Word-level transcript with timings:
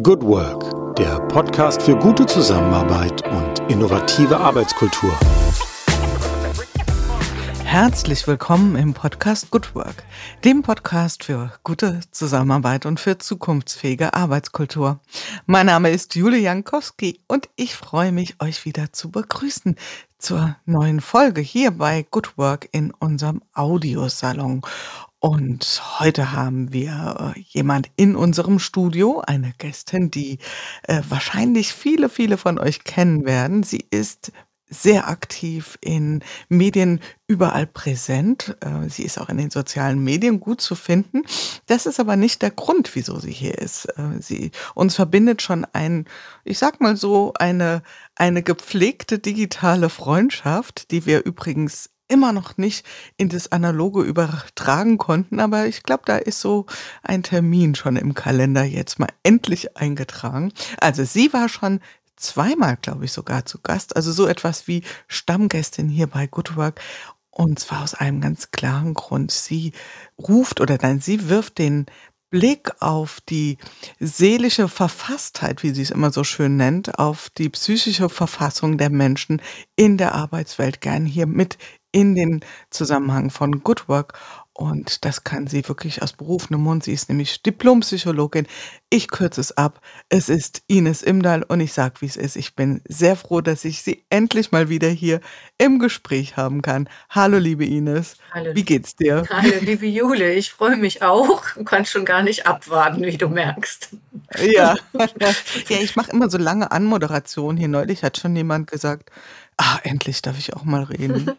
Good 0.00 0.22
Work, 0.22 0.96
der 0.96 1.20
Podcast 1.28 1.82
für 1.82 1.94
gute 1.94 2.24
Zusammenarbeit 2.24 3.28
und 3.30 3.70
innovative 3.70 4.38
Arbeitskultur. 4.38 5.12
Herzlich 7.62 8.26
willkommen 8.26 8.76
im 8.76 8.94
Podcast 8.94 9.50
Good 9.50 9.74
Work, 9.74 10.02
dem 10.44 10.62
Podcast 10.62 11.24
für 11.24 11.52
gute 11.62 12.00
Zusammenarbeit 12.10 12.86
und 12.86 13.00
für 13.00 13.18
zukunftsfähige 13.18 14.14
Arbeitskultur. 14.14 14.98
Mein 15.44 15.66
Name 15.66 15.90
ist 15.90 16.14
Jule 16.14 16.38
Jankowski 16.38 17.20
und 17.28 17.50
ich 17.56 17.74
freue 17.74 18.12
mich, 18.12 18.40
euch 18.40 18.64
wieder 18.64 18.94
zu 18.94 19.10
begrüßen 19.10 19.76
zur 20.16 20.56
neuen 20.64 21.02
Folge 21.02 21.42
hier 21.42 21.70
bei 21.70 22.06
Good 22.10 22.38
Work 22.38 22.66
in 22.72 22.92
unserem 22.92 23.42
Audiosalon. 23.52 24.62
Und 25.24 25.80
heute 26.00 26.32
haben 26.32 26.72
wir 26.72 27.34
äh, 27.36 27.40
jemand 27.42 27.88
in 27.94 28.16
unserem 28.16 28.58
Studio, 28.58 29.22
eine 29.24 29.52
Gästin, 29.56 30.10
die 30.10 30.38
äh, 30.82 31.00
wahrscheinlich 31.08 31.72
viele, 31.72 32.08
viele 32.08 32.36
von 32.36 32.58
euch 32.58 32.82
kennen 32.82 33.24
werden. 33.24 33.62
Sie 33.62 33.86
ist 33.88 34.32
sehr 34.68 35.06
aktiv 35.06 35.78
in 35.80 36.24
Medien 36.48 36.98
überall 37.28 37.68
präsent. 37.68 38.56
Äh, 38.62 38.88
sie 38.88 39.04
ist 39.04 39.20
auch 39.20 39.28
in 39.28 39.36
den 39.36 39.50
sozialen 39.50 40.02
Medien 40.02 40.40
gut 40.40 40.60
zu 40.60 40.74
finden. 40.74 41.22
Das 41.66 41.86
ist 41.86 42.00
aber 42.00 42.16
nicht 42.16 42.42
der 42.42 42.50
Grund, 42.50 42.92
wieso 42.96 43.20
sie 43.20 43.30
hier 43.30 43.56
ist. 43.58 43.86
Sie 44.18 44.50
uns 44.74 44.96
verbindet 44.96 45.40
schon 45.40 45.64
ein, 45.72 46.06
ich 46.42 46.58
sag 46.58 46.80
mal 46.80 46.96
so, 46.96 47.32
eine 47.34 47.84
eine 48.16 48.42
gepflegte 48.42 49.20
digitale 49.20 49.88
Freundschaft, 49.88 50.90
die 50.90 51.06
wir 51.06 51.24
übrigens 51.24 51.91
immer 52.12 52.32
noch 52.32 52.58
nicht 52.58 52.84
in 53.16 53.30
das 53.30 53.50
Analoge 53.52 54.02
übertragen 54.02 54.98
konnten, 54.98 55.40
aber 55.40 55.66
ich 55.66 55.82
glaube, 55.82 56.02
da 56.04 56.18
ist 56.18 56.40
so 56.40 56.66
ein 57.02 57.22
Termin 57.22 57.74
schon 57.74 57.96
im 57.96 58.12
Kalender 58.12 58.64
jetzt 58.64 58.98
mal 58.98 59.08
endlich 59.22 59.78
eingetragen. 59.78 60.52
Also 60.78 61.04
sie 61.04 61.32
war 61.32 61.48
schon 61.48 61.80
zweimal, 62.16 62.76
glaube 62.80 63.06
ich, 63.06 63.12
sogar 63.12 63.46
zu 63.46 63.60
Gast, 63.62 63.96
also 63.96 64.12
so 64.12 64.26
etwas 64.26 64.68
wie 64.68 64.82
Stammgästin 65.08 65.88
hier 65.88 66.06
bei 66.06 66.26
Good 66.26 66.54
Work. 66.56 66.80
Und 67.30 67.58
zwar 67.58 67.82
aus 67.82 67.94
einem 67.94 68.20
ganz 68.20 68.50
klaren 68.50 68.92
Grund. 68.92 69.30
Sie 69.30 69.72
ruft 70.18 70.60
oder 70.60 70.76
nein, 70.80 71.00
sie 71.00 71.30
wirft 71.30 71.56
den 71.56 71.86
Blick 72.32 72.70
auf 72.80 73.20
die 73.28 73.58
seelische 74.00 74.66
Verfasstheit, 74.68 75.62
wie 75.62 75.70
sie 75.70 75.82
es 75.82 75.90
immer 75.90 76.12
so 76.12 76.24
schön 76.24 76.56
nennt, 76.56 76.98
auf 76.98 77.28
die 77.30 77.50
psychische 77.50 78.08
Verfassung 78.08 78.78
der 78.78 78.90
Menschen 78.90 79.40
in 79.76 79.98
der 79.98 80.14
Arbeitswelt 80.14 80.80
gern 80.80 81.04
hier 81.04 81.26
mit 81.26 81.58
in 81.92 82.14
den 82.14 82.40
Zusammenhang 82.70 83.30
von 83.30 83.62
Good 83.62 83.88
Work. 83.88 84.18
Und 84.54 85.06
das 85.06 85.24
kann 85.24 85.46
sie 85.46 85.66
wirklich 85.66 86.02
aus 86.02 86.12
berufenem 86.12 86.60
Mund. 86.60 86.84
Sie 86.84 86.92
ist 86.92 87.08
nämlich 87.08 87.42
Diplompsychologin. 87.42 88.46
Ich 88.90 89.08
kürze 89.08 89.40
es 89.40 89.56
ab. 89.56 89.80
Es 90.10 90.28
ist 90.28 90.62
Ines 90.66 91.02
Imdahl 91.02 91.42
und 91.42 91.60
ich 91.60 91.72
sage, 91.72 91.94
wie 92.00 92.06
es 92.06 92.16
ist. 92.16 92.36
Ich 92.36 92.54
bin 92.54 92.82
sehr 92.86 93.16
froh, 93.16 93.40
dass 93.40 93.64
ich 93.64 93.82
Sie 93.82 94.04
endlich 94.10 94.52
mal 94.52 94.68
wieder 94.68 94.88
hier 94.88 95.20
im 95.56 95.78
Gespräch 95.78 96.36
haben 96.36 96.60
kann. 96.60 96.86
Hallo, 97.08 97.38
liebe 97.38 97.64
Ines. 97.64 98.16
Hallo. 98.30 98.54
Wie 98.54 98.64
geht's 98.64 98.94
dir? 98.94 99.24
Hallo, 99.30 99.54
liebe 99.62 99.86
Jule. 99.86 100.34
Ich 100.34 100.52
freue 100.52 100.76
mich 100.76 101.02
auch 101.02 101.56
und 101.56 101.64
kann 101.64 101.86
schon 101.86 102.04
gar 102.04 102.22
nicht 102.22 102.46
abwarten, 102.46 103.02
wie 103.02 103.16
du 103.16 103.30
merkst. 103.30 103.88
Ja, 104.38 104.76
ja 105.68 105.78
ich 105.80 105.96
mache 105.96 106.10
immer 106.10 106.28
so 106.28 106.36
lange 106.36 106.70
Anmoderationen. 106.70 107.56
Hier 107.56 107.68
neulich 107.68 108.02
hat 108.02 108.18
schon 108.18 108.36
jemand 108.36 108.70
gesagt, 108.70 109.10
ah, 109.62 109.80
endlich 109.84 110.22
darf 110.22 110.38
ich 110.38 110.54
auch 110.54 110.64
mal 110.64 110.82
reden. 110.84 111.32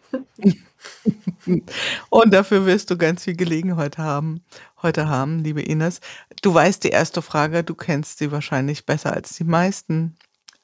Und 2.10 2.34
dafür 2.34 2.66
wirst 2.66 2.90
du 2.90 2.96
ganz 2.96 3.24
viel 3.24 3.36
Gelegenheit 3.36 3.98
haben, 3.98 4.42
heute 4.82 5.08
haben, 5.08 5.44
liebe 5.44 5.62
Ines. 5.62 6.00
Du 6.42 6.54
weißt 6.54 6.84
die 6.84 6.90
erste 6.90 7.22
Frage, 7.22 7.64
du 7.64 7.74
kennst 7.74 8.18
sie 8.18 8.32
wahrscheinlich 8.32 8.86
besser 8.86 9.12
als 9.12 9.36
die 9.36 9.44
meisten. 9.44 10.16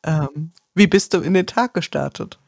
Ähm, 0.04 0.52
wie 0.74 0.88
bist 0.88 1.14
du 1.14 1.20
in 1.20 1.34
den 1.34 1.46
Tag 1.46 1.74
gestartet? 1.74 2.39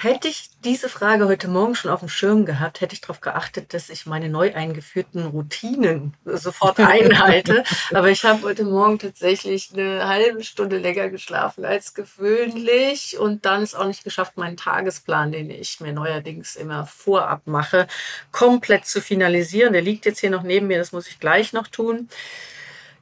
Hätte 0.00 0.28
ich 0.28 0.50
diese 0.62 0.88
Frage 0.88 1.26
heute 1.26 1.48
Morgen 1.48 1.74
schon 1.74 1.90
auf 1.90 1.98
dem 1.98 2.08
Schirm 2.08 2.46
gehabt, 2.46 2.80
hätte 2.80 2.94
ich 2.94 3.00
darauf 3.00 3.20
geachtet, 3.20 3.74
dass 3.74 3.90
ich 3.90 4.06
meine 4.06 4.28
neu 4.28 4.54
eingeführten 4.54 5.26
Routinen 5.26 6.14
sofort 6.24 6.78
einhalte. 6.78 7.64
Aber 7.92 8.08
ich 8.08 8.22
habe 8.22 8.42
heute 8.42 8.62
Morgen 8.62 9.00
tatsächlich 9.00 9.72
eine 9.72 10.06
halbe 10.06 10.44
Stunde 10.44 10.78
länger 10.78 11.08
geschlafen 11.08 11.64
als 11.64 11.94
gewöhnlich 11.94 13.18
und 13.18 13.44
dann 13.44 13.64
ist 13.64 13.74
auch 13.74 13.88
nicht 13.88 14.04
geschafft, 14.04 14.36
meinen 14.36 14.56
Tagesplan, 14.56 15.32
den 15.32 15.50
ich 15.50 15.80
mir 15.80 15.92
neuerdings 15.92 16.54
immer 16.54 16.86
vorab 16.86 17.48
mache, 17.48 17.88
komplett 18.30 18.86
zu 18.86 19.00
finalisieren. 19.00 19.72
Der 19.72 19.82
liegt 19.82 20.06
jetzt 20.06 20.20
hier 20.20 20.30
noch 20.30 20.44
neben 20.44 20.68
mir, 20.68 20.78
das 20.78 20.92
muss 20.92 21.08
ich 21.08 21.18
gleich 21.18 21.52
noch 21.52 21.66
tun. 21.66 22.08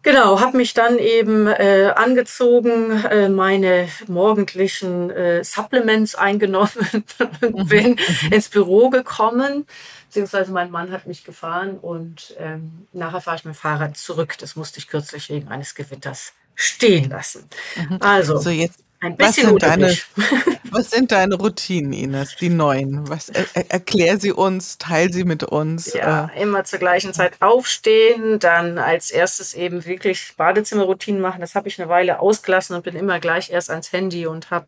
Genau, 0.07 0.39
habe 0.39 0.57
mich 0.57 0.73
dann 0.73 1.01
eben 1.01 1.49
äh, 1.49 1.93
angezogen, 1.97 2.93
äh, 3.07 3.29
meine 3.29 3.89
morgendlichen 4.07 5.11
äh, 5.11 5.43
Supplements 5.43 6.15
eingenommen, 6.15 6.71
bin 7.41 7.91
mhm. 7.91 8.33
ins 8.33 8.49
Büro 8.49 8.89
gekommen, 8.89 9.67
beziehungsweise 10.07 10.53
mein 10.53 10.71
Mann 10.71 10.93
hat 10.93 11.09
mich 11.09 11.25
gefahren 11.25 11.77
und 11.77 12.37
ähm, 12.39 12.87
nachher 12.93 13.21
fahre 13.21 13.39
ich 13.39 13.45
mit 13.45 13.57
dem 13.57 13.59
Fahrrad 13.59 13.97
zurück. 13.97 14.37
Das 14.39 14.55
musste 14.55 14.79
ich 14.79 14.87
kürzlich 14.87 15.29
wegen 15.29 15.49
eines 15.49 15.75
Gewitters 15.75 16.35
stehen 16.55 17.11
lassen. 17.11 17.49
Mhm. 17.75 17.99
Also, 17.99 18.39
so 18.39 18.51
jetzt 18.51 18.86
ein 19.07 19.17
bisschen 19.17 19.45
was 19.45 19.51
sind, 19.51 19.63
deine, 19.63 19.97
was 20.71 20.91
sind 20.91 21.13
deine 21.13 21.35
Routinen, 21.37 21.93
Ines, 21.93 22.37
die 22.37 22.49
neuen? 22.49 23.09
Was, 23.09 23.29
er, 23.29 23.47
erklär 23.71 24.19
sie 24.19 24.33
uns, 24.33 24.79
teil 24.79 25.13
sie 25.13 25.25
mit 25.25 25.43
uns. 25.45 25.93
Ja, 25.93 26.31
äh. 26.35 26.43
immer 26.43 26.65
zur 26.65 26.79
gleichen 26.79 27.13
Zeit 27.13 27.35
aufstehen, 27.41 28.39
dann 28.39 28.79
als 28.79 29.11
erstes 29.11 29.55
eben 29.55 29.85
wirklich 29.85 30.35
Badezimmerroutinen 30.37 31.21
machen. 31.21 31.41
Das 31.41 31.55
habe 31.55 31.69
ich 31.69 31.81
eine 31.81 31.89
Weile 31.89 32.21
ausgelassen 32.21 32.77
und 32.77 32.83
bin 32.83 32.97
immer 32.97 33.21
gleich 33.21 33.51
erst 33.51 33.71
ans 33.71 33.93
Handy 33.93 34.27
und 34.27 34.51
habe 34.51 34.67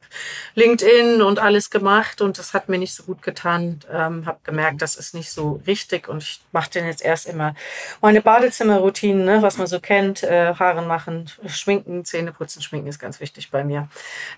LinkedIn 0.54 1.22
und 1.22 1.38
alles 1.38 1.71
gemacht 1.71 2.21
und 2.21 2.38
das 2.38 2.54
hat 2.54 2.69
mir 2.69 2.78
nicht 2.78 2.94
so 2.94 3.03
gut 3.03 3.22
getan. 3.22 3.81
Ähm, 3.93 4.27
habe 4.27 4.38
gemerkt, 4.44 4.82
das 4.82 4.97
ist 4.97 5.15
nicht 5.15 5.31
so 5.31 5.60
richtig 5.66 6.09
und 6.09 6.22
ich 6.22 6.41
mache 6.53 6.71
den 6.71 6.87
jetzt 6.87 7.03
erst 7.03 7.27
immer 7.27 7.54
meine 8.00 8.22
Badezimmerroutinen, 8.22 9.25
ne, 9.25 9.43
was 9.43 9.59
man 9.59 9.66
so 9.66 9.81
kennt, 9.81 10.22
äh, 10.22 10.54
Haare 10.54 10.82
machen, 10.82 11.31
schminken, 11.47 12.04
Zähne 12.04 12.32
putzen, 12.32 12.62
schminken 12.62 12.88
ist 12.88 12.98
ganz 12.98 13.21
wichtig 13.21 13.50
bei 13.50 13.65
mir. 13.65 13.88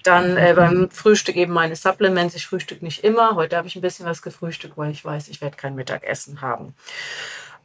Dann 0.02 0.36
äh, 0.36 0.54
beim 0.56 0.90
Frühstück 0.90 1.36
eben 1.36 1.52
meine 1.52 1.76
Supplements. 1.76 2.34
Ich 2.34 2.46
frühstück 2.46 2.82
nicht 2.82 3.04
immer. 3.04 3.34
Heute 3.34 3.56
habe 3.56 3.68
ich 3.68 3.76
ein 3.76 3.82
bisschen 3.82 4.06
was 4.06 4.22
gefrühstückt, 4.22 4.76
weil 4.76 4.90
ich 4.90 5.04
weiß, 5.04 5.28
ich 5.28 5.40
werde 5.40 5.56
kein 5.56 5.74
Mittagessen 5.74 6.40
haben. 6.40 6.74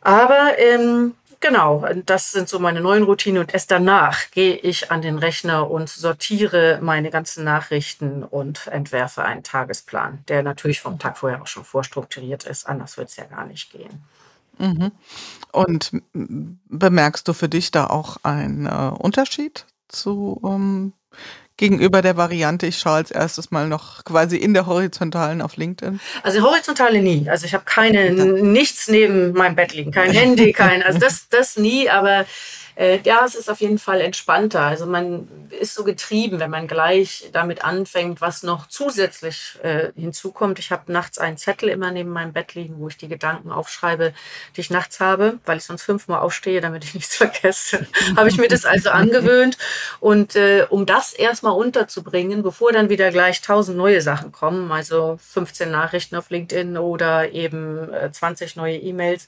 Aber 0.02 0.58
ähm, 0.60 1.16
genau, 1.40 1.86
das 2.06 2.32
sind 2.32 2.48
so 2.48 2.60
meine 2.60 2.82
neuen 2.82 3.04
Routinen. 3.04 3.42
Und 3.42 3.54
erst 3.54 3.72
danach 3.72 4.30
gehe 4.32 4.56
ich 4.56 4.92
an 4.92 5.02
den 5.02 5.18
Rechner 5.18 5.70
und 5.70 5.90
sortiere 5.90 6.80
meine 6.82 7.10
ganzen 7.10 7.44
Nachrichten 7.44 8.24
und 8.24 8.68
entwerfe 8.68 9.24
einen 9.24 9.44
Tagesplan, 9.44 10.24
der 10.28 10.44
natürlich 10.44 10.82
vom 10.82 11.00
Tag 11.00 11.18
vorher 11.18 11.42
auch 11.42 11.48
schon 11.48 11.66
vorstrukturiert 11.66 12.44
ist. 12.44 12.68
Anders 12.68 12.98
wird 12.98 13.10
es 13.10 13.16
ja 13.16 13.26
gar 13.26 13.46
nicht 13.46 13.72
gehen. 13.72 14.04
Mhm. 14.58 14.92
Und 15.52 15.92
bemerkst 16.14 17.28
du 17.28 17.34
für 17.34 17.50
dich 17.50 17.72
da 17.72 17.88
auch 17.88 18.18
einen 18.24 18.66
äh, 18.66 18.92
Unterschied 18.98 19.66
zu 19.88 20.42
ähm, 20.46 20.94
gegenüber 21.58 22.02
der 22.02 22.18
Variante, 22.18 22.68
ich 22.68 22.80
schaue 22.80 22.96
als 22.96 23.12
erstes 23.12 23.52
mal 23.52 23.68
noch 23.68 24.04
quasi 24.04 24.38
in 24.38 24.54
der 24.54 24.66
Horizontalen 24.66 25.42
auf 25.42 25.56
LinkedIn? 25.56 26.00
Also 26.24 26.42
horizontale 26.42 27.02
nie. 27.02 27.30
Also 27.30 27.46
ich 27.46 27.54
habe 27.54 27.64
keine, 27.66 28.12
nichts 28.12 28.88
neben 28.88 29.32
meinem 29.34 29.56
Bett 29.56 29.74
liegen, 29.74 29.92
kein 29.92 30.12
Handy, 30.12 30.52
kein, 30.52 30.84
also 30.84 31.00
das, 31.00 31.30
das 31.30 31.58
nie, 31.58 31.90
aber 31.90 32.26
äh, 32.76 33.00
ja, 33.04 33.24
es 33.26 33.36
ist 33.36 33.50
auf 33.50 33.62
jeden 33.62 33.80
Fall 33.80 34.02
entspannter. 34.02 34.62
Also 34.62 34.86
man 34.86 35.28
ist 35.50 35.76
so 35.76 35.84
getrieben, 35.84 36.40
wenn 36.40 36.50
man 36.50 36.68
gleich 36.68 37.30
damit 37.32 37.64
anfängt, 37.64 38.20
was 38.20 38.44
noch 38.44 38.68
zusätzlich 38.68 39.58
äh, 39.64 39.92
hinzukommt. 39.96 40.60
Ich 40.60 40.72
habe 40.72 40.92
nachts 40.92 41.18
einen 41.18 41.38
Zettel 41.38 41.70
immer 41.70 41.92
neben 41.92 42.10
meinem 42.10 42.34
Bett 42.34 42.54
liegen, 42.54 42.80
wo 42.80 42.90
ich 42.90 42.98
die 42.98 43.08
Gedanken 43.08 43.52
aufschreibe, 43.52 44.14
die 44.56 44.62
ich 44.62 44.70
nachts 44.70 45.00
habe, 45.00 45.40
weil 45.46 45.58
ich 45.58 45.64
sonst 45.64 45.84
fünfmal 45.84 46.20
aufstehe, 46.20 46.60
damit 46.60 46.84
ich 46.84 46.94
nichts 46.96 47.16
vergesse. 47.16 47.88
habe 48.18 48.30
ich 48.30 48.38
mir 48.38 48.50
das 48.50 48.66
also 48.66 48.90
angewöhnt. 48.90 49.58
Und 50.00 50.36
äh, 50.36 50.66
um 50.70 50.86
das 50.86 51.14
erstmal 51.14 51.54
unterzubringen, 51.54 52.44
bevor 52.44 52.74
dann 52.74 52.90
wieder 52.90 53.12
gleich 53.12 53.42
tausend 53.42 53.78
neue 53.78 54.02
Sachen 54.02 54.32
kommen, 54.32 54.72
also 54.72 55.18
15 55.32 55.72
Nachrichten 55.72 56.16
auf 56.16 56.30
LinkedIn 56.30 56.78
oder 56.78 57.32
eben 57.32 57.94
äh, 57.94 58.12
20 58.12 58.58
neue 58.58 58.78
E-Mails, 58.78 59.28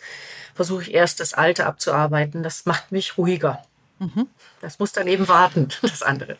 versuche 0.58 0.82
ich 0.82 0.94
erst 0.94 1.22
das 1.22 1.34
Alte 1.34 1.66
abzuarbeiten. 1.66 2.44
Das 2.44 2.66
macht 2.66 2.92
mich 2.92 3.18
ruhiger. 3.38 3.64
Mhm. 4.00 4.28
Das 4.62 4.80
muss 4.80 4.92
dann 4.92 5.08
eben 5.08 5.28
warten, 5.28 5.70
das 5.82 6.04
andere. 6.04 6.38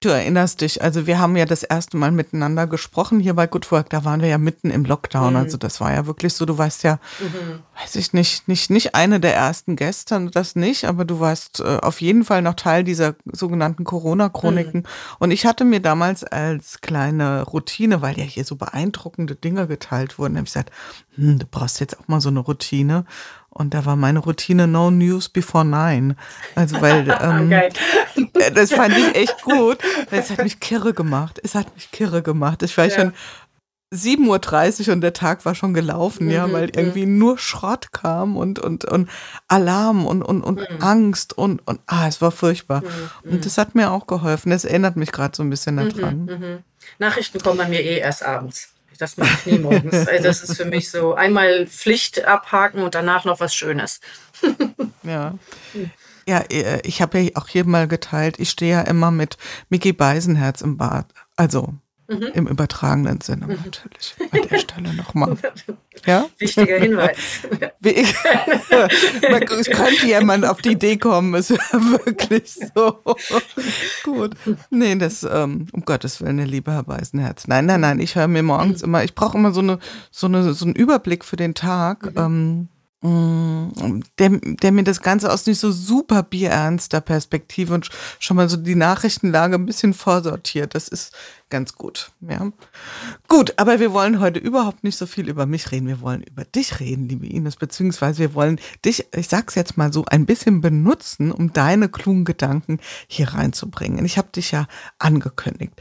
Du 0.00 0.10
erinnerst 0.10 0.60
dich, 0.60 0.82
also 0.82 1.06
wir 1.06 1.18
haben 1.18 1.36
ja 1.36 1.46
das 1.46 1.62
erste 1.62 1.96
Mal 1.96 2.10
miteinander 2.10 2.66
gesprochen 2.66 3.18
hier 3.18 3.32
bei 3.32 3.46
Good 3.46 3.70
Work, 3.72 3.90
da 3.90 4.04
waren 4.04 4.20
wir 4.20 4.28
ja 4.28 4.36
mitten 4.36 4.70
im 4.70 4.84
Lockdown, 4.84 5.30
mhm. 5.30 5.38
also 5.38 5.56
das 5.56 5.80
war 5.80 5.92
ja 5.92 6.06
wirklich 6.06 6.34
so, 6.34 6.44
du 6.44 6.58
warst 6.58 6.82
ja, 6.82 6.98
mhm. 7.18 7.60
weiß 7.80 7.96
ich 7.96 8.12
nicht, 8.12 8.46
nicht, 8.46 8.68
nicht 8.68 8.94
eine 8.94 9.20
der 9.20 9.34
ersten 9.34 9.74
Gäste, 9.74 10.28
das 10.30 10.54
nicht, 10.54 10.84
aber 10.84 11.06
du 11.06 11.18
warst 11.20 11.60
äh, 11.60 11.78
auf 11.78 12.02
jeden 12.02 12.24
Fall 12.24 12.42
noch 12.42 12.54
Teil 12.54 12.84
dieser 12.84 13.14
sogenannten 13.32 13.84
Corona-Chroniken 13.84 14.80
mhm. 14.80 15.16
und 15.18 15.30
ich 15.30 15.46
hatte 15.46 15.64
mir 15.64 15.80
damals 15.80 16.24
als 16.24 16.82
kleine 16.82 17.44
Routine, 17.44 18.02
weil 18.02 18.18
ja 18.18 18.24
hier 18.24 18.44
so 18.44 18.56
beeindruckende 18.56 19.34
Dinge 19.34 19.66
geteilt 19.66 20.18
wurden, 20.18 20.36
habe 20.36 20.46
ich 20.46 20.52
gesagt, 20.52 20.72
hm, 21.14 21.38
du 21.38 21.46
brauchst 21.46 21.80
jetzt 21.80 21.98
auch 21.98 22.06
mal 22.06 22.20
so 22.20 22.28
eine 22.28 22.40
Routine 22.40 23.06
Und 23.56 23.72
da 23.72 23.84
war 23.86 23.96
meine 23.96 24.18
Routine 24.18 24.66
No 24.66 24.90
News 24.90 25.28
Before 25.28 25.64
Nine. 25.64 26.16
Also 26.54 26.80
weil 26.80 27.08
ähm, 27.22 27.50
das 28.54 28.72
fand 28.72 28.96
ich 28.96 29.14
echt 29.14 29.42
gut. 29.42 29.78
Es 30.10 30.30
hat 30.30 30.42
mich 30.42 30.60
kirre 30.60 30.92
gemacht. 30.92 31.40
Es 31.42 31.54
hat 31.54 31.74
mich 31.74 31.90
kirre 31.90 32.22
gemacht. 32.22 32.62
Ich 32.62 32.76
war 32.76 32.86
ja. 32.86 32.94
schon 32.94 33.12
7.30 33.94 34.88
Uhr 34.88 34.94
und 34.94 35.00
der 35.00 35.12
Tag 35.12 35.44
war 35.44 35.54
schon 35.54 35.72
gelaufen, 35.72 36.26
mhm, 36.26 36.32
ja, 36.32 36.52
weil 36.52 36.64
irgendwie 36.64 37.06
nur 37.06 37.38
Schrott 37.38 37.92
kam 37.92 38.36
und, 38.36 38.58
und, 38.58 38.84
und 38.84 39.08
Alarm 39.46 40.06
und, 40.06 40.22
und, 40.22 40.42
und 40.42 40.58
mhm. 40.58 40.82
Angst 40.82 41.38
und, 41.38 41.66
und 41.66 41.80
ah, 41.86 42.08
es 42.08 42.20
war 42.20 42.32
furchtbar. 42.32 42.82
Mhm, 42.82 43.32
und 43.32 43.46
das 43.46 43.58
hat 43.58 43.74
mir 43.74 43.92
auch 43.92 44.06
geholfen. 44.06 44.50
Das 44.50 44.64
erinnert 44.64 44.96
mich 44.96 45.12
gerade 45.12 45.36
so 45.36 45.42
ein 45.42 45.50
bisschen 45.50 45.76
mhm, 45.76 45.94
daran. 45.94 46.24
Mhm. 46.24 46.58
Nachrichten 46.98 47.40
kommen 47.40 47.58
bei 47.58 47.68
mir 47.68 47.80
eh 47.80 47.98
erst 47.98 48.24
abends. 48.24 48.75
Das 48.98 49.16
mache 49.16 49.30
ich 49.38 49.52
nie 49.52 49.58
morgens. 49.58 50.06
Also 50.06 50.22
das 50.22 50.42
ist 50.42 50.56
für 50.56 50.64
mich 50.64 50.90
so 50.90 51.14
einmal 51.14 51.66
Pflicht 51.66 52.24
abhaken 52.24 52.82
und 52.82 52.94
danach 52.94 53.24
noch 53.24 53.40
was 53.40 53.54
Schönes. 53.54 54.00
ja. 55.02 55.34
Ja, 56.28 56.40
äh, 56.50 56.80
ich 56.82 57.02
habe 57.02 57.20
ja 57.20 57.30
auch 57.34 57.48
hier 57.48 57.64
mal 57.64 57.86
geteilt, 57.86 58.40
ich 58.40 58.50
stehe 58.50 58.72
ja 58.72 58.80
immer 58.82 59.10
mit 59.10 59.36
Mickey 59.68 59.92
Beisenherz 59.92 60.60
im 60.60 60.76
Bad. 60.76 61.06
Also 61.36 61.74
Mhm. 62.08 62.30
Im 62.34 62.46
übertragenen 62.46 63.20
Sinne 63.20 63.46
mhm. 63.46 63.58
natürlich. 63.64 64.14
An 64.30 64.48
der 64.48 64.58
Stelle 64.58 64.94
nochmal. 64.94 65.36
Ja? 66.04 66.26
Wichtiger 66.38 66.78
Hinweis. 66.78 67.16
es 67.82 69.66
könnte 69.70 70.06
jemand 70.06 70.44
auf 70.44 70.60
die 70.60 70.72
Idee 70.72 70.98
kommen, 70.98 71.34
ist 71.34 71.50
ja 71.50 71.56
wirklich 71.72 72.54
so. 72.74 73.00
Gut. 74.04 74.36
Nee, 74.70 74.94
das, 74.96 75.26
ähm, 75.28 75.66
um 75.72 75.84
Gottes 75.84 76.20
Willen, 76.20 76.38
eine 76.38 76.44
liebe 76.44 76.70
Herr 76.70 76.86
Weißenherz. 76.86 77.48
Nein, 77.48 77.64
nein, 77.64 77.80
nein, 77.80 77.98
ich 77.98 78.14
höre 78.14 78.28
mir 78.28 78.42
morgens 78.42 78.82
immer, 78.82 79.04
ich 79.04 79.14
brauche 79.14 79.38
immer 79.38 79.52
so, 79.52 79.60
eine, 79.60 79.78
so, 80.10 80.26
eine, 80.26 80.52
so 80.52 80.66
einen 80.66 80.76
Überblick 80.76 81.24
für 81.24 81.36
den 81.36 81.54
Tag. 81.54 82.14
Mhm. 82.14 82.18
Ähm, 82.18 82.68
der, 83.02 84.30
der 84.40 84.72
mir 84.72 84.82
das 84.82 85.02
Ganze 85.02 85.30
aus 85.30 85.46
nicht 85.46 85.58
so 85.58 85.70
super 85.70 86.22
bierernster 86.22 87.02
Perspektive 87.02 87.74
und 87.74 87.90
schon 88.18 88.36
mal 88.36 88.48
so 88.48 88.56
die 88.56 88.74
Nachrichtenlage 88.74 89.56
ein 89.56 89.66
bisschen 89.66 89.92
vorsortiert. 89.92 90.74
Das 90.74 90.88
ist 90.88 91.14
ganz 91.50 91.74
gut. 91.74 92.10
Ja. 92.20 92.50
Gut, 93.28 93.52
aber 93.58 93.80
wir 93.80 93.92
wollen 93.92 94.18
heute 94.18 94.38
überhaupt 94.38 94.82
nicht 94.82 94.96
so 94.96 95.06
viel 95.06 95.28
über 95.28 95.44
mich 95.44 95.70
reden. 95.72 95.86
Wir 95.88 96.00
wollen 96.00 96.22
über 96.22 96.44
dich 96.44 96.80
reden, 96.80 97.06
liebe 97.06 97.26
Ines, 97.26 97.56
beziehungsweise 97.56 98.18
wir 98.18 98.34
wollen 98.34 98.58
dich, 98.84 99.06
ich 99.14 99.28
sag's 99.28 99.54
jetzt 99.54 99.76
mal 99.76 99.92
so, 99.92 100.04
ein 100.06 100.24
bisschen 100.24 100.62
benutzen, 100.62 101.30
um 101.30 101.52
deine 101.52 101.90
klugen 101.90 102.24
Gedanken 102.24 102.80
hier 103.06 103.34
reinzubringen. 103.34 104.06
Ich 104.06 104.16
habe 104.16 104.28
dich 104.34 104.52
ja 104.52 104.66
angekündigt. 104.98 105.74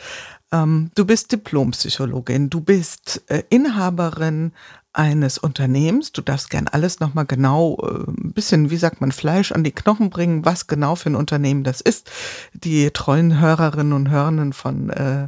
Ähm, 0.52 0.92
du 0.96 1.06
bist 1.06 1.32
Diplompsychologin, 1.32 2.50
du 2.50 2.62
bist 2.62 3.24
äh, 3.28 3.44
Inhaberin 3.50 4.52
eines 4.96 5.38
Unternehmens. 5.38 6.12
Du 6.12 6.22
darfst 6.22 6.50
gern 6.50 6.68
alles 6.68 7.00
nochmal 7.00 7.26
genau, 7.26 7.78
äh, 7.82 8.10
ein 8.10 8.34
bisschen, 8.34 8.70
wie 8.70 8.78
sagt 8.78 9.02
man, 9.02 9.12
Fleisch 9.12 9.52
an 9.52 9.64
die 9.64 9.72
Knochen 9.72 10.10
bringen, 10.10 10.46
was 10.46 10.68
genau 10.68 10.96
für 10.96 11.10
ein 11.10 11.16
Unternehmen 11.16 11.64
das 11.64 11.82
ist. 11.82 12.10
Die 12.54 12.90
treuen 12.92 13.40
Hörerinnen 13.40 13.94
und 13.94 14.10
Hörenden 14.10 14.54
von 14.54 14.90
äh, 14.90 15.28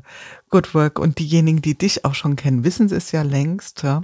Good 0.49 0.73
Work 0.73 0.99
und 0.99 1.19
diejenigen, 1.19 1.61
die 1.61 1.77
dich 1.77 2.05
auch 2.05 2.15
schon 2.15 2.35
kennen, 2.35 2.63
wissen 2.63 2.91
es 2.91 3.11
ja 3.11 3.21
längst. 3.21 3.83
Ja. 3.83 4.01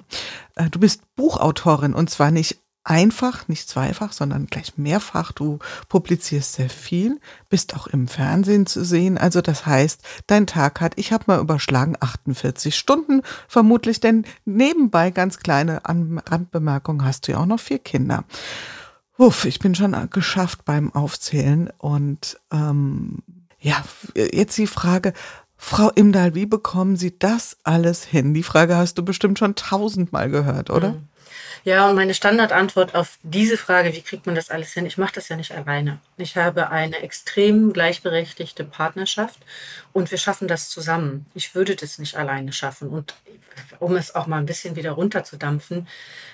Äh, 0.56 0.70
du 0.70 0.80
bist 0.80 1.02
Buchautorin 1.16 1.94
und 1.94 2.10
zwar 2.10 2.32
nicht 2.32 2.63
einfach, 2.84 3.48
nicht 3.48 3.70
zweifach, 3.70 4.12
sondern 4.12 4.48
gleich 4.48 4.78
mehrfach. 4.78 5.32
Du 5.32 5.60
publizierst 5.88 6.54
sehr 6.54 6.70
viel, 6.70 7.20
bist 7.50 7.76
auch 7.76 7.88
im 7.88 8.08
Fernsehen 8.08 8.66
zu 8.66 8.84
sehen. 8.84 9.18
Also 9.18 9.42
das 9.42 9.66
heißt, 9.66 10.02
dein 10.28 10.48
Tag 10.48 10.82
hat, 10.82 10.94
ich 10.98 11.14
habe 11.14 11.26
mal 11.28 11.40
überschlagen, 11.40 11.96
48 12.00 12.76
Stunden 12.76 13.22
vermutlich, 13.48 14.00
denn 14.00 14.26
nebenbei 14.46 15.12
ganz 15.12 15.40
kleine 15.40 15.82
Randbemerkung, 15.86 17.06
hast 17.06 17.28
du 17.28 17.34
ja 17.34 17.38
auch 17.40 17.46
noch 17.46 17.60
vier 17.60 17.80
Kinder. 17.80 18.26
Uff, 19.18 19.46
ich 19.46 19.60
bin 19.60 19.76
schon 19.76 19.96
geschafft 20.10 20.66
beim 20.66 20.94
Aufzählen 20.94 21.70
und 21.78 22.40
ähm, 22.52 23.20
ja, 23.60 23.82
jetzt 24.16 24.58
die 24.58 24.68
Frage, 24.68 25.14
Frau 25.56 25.90
Imdahl, 25.92 26.36
wie 26.36 26.46
bekommen 26.46 26.98
Sie 26.98 27.18
das 27.18 27.56
alles 27.64 28.04
hin? 28.04 28.34
Die 28.34 28.44
Frage 28.44 28.76
hast 28.76 28.98
du 28.98 29.06
bestimmt 29.06 29.40
schon 29.40 29.56
tausendmal 29.56 30.30
gehört, 30.30 30.70
oder? 30.70 30.92
Mhm. 30.92 31.08
Ja, 31.66 31.90
und 31.90 31.96
meine 31.96 32.14
Standardantwort 32.14 32.94
auf 32.94 33.18
diese 33.24 33.58
Frage, 33.58 33.94
wie 33.94 34.02
kriegt 34.02 34.26
man 34.26 34.36
das 34.36 34.50
alles 34.50 34.74
hin? 34.74 34.86
Ich 34.86 34.98
mache 34.98 35.14
das 35.16 35.30
ja 35.30 35.38
nicht 35.38 35.54
alleine. 35.54 36.00
Ich 36.18 36.36
habe 36.36 36.70
eine 36.72 36.98
extrem 37.02 37.72
gleichberechtigte 37.72 38.66
Partnerschaft 38.66 39.40
und 39.94 40.10
wir 40.10 40.18
schaffen 40.18 40.48
das 40.48 40.70
zusammen. 40.70 41.28
Ich 41.36 41.56
würde 41.56 41.76
das 41.76 42.00
nicht 42.00 42.18
alleine 42.18 42.52
schaffen. 42.52 42.90
Und 42.90 43.16
um 43.80 43.96
es 43.96 44.16
auch 44.16 44.26
mal 44.26 44.40
ein 44.40 44.48
bisschen 44.48 44.76
wieder 44.76 44.92
runterzudampfen, 44.92 45.88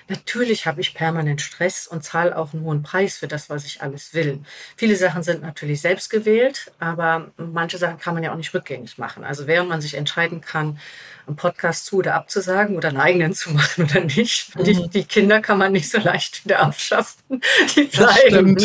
natürlich 0.08 0.66
habe 0.66 0.80
ich 0.80 0.94
permanent 0.94 1.42
Stress 1.42 1.86
und 1.86 2.02
zahle 2.02 2.36
auch 2.36 2.54
einen 2.54 2.64
hohen 2.64 2.82
Preis 2.82 3.18
für 3.18 3.28
das, 3.28 3.50
was 3.50 3.66
ich 3.66 3.82
alles 3.82 4.14
will. 4.14 4.40
Viele 4.76 4.96
Sachen 4.96 5.22
sind 5.22 5.42
natürlich 5.42 5.82
selbst 5.82 6.08
gewählt, 6.08 6.72
aber 6.78 7.30
manche 7.36 7.76
Sachen 7.76 7.98
kann 7.98 8.14
man 8.14 8.22
ja 8.22 8.32
auch 8.32 8.36
nicht 8.36 8.54
rückgängig 8.54 8.96
machen. 8.96 9.24
Also 9.24 9.46
während 9.46 9.68
man 9.68 9.82
sich 9.82 9.94
entscheiden 9.94 10.40
kann, 10.40 10.78
einen 11.26 11.36
Podcast 11.36 11.86
zu 11.86 11.98
oder 11.98 12.14
abzusagen 12.14 12.76
oder 12.76 12.88
einen 12.88 12.98
eigenen 12.98 13.34
zu 13.34 13.50
machen 13.50 13.84
oder 13.84 14.00
nicht. 14.00 14.56
Mhm. 14.56 14.64
Die, 14.64 14.88
die, 14.88 15.04
Kinder 15.04 15.40
kann 15.40 15.58
man 15.58 15.72
nicht 15.72 15.90
so 15.90 15.98
leicht 15.98 16.44
wieder 16.44 16.60
abschaffen. 16.60 17.40
Die 17.76 17.84
bleiben. 17.84 18.56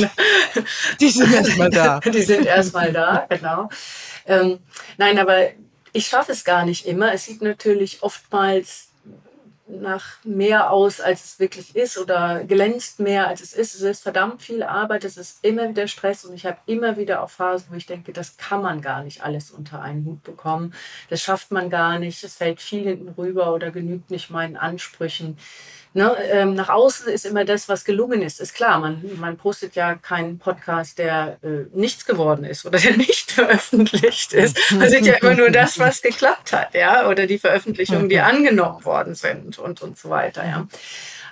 Die 1.00 1.10
sind 1.10 1.34
erstmal 1.34 1.70
da. 1.70 2.00
Die 2.00 2.22
sind 2.22 2.46
erstmal 2.46 2.92
da, 2.92 3.26
genau. 3.30 3.70
Ähm, 4.26 4.60
nein, 4.98 5.20
aber 5.20 5.50
ich 5.94 6.08
schaffe 6.08 6.32
es 6.32 6.44
gar 6.44 6.66
nicht 6.66 6.86
immer. 6.86 7.14
Es 7.14 7.26
sieht 7.26 7.42
natürlich 7.42 8.04
oftmals 8.04 8.90
nach 9.68 10.24
mehr 10.24 10.72
aus, 10.72 11.02
als 11.02 11.26
es 11.26 11.40
wirklich 11.40 11.76
ist 11.76 11.98
oder 11.98 12.44
glänzt 12.44 13.00
mehr, 13.00 13.28
als 13.28 13.42
es 13.42 13.54
ist. 13.54 13.76
Es 13.76 13.82
ist 13.82 14.04
verdammt 14.04 14.42
viel 14.42 14.62
Arbeit, 14.62 15.04
es 15.04 15.18
ist 15.18 15.44
immer 15.44 15.70
wieder 15.70 15.88
Stress 15.88 16.24
und 16.24 16.36
ich 16.36 16.46
habe 16.46 16.58
immer 16.68 16.98
wieder 16.98 17.24
auch 17.24 17.30
Phasen, 17.30 17.68
wo 17.72 17.76
ich 17.76 17.88
denke, 17.88 18.14
das 18.14 18.38
kann 18.38 18.62
man 18.62 18.82
gar 18.82 19.04
nicht 19.04 19.24
alles 19.24 19.50
unter 19.50 19.82
einen 19.82 20.06
Hut 20.06 20.24
bekommen. 20.24 20.74
Das 21.10 21.22
schafft 21.22 21.52
man 21.52 21.70
gar 21.70 21.98
nicht, 21.98 22.24
es 22.24 22.36
fällt 22.36 22.62
viel 22.62 22.84
hinten 22.84 23.10
rüber 23.10 23.54
oder 23.54 23.72
genügt 23.72 24.12
nicht 24.12 24.30
meinen 24.30 24.56
Ansprüchen. 24.56 25.38
Ne, 25.98 26.14
ähm, 26.30 26.56
nach 26.56 26.68
außen 26.68 27.08
ist 27.08 27.26
immer 27.26 27.46
das, 27.46 27.70
was 27.70 27.86
gelungen 27.86 28.22
ist. 28.22 28.42
Ist 28.42 28.54
klar, 28.54 28.80
man, 28.80 29.02
man 29.16 29.38
postet 29.38 29.76
ja 29.76 29.96
keinen 29.96 30.40
Podcast, 30.40 30.98
der 30.98 31.38
äh, 31.42 31.74
nichts 31.74 32.06
geworden 32.06 32.44
ist 32.44 32.66
oder 32.66 32.78
der 32.78 32.98
nicht 32.98 33.32
veröffentlicht 33.32 34.34
ist. 34.34 34.60
Man 34.72 34.90
sieht 34.90 35.06
ja 35.06 35.14
immer 35.14 35.36
nur 35.36 35.52
das, 35.52 35.80
was 35.80 36.02
geklappt 36.02 36.52
hat, 36.52 36.74
ja, 36.74 37.08
oder 37.08 37.28
die 37.28 37.40
Veröffentlichungen, 37.40 38.10
die 38.10 38.20
angenommen 38.20 38.84
worden 38.84 39.16
sind 39.16 39.58
und, 39.58 39.82
und 39.82 39.98
so 39.98 40.10
weiter, 40.10 40.44
ja. 40.46 40.68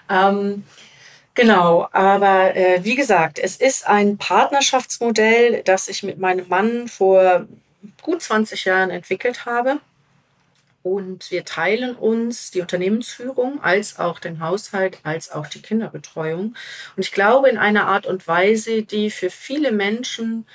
Ähm, 0.10 0.64
Genau, 1.36 1.88
aber 1.92 2.56
äh, 2.56 2.84
wie 2.84 2.94
gesagt, 2.96 3.40
es 3.40 3.56
ist 3.56 3.88
ein 3.88 4.18
Partnerschaftsmodell, 4.18 5.64
das 5.64 5.88
ich 5.88 6.04
mit 6.04 6.20
meinem 6.20 6.48
Mann 6.48 6.88
vor 6.88 7.48
gut 8.04 8.22
20 8.22 8.66
Jahren 8.66 8.92
entwickelt 8.92 9.48
habe. 9.48 9.80
Und 10.84 11.32
wir 11.32 11.46
teilen 11.46 11.96
uns 11.96 12.52
die 12.52 12.60
Unternehmensführung 12.60 13.64
als 13.64 14.00
auch 14.00 14.20
den 14.20 14.42
Haushalt, 14.42 15.00
als 15.04 15.32
auch 15.32 15.48
die 15.48 15.62
Kinderbetreuung. 15.62 16.56
Und 16.96 17.04
ich 17.04 17.14
glaube 17.14 17.50
in 17.50 17.58
einer 17.58 17.88
Art 17.88 18.06
und 18.06 18.28
Weise, 18.28 18.84
die 18.84 19.10
für 19.10 19.30
viele 19.30 19.72
Menschen 19.72 20.46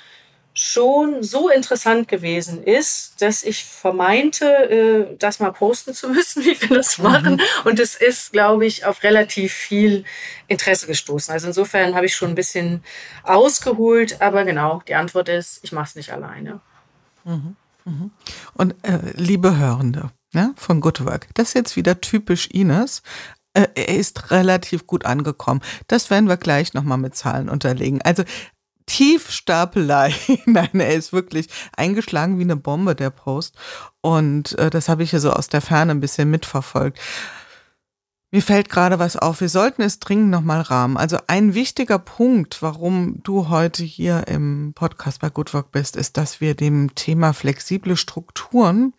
schon 0.53 1.23
so 1.23 1.49
interessant 1.49 2.07
gewesen 2.09 2.63
ist, 2.63 3.21
dass 3.21 3.43
ich 3.43 3.63
vermeinte, 3.63 4.45
äh, 4.45 5.15
das 5.17 5.39
mal 5.39 5.51
posten 5.51 5.93
zu 5.93 6.09
müssen, 6.09 6.43
wie 6.45 6.59
wir 6.61 6.77
das 6.77 6.97
machen. 6.97 7.35
Mhm. 7.35 7.41
Und 7.63 7.79
es 7.79 7.95
ist, 7.95 8.33
glaube 8.33 8.65
ich, 8.65 8.85
auf 8.85 9.03
relativ 9.03 9.53
viel 9.53 10.03
Interesse 10.47 10.85
gestoßen. 10.85 11.33
Also 11.33 11.47
insofern 11.47 11.95
habe 11.95 12.07
ich 12.07 12.15
schon 12.15 12.29
ein 12.29 12.35
bisschen 12.35 12.83
ausgeholt, 13.23 14.21
aber 14.21 14.43
genau, 14.43 14.83
die 14.87 14.95
Antwort 14.95 15.29
ist, 15.29 15.59
ich 15.63 15.71
mache 15.71 15.87
es 15.89 15.95
nicht 15.95 16.11
alleine. 16.11 16.59
Mhm. 17.23 17.55
Mhm. 17.85 18.11
Und 18.53 18.75
äh, 18.83 18.99
liebe 19.15 19.57
Hörende, 19.57 20.11
ja, 20.33 20.53
von 20.55 20.81
Good 20.81 21.05
Work. 21.05 21.27
Das 21.33 21.49
ist 21.49 21.53
jetzt 21.55 21.75
wieder 21.75 22.01
typisch 22.01 22.47
Ines. 22.47 23.01
Äh, 23.53 23.67
er 23.75 23.89
ist 23.89 24.31
relativ 24.31 24.85
gut 24.85 25.05
angekommen. 25.05 25.61
Das 25.87 26.09
werden 26.09 26.29
wir 26.29 26.37
gleich 26.37 26.73
nochmal 26.73 26.97
mit 26.97 27.15
Zahlen 27.15 27.49
unterlegen. 27.49 28.01
Also 28.03 28.23
Tiefstapelei. 28.85 30.13
Nein, 30.45 30.69
er 30.73 30.93
ist 30.93 31.13
wirklich 31.13 31.47
eingeschlagen 31.75 32.39
wie 32.39 32.43
eine 32.43 32.55
Bombe, 32.55 32.95
der 32.95 33.11
Post. 33.11 33.55
Und 34.01 34.57
äh, 34.57 34.69
das 34.69 34.89
habe 34.89 35.03
ich 35.03 35.11
ja 35.11 35.19
so 35.19 35.31
aus 35.31 35.47
der 35.47 35.61
Ferne 35.61 35.91
ein 35.91 35.99
bisschen 35.99 36.29
mitverfolgt. 36.29 36.99
Mir 38.31 38.43
fällt 38.43 38.69
gerade 38.69 38.99
was 38.99 39.15
auf. 39.15 39.41
Wir 39.41 39.49
sollten 39.49 39.81
es 39.81 39.97
dringend 39.97 40.29
nochmal 40.29 40.61
rahmen. 40.61 40.97
Also 40.97 41.17
ein 41.25 41.55
wichtiger 41.55 41.97
Punkt, 41.97 42.61
warum 42.61 43.23
du 43.23 43.49
heute 43.49 43.83
hier 43.83 44.27
im 44.27 44.73
Podcast 44.75 45.21
bei 45.21 45.31
Good 45.31 45.51
Work 45.55 45.71
bist, 45.71 45.95
ist, 45.95 46.15
dass 46.15 46.39
wir 46.39 46.53
dem 46.53 46.93
Thema 46.93 47.33
flexible 47.33 47.97
Strukturen 47.97 48.93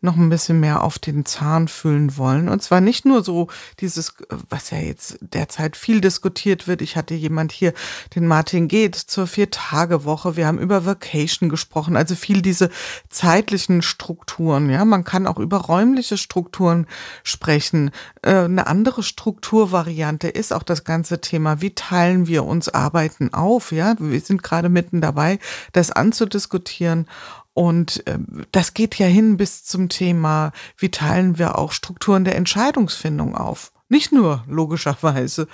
noch 0.00 0.16
ein 0.16 0.28
bisschen 0.28 0.58
mehr 0.58 0.82
auf 0.82 0.98
den 0.98 1.24
Zahn 1.24 1.68
fühlen 1.68 2.16
wollen. 2.16 2.48
Und 2.48 2.64
zwar 2.64 2.80
nicht 2.80 3.04
nur 3.04 3.22
so 3.22 3.46
dieses, 3.78 4.14
was 4.50 4.70
ja 4.70 4.78
jetzt 4.78 5.18
derzeit 5.20 5.76
viel 5.76 6.00
diskutiert 6.00 6.66
wird. 6.66 6.82
Ich 6.82 6.96
hatte 6.96 7.14
jemand 7.14 7.52
hier, 7.52 7.74
den 8.16 8.26
Martin 8.26 8.66
geht 8.66 8.96
zur 8.96 9.28
Vier-Tage-Woche. 9.28 10.34
Wir 10.36 10.48
haben 10.48 10.58
über 10.58 10.84
Vacation 10.84 11.48
gesprochen, 11.48 11.96
also 11.96 12.16
viel 12.16 12.42
diese 12.42 12.70
zeitlichen 13.08 13.82
Strukturen. 13.82 14.68
Ja, 14.68 14.84
man 14.84 15.04
kann 15.04 15.28
auch 15.28 15.38
über 15.38 15.58
räumliche 15.58 16.18
Strukturen 16.18 16.88
sprechen. 17.22 17.92
Äh, 18.22 18.48
andere 18.66 19.02
Strukturvariante 19.02 20.28
ist 20.28 20.52
auch 20.52 20.62
das 20.62 20.84
ganze 20.84 21.20
Thema, 21.20 21.60
wie 21.60 21.74
teilen 21.74 22.26
wir 22.26 22.44
uns 22.44 22.68
Arbeiten 22.68 23.32
auf? 23.32 23.72
Ja, 23.72 23.94
wir 23.98 24.20
sind 24.20 24.42
gerade 24.42 24.68
mitten 24.68 25.00
dabei, 25.00 25.38
das 25.72 25.90
anzudiskutieren. 25.90 27.06
Und 27.54 28.06
äh, 28.06 28.18
das 28.50 28.74
geht 28.74 28.96
ja 28.96 29.06
hin 29.06 29.36
bis 29.36 29.64
zum 29.64 29.88
Thema, 29.88 30.52
wie 30.76 30.90
teilen 30.90 31.38
wir 31.38 31.56
auch 31.56 31.72
Strukturen 31.72 32.24
der 32.24 32.36
Entscheidungsfindung 32.36 33.36
auf? 33.36 33.70
Nicht 33.88 34.12
nur 34.12 34.42
logischerweise 34.48 35.46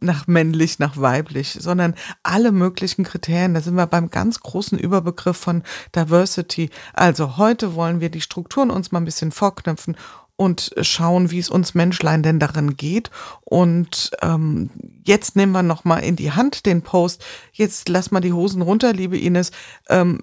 nach 0.00 0.26
männlich, 0.26 0.78
nach 0.78 0.98
weiblich, 0.98 1.58
sondern 1.58 1.94
alle 2.22 2.52
möglichen 2.52 3.02
Kriterien. 3.02 3.54
Da 3.54 3.60
sind 3.60 3.74
wir 3.74 3.86
beim 3.86 4.10
ganz 4.10 4.40
großen 4.40 4.78
Überbegriff 4.78 5.36
von 5.36 5.62
Diversity. 5.96 6.70
Also 6.92 7.38
heute 7.38 7.74
wollen 7.74 8.00
wir 8.00 8.10
die 8.10 8.20
Strukturen 8.20 8.70
uns 8.70 8.92
mal 8.92 9.00
ein 9.00 9.06
bisschen 9.06 9.32
vorknöpfen 9.32 9.96
und 10.38 10.70
schauen, 10.82 11.32
wie 11.32 11.40
es 11.40 11.50
uns 11.50 11.74
Menschlein 11.74 12.22
denn 12.22 12.38
darin 12.38 12.76
geht. 12.76 13.10
Und 13.40 14.12
ähm, 14.22 14.70
jetzt 15.04 15.34
nehmen 15.34 15.50
wir 15.50 15.64
noch 15.64 15.84
mal 15.84 15.98
in 15.98 16.14
die 16.14 16.30
Hand 16.30 16.64
den 16.64 16.82
Post. 16.82 17.24
Jetzt 17.52 17.88
lass 17.88 18.12
mal 18.12 18.20
die 18.20 18.32
Hosen 18.32 18.62
runter, 18.62 18.92
liebe 18.92 19.18
Ines. 19.18 19.50
Ähm, 19.88 20.20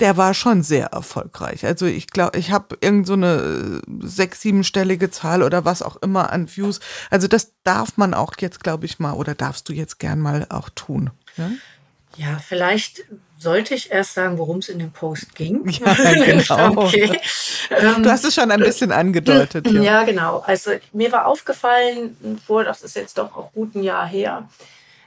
der 0.00 0.16
war 0.16 0.32
schon 0.32 0.62
sehr 0.62 0.86
erfolgreich. 0.86 1.66
Also 1.66 1.84
ich 1.84 2.06
glaube, 2.06 2.38
ich 2.38 2.50
habe 2.50 2.78
irgend 2.80 3.06
so 3.06 3.12
eine 3.12 3.82
sechs, 4.00 4.40
siebenstellige 4.40 5.10
Zahl 5.10 5.42
oder 5.42 5.66
was 5.66 5.82
auch 5.82 5.96
immer 5.96 6.32
an 6.32 6.48
Views. 6.48 6.80
Also 7.10 7.28
das 7.28 7.52
darf 7.62 7.98
man 7.98 8.14
auch 8.14 8.32
jetzt, 8.40 8.64
glaube 8.64 8.86
ich 8.86 8.98
mal, 8.98 9.12
oder 9.12 9.34
darfst 9.34 9.68
du 9.68 9.74
jetzt 9.74 9.98
gern 9.98 10.18
mal 10.18 10.46
auch 10.48 10.70
tun. 10.70 11.10
Ja, 11.36 11.50
ja 12.16 12.38
vielleicht 12.38 13.04
sollte 13.40 13.74
ich 13.74 13.90
erst 13.90 14.14
sagen, 14.14 14.38
worum 14.38 14.58
es 14.58 14.68
in 14.68 14.78
dem 14.78 14.92
Post 14.92 15.34
ging. 15.34 15.68
Ja, 15.80 15.94
genau. 16.24 16.84
okay. 16.84 17.18
Du 18.02 18.10
hast 18.10 18.24
es 18.24 18.34
schon 18.34 18.50
ein 18.50 18.60
bisschen 18.60 18.92
angedeutet. 18.92 19.66
Ja. 19.66 19.82
ja, 19.82 20.04
genau. 20.04 20.42
Also 20.46 20.72
mir 20.92 21.10
war 21.12 21.26
aufgefallen, 21.26 22.38
vor, 22.46 22.64
das 22.64 22.82
ist 22.82 22.96
jetzt 22.96 23.16
doch 23.16 23.34
auch 23.36 23.50
gut 23.52 23.74
ein 23.74 23.82
Jahr 23.82 24.06
her, 24.06 24.46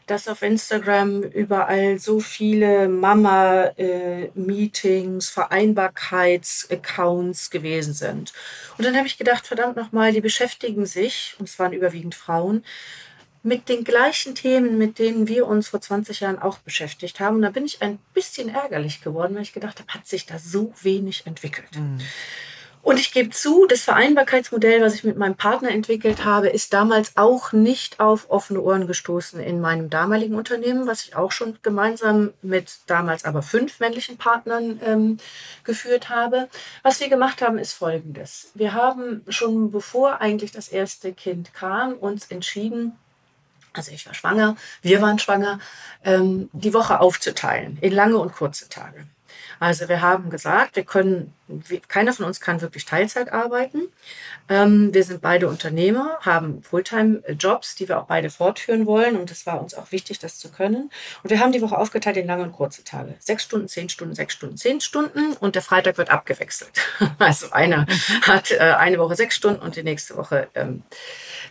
dass 0.07 0.27
auf 0.27 0.41
Instagram 0.41 1.21
überall 1.23 1.99
so 1.99 2.19
viele 2.19 2.89
Mama-Meetings, 2.89 5.29
Vereinbarkeitsaccounts 5.29 7.51
gewesen 7.51 7.93
sind. 7.93 8.33
Und 8.77 8.85
dann 8.85 8.97
habe 8.97 9.07
ich 9.07 9.17
gedacht, 9.17 9.45
verdammt 9.45 9.77
nochmal, 9.77 10.11
die 10.11 10.21
beschäftigen 10.21 10.85
sich, 10.85 11.35
und 11.39 11.49
es 11.49 11.59
waren 11.59 11.73
überwiegend 11.73 12.15
Frauen, 12.15 12.63
mit 13.43 13.67
den 13.67 13.83
gleichen 13.83 14.35
Themen, 14.35 14.77
mit 14.77 14.99
denen 14.99 15.27
wir 15.27 15.45
uns 15.47 15.67
vor 15.67 15.81
20 15.81 16.21
Jahren 16.21 16.39
auch 16.39 16.59
beschäftigt 16.59 17.19
haben. 17.19 17.35
Und 17.35 17.41
da 17.43 17.49
bin 17.49 17.65
ich 17.65 17.81
ein 17.81 17.99
bisschen 18.13 18.49
ärgerlich 18.49 19.01
geworden, 19.01 19.35
weil 19.35 19.43
ich 19.43 19.53
gedacht 19.53 19.79
habe, 19.79 19.93
hat 19.93 20.07
sich 20.07 20.25
da 20.25 20.39
so 20.39 20.73
wenig 20.81 21.27
entwickelt. 21.27 21.75
Mhm. 21.75 21.99
Und 22.83 22.99
ich 22.99 23.13
gebe 23.13 23.29
zu, 23.29 23.65
das 23.65 23.81
Vereinbarkeitsmodell, 23.83 24.81
was 24.81 24.93
ich 24.93 25.05
mit 25.05 25.17
meinem 25.17 25.35
Partner 25.35 25.71
entwickelt 25.71 26.25
habe, 26.25 26.49
ist 26.49 26.73
damals 26.73 27.15
auch 27.15 27.53
nicht 27.53 28.01
auf 28.01 28.29
offene 28.29 28.59
Ohren 28.59 28.87
gestoßen 28.87 29.39
in 29.39 29.61
meinem 29.61 29.89
damaligen 29.89 30.35
Unternehmen, 30.35 30.85
was 30.85 31.05
ich 31.05 31.15
auch 31.15 31.31
schon 31.31 31.57
gemeinsam 31.61 32.33
mit 32.41 32.79
damals 32.87 33.23
aber 33.23 33.41
fünf 33.41 33.79
männlichen 33.79 34.17
Partnern 34.17 34.81
ähm, 34.83 35.17
geführt 35.63 36.09
habe. 36.09 36.49
Was 36.81 36.99
wir 36.99 37.07
gemacht 37.07 37.41
haben, 37.41 37.57
ist 37.57 37.71
Folgendes. 37.71 38.51
Wir 38.53 38.73
haben 38.73 39.23
schon 39.29 39.71
bevor 39.71 40.19
eigentlich 40.19 40.51
das 40.51 40.67
erste 40.67 41.13
Kind 41.13 41.53
kam, 41.53 41.93
uns 41.93 42.25
entschieden, 42.31 42.99
also 43.73 43.91
ich 43.91 44.05
war 44.05 44.13
schwanger, 44.13 44.55
wir 44.81 45.01
waren 45.01 45.19
schwanger, 45.19 45.59
ähm, 46.03 46.49
die 46.53 46.73
Woche 46.73 46.99
aufzuteilen 46.99 47.77
in 47.81 47.91
lange 47.91 48.17
und 48.17 48.33
kurze 48.33 48.69
Tage. 48.69 49.05
Also 49.59 49.87
wir 49.89 50.01
haben 50.01 50.29
gesagt, 50.29 50.75
wir 50.75 50.83
können, 50.83 51.33
keiner 51.87 52.13
von 52.13 52.25
uns 52.25 52.39
kann 52.39 52.61
wirklich 52.61 52.85
Teilzeit 52.85 53.31
arbeiten. 53.31 53.83
Ähm, 54.49 54.93
wir 54.93 55.03
sind 55.03 55.21
beide 55.21 55.47
Unternehmer, 55.47 56.17
haben 56.21 56.61
Fulltime-Jobs, 56.63 57.75
die 57.75 57.87
wir 57.87 57.99
auch 57.99 58.05
beide 58.05 58.29
fortführen 58.29 58.85
wollen. 58.85 59.15
Und 59.15 59.31
es 59.31 59.45
war 59.45 59.61
uns 59.61 59.73
auch 59.73 59.91
wichtig, 59.91 60.19
das 60.19 60.37
zu 60.37 60.49
können. 60.49 60.91
Und 61.23 61.29
wir 61.29 61.39
haben 61.39 61.51
die 61.51 61.61
Woche 61.61 61.77
aufgeteilt 61.77 62.17
in 62.17 62.27
lange 62.27 62.43
und 62.43 62.53
kurze 62.53 62.83
Tage. 62.83 63.15
Sechs 63.19 63.43
Stunden, 63.43 63.67
zehn 63.67 63.89
Stunden, 63.89 64.15
sechs 64.15 64.33
Stunden, 64.33 64.57
zehn 64.57 64.81
Stunden. 64.81 65.33
Und 65.39 65.55
der 65.55 65.61
Freitag 65.61 65.97
wird 65.97 66.09
abgewechselt. 66.09 66.71
Also 67.19 67.51
einer 67.51 67.85
hat 68.23 68.51
äh, 68.51 68.57
eine 68.57 68.97
Woche 68.97 69.15
sechs 69.15 69.35
Stunden 69.35 69.61
und 69.61 69.75
die 69.75 69.83
nächste 69.83 70.17
Woche 70.17 70.47
ähm, 70.55 70.83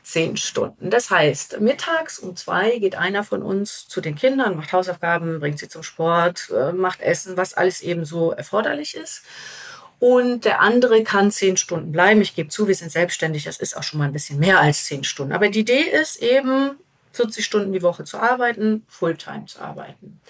zehn 0.03 0.37
Stunden. 0.37 0.91
Das 0.91 1.11
heißt, 1.11 1.61
mittags 1.61 2.19
um 2.19 2.37
zwei 2.37 2.79
geht 2.79 2.97
einer 2.97 3.25
von 3.25 3.43
uns 3.43 3.87
zu 3.89 4.01
den 4.01 4.15
Kindern, 4.15 4.57
macht 4.57 4.73
Hausaufgaben, 4.73 5.41
bringt 5.41 5.59
sie 5.59 5.69
zum 5.69 5.83
Sport, 5.83 6.51
äh, 6.51 6.73
macht 6.73 7.01
Essen, 7.01 7.37
was 7.37 7.55
alles 7.55 7.72
eben 7.81 8.05
so 8.05 8.33
erforderlich 8.33 8.95
ist. 8.97 9.23
Und 9.99 10.45
der 10.45 10.61
andere 10.61 11.05
kann 11.05 11.31
zehn 11.31 11.57
Stunden 11.57 11.93
bleiben. 11.93 12.21
Ich 12.21 12.35
gebe 12.35 12.49
zu, 12.49 12.67
wir 12.67 12.75
sind 12.75 12.91
selbstständig. 12.91 13.45
Das 13.45 13.59
ist 13.59 13.77
auch 13.77 13.85
schon 13.85 14.01
mal 14.01 14.07
ein 14.07 14.13
bisschen 14.13 14.39
mehr 14.41 14.61
als 14.61 14.85
zehn 14.85 15.05
Stunden. 15.05 15.33
Aber 15.33 15.49
die 15.49 15.61
Idee 15.61 15.83
ist 15.83 16.21
eben, 16.21 16.73
40 17.13 17.45
Stunden 17.45 17.73
die 17.73 17.83
Woche 17.83 18.05
zu 18.05 18.19
arbeiten, 18.19 18.85
Fulltime 18.89 19.47
zu 19.47 19.61
arbeiten. 19.61 20.21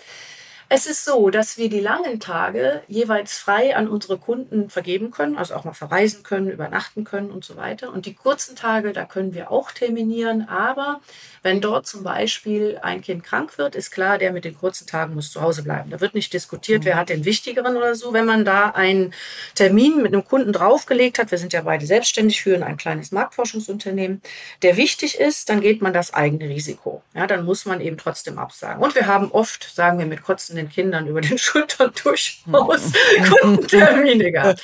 Es 0.74 0.86
ist 0.86 1.04
so, 1.04 1.28
dass 1.28 1.58
wir 1.58 1.68
die 1.68 1.80
langen 1.80 2.18
Tage 2.18 2.80
jeweils 2.88 3.36
frei 3.36 3.76
an 3.76 3.88
unsere 3.88 4.16
Kunden 4.16 4.70
vergeben 4.70 5.10
können, 5.10 5.36
also 5.36 5.54
auch 5.54 5.64
mal 5.64 5.74
verreisen 5.74 6.22
können, 6.22 6.48
übernachten 6.48 7.04
können 7.04 7.30
und 7.30 7.44
so 7.44 7.58
weiter. 7.58 7.92
Und 7.92 8.06
die 8.06 8.14
kurzen 8.14 8.56
Tage, 8.56 8.94
da 8.94 9.04
können 9.04 9.34
wir 9.34 9.50
auch 9.50 9.72
terminieren. 9.72 10.48
Aber 10.48 11.02
wenn 11.42 11.60
dort 11.60 11.86
zum 11.86 12.02
Beispiel 12.04 12.78
ein 12.80 13.02
Kind 13.02 13.22
krank 13.22 13.58
wird, 13.58 13.74
ist 13.74 13.90
klar, 13.90 14.16
der 14.16 14.32
mit 14.32 14.46
den 14.46 14.56
kurzen 14.56 14.86
Tagen 14.86 15.14
muss 15.14 15.30
zu 15.30 15.42
Hause 15.42 15.62
bleiben. 15.62 15.90
Da 15.90 16.00
wird 16.00 16.14
nicht 16.14 16.32
diskutiert, 16.32 16.86
wer 16.86 16.96
hat 16.96 17.10
den 17.10 17.26
wichtigeren 17.26 17.76
oder 17.76 17.94
so. 17.94 18.14
Wenn 18.14 18.24
man 18.24 18.46
da 18.46 18.70
einen 18.70 19.12
Termin 19.54 20.00
mit 20.00 20.14
einem 20.14 20.24
Kunden 20.24 20.54
draufgelegt 20.54 21.18
hat, 21.18 21.32
wir 21.32 21.36
sind 21.36 21.52
ja 21.52 21.60
beide 21.60 21.84
selbstständig, 21.84 22.40
führen 22.40 22.62
ein 22.62 22.78
kleines 22.78 23.12
Marktforschungsunternehmen, 23.12 24.22
der 24.62 24.78
wichtig 24.78 25.20
ist, 25.20 25.50
dann 25.50 25.60
geht 25.60 25.82
man 25.82 25.92
das 25.92 26.14
eigene 26.14 26.48
Risiko. 26.48 27.02
Ja, 27.12 27.26
dann 27.26 27.44
muss 27.44 27.66
man 27.66 27.82
eben 27.82 27.98
trotzdem 27.98 28.38
absagen. 28.38 28.82
Und 28.82 28.94
wir 28.94 29.06
haben 29.06 29.30
oft, 29.32 29.64
sagen 29.74 29.98
wir 29.98 30.06
mit 30.06 30.22
kotzenden 30.22 30.61
den 30.62 30.70
Kindern 30.70 31.06
über 31.06 31.20
den 31.20 31.38
Schultern 31.38 31.92
durchaus 32.02 32.92
Kundentermine 33.40 34.32
gehabt. 34.32 34.62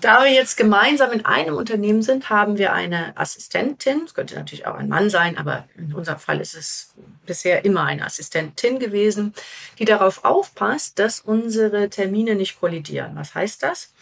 Da 0.00 0.24
wir 0.24 0.32
jetzt 0.32 0.56
gemeinsam 0.56 1.12
in 1.12 1.24
einem 1.24 1.56
Unternehmen 1.56 2.02
sind, 2.02 2.30
haben 2.30 2.58
wir 2.58 2.72
eine 2.72 3.16
Assistentin. 3.16 4.02
Es 4.06 4.14
könnte 4.14 4.34
natürlich 4.34 4.66
auch 4.66 4.74
ein 4.74 4.88
Mann 4.88 5.10
sein, 5.10 5.36
aber 5.38 5.68
in 5.76 5.92
unserem 5.94 6.18
Fall 6.18 6.40
ist 6.40 6.54
es 6.54 6.94
bisher 7.26 7.64
immer 7.64 7.84
eine 7.84 8.04
Assistentin 8.04 8.78
gewesen, 8.78 9.34
die 9.78 9.84
darauf 9.84 10.24
aufpasst, 10.24 10.98
dass 10.98 11.20
unsere 11.20 11.88
Termine 11.90 12.34
nicht 12.34 12.60
kollidieren. 12.60 13.12
Was 13.14 13.34
heißt 13.34 13.62
das? 13.62 13.92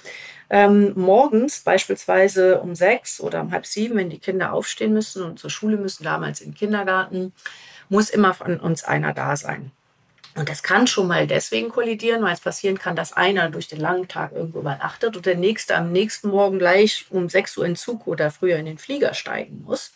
Ähm, 0.53 0.93
morgens 0.97 1.61
beispielsweise 1.61 2.61
um 2.61 2.75
sechs 2.75 3.21
oder 3.21 3.41
um 3.41 3.53
halb 3.53 3.67
sieben, 3.67 3.97
wenn 3.97 4.11
die 4.11 4.19
Kinder 4.19 4.53
aufstehen 4.53 4.93
müssen 4.93 5.23
und 5.23 5.39
zur 5.39 5.49
Schule 5.51 5.77
müssen, 5.77 6.03
damals 6.03 6.41
im 6.41 6.55
Kindergarten, 6.55 7.33
muss 7.89 8.11
immer 8.11 8.35
von 8.35 8.59
uns 8.59 8.83
einer 8.83 9.13
da 9.13 9.37
sein. 9.37 9.71
Und 10.37 10.49
das 10.49 10.63
kann 10.63 10.87
schon 10.87 11.09
mal 11.09 11.27
deswegen 11.27 11.71
kollidieren, 11.71 12.23
weil 12.23 12.35
es 12.35 12.41
passieren 12.41 12.79
kann, 12.79 12.95
dass 12.95 13.13
einer 13.13 13.51
durch 13.51 13.69
den 13.69 13.81
langen 13.81 14.07
Tag 14.07 14.33
irgendwo 14.33 14.61
übernachtet 14.61 15.17
und 15.17 15.27
der 15.27 15.35
nächste 15.35 15.77
am 15.77 15.91
nächsten 15.91 16.29
Morgen 16.29 16.59
gleich 16.59 17.07
um 17.11 17.29
6 17.29 17.57
Uhr 17.57 17.67
in 17.67 17.77
Zug 17.77 18.07
oder 18.07 18.31
früher 18.31 18.57
in 18.57 18.67
den 18.67 18.79
Flieger 18.79 19.15
steigen 19.15 19.63
muss. 19.65 19.93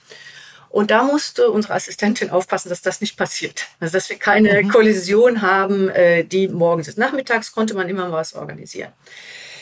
Und 0.75 0.91
da 0.91 1.05
musste 1.05 1.51
unsere 1.51 1.75
Assistentin 1.75 2.31
aufpassen, 2.31 2.69
dass 2.69 2.83
das 2.83 3.01
nicht 3.01 3.17
passiert. 3.17 3.69
Also 3.79 3.93
dass 3.93 4.09
wir 4.09 4.19
keine 4.19 4.61
mhm. 4.61 4.71
Kollision 4.71 5.41
haben, 5.41 5.89
äh, 5.91 6.25
die 6.25 6.49
morgens 6.49 6.89
ist. 6.89 6.99
Nachmittags 6.99 7.53
konnte 7.53 7.75
man 7.75 7.89
immer 7.89 8.11
was 8.11 8.35
organisieren. 8.35 8.93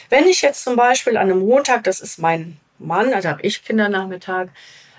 Wenn 0.09 0.26
ich 0.26 0.41
jetzt 0.41 0.64
zum 0.64 0.75
Beispiel 0.75 1.19
an 1.19 1.31
einem 1.31 1.41
Montag, 1.41 1.85
das 1.85 2.00
ist 2.00 2.19
mein 2.19 2.57
Mann, 2.79 3.12
also 3.12 3.29
habe 3.29 3.43
ich 3.43 3.62
Kindernachmittag, 3.62 4.49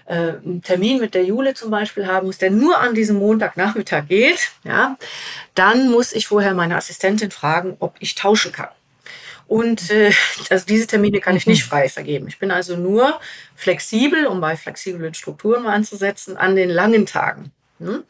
äh, 0.05 0.13
einen 0.13 0.61
Termin 0.61 0.99
mit 0.99 1.13
der 1.13 1.23
Jule 1.23 1.53
zum 1.53 1.71
Beispiel 1.71 2.07
haben 2.07 2.27
muss, 2.27 2.37
der 2.37 2.51
nur 2.51 2.79
an 2.79 2.93
diesem 2.93 3.17
Montagnachmittag 3.17 4.07
geht, 4.07 4.51
ja, 4.63 4.97
dann 5.55 5.89
muss 5.91 6.13
ich 6.13 6.27
vorher 6.27 6.53
meine 6.53 6.75
Assistentin 6.75 7.31
fragen, 7.31 7.77
ob 7.79 7.95
ich 7.99 8.15
tauschen 8.15 8.51
kann. 8.51 8.69
Und 9.47 9.91
äh, 9.91 10.11
also 10.49 10.65
diese 10.65 10.87
Termine 10.87 11.19
kann 11.19 11.35
ich 11.35 11.47
nicht 11.47 11.63
frei 11.63 11.89
vergeben. 11.89 12.27
Ich 12.27 12.39
bin 12.39 12.51
also 12.51 12.75
nur 12.75 13.19
flexibel, 13.55 14.25
um 14.25 14.41
bei 14.41 14.55
flexiblen 14.55 15.13
Strukturen 15.13 15.63
mal 15.63 15.73
anzusetzen, 15.73 16.37
an 16.37 16.55
den 16.55 16.69
langen 16.69 17.05
Tagen. 17.05 17.51
Hm? 17.79 18.03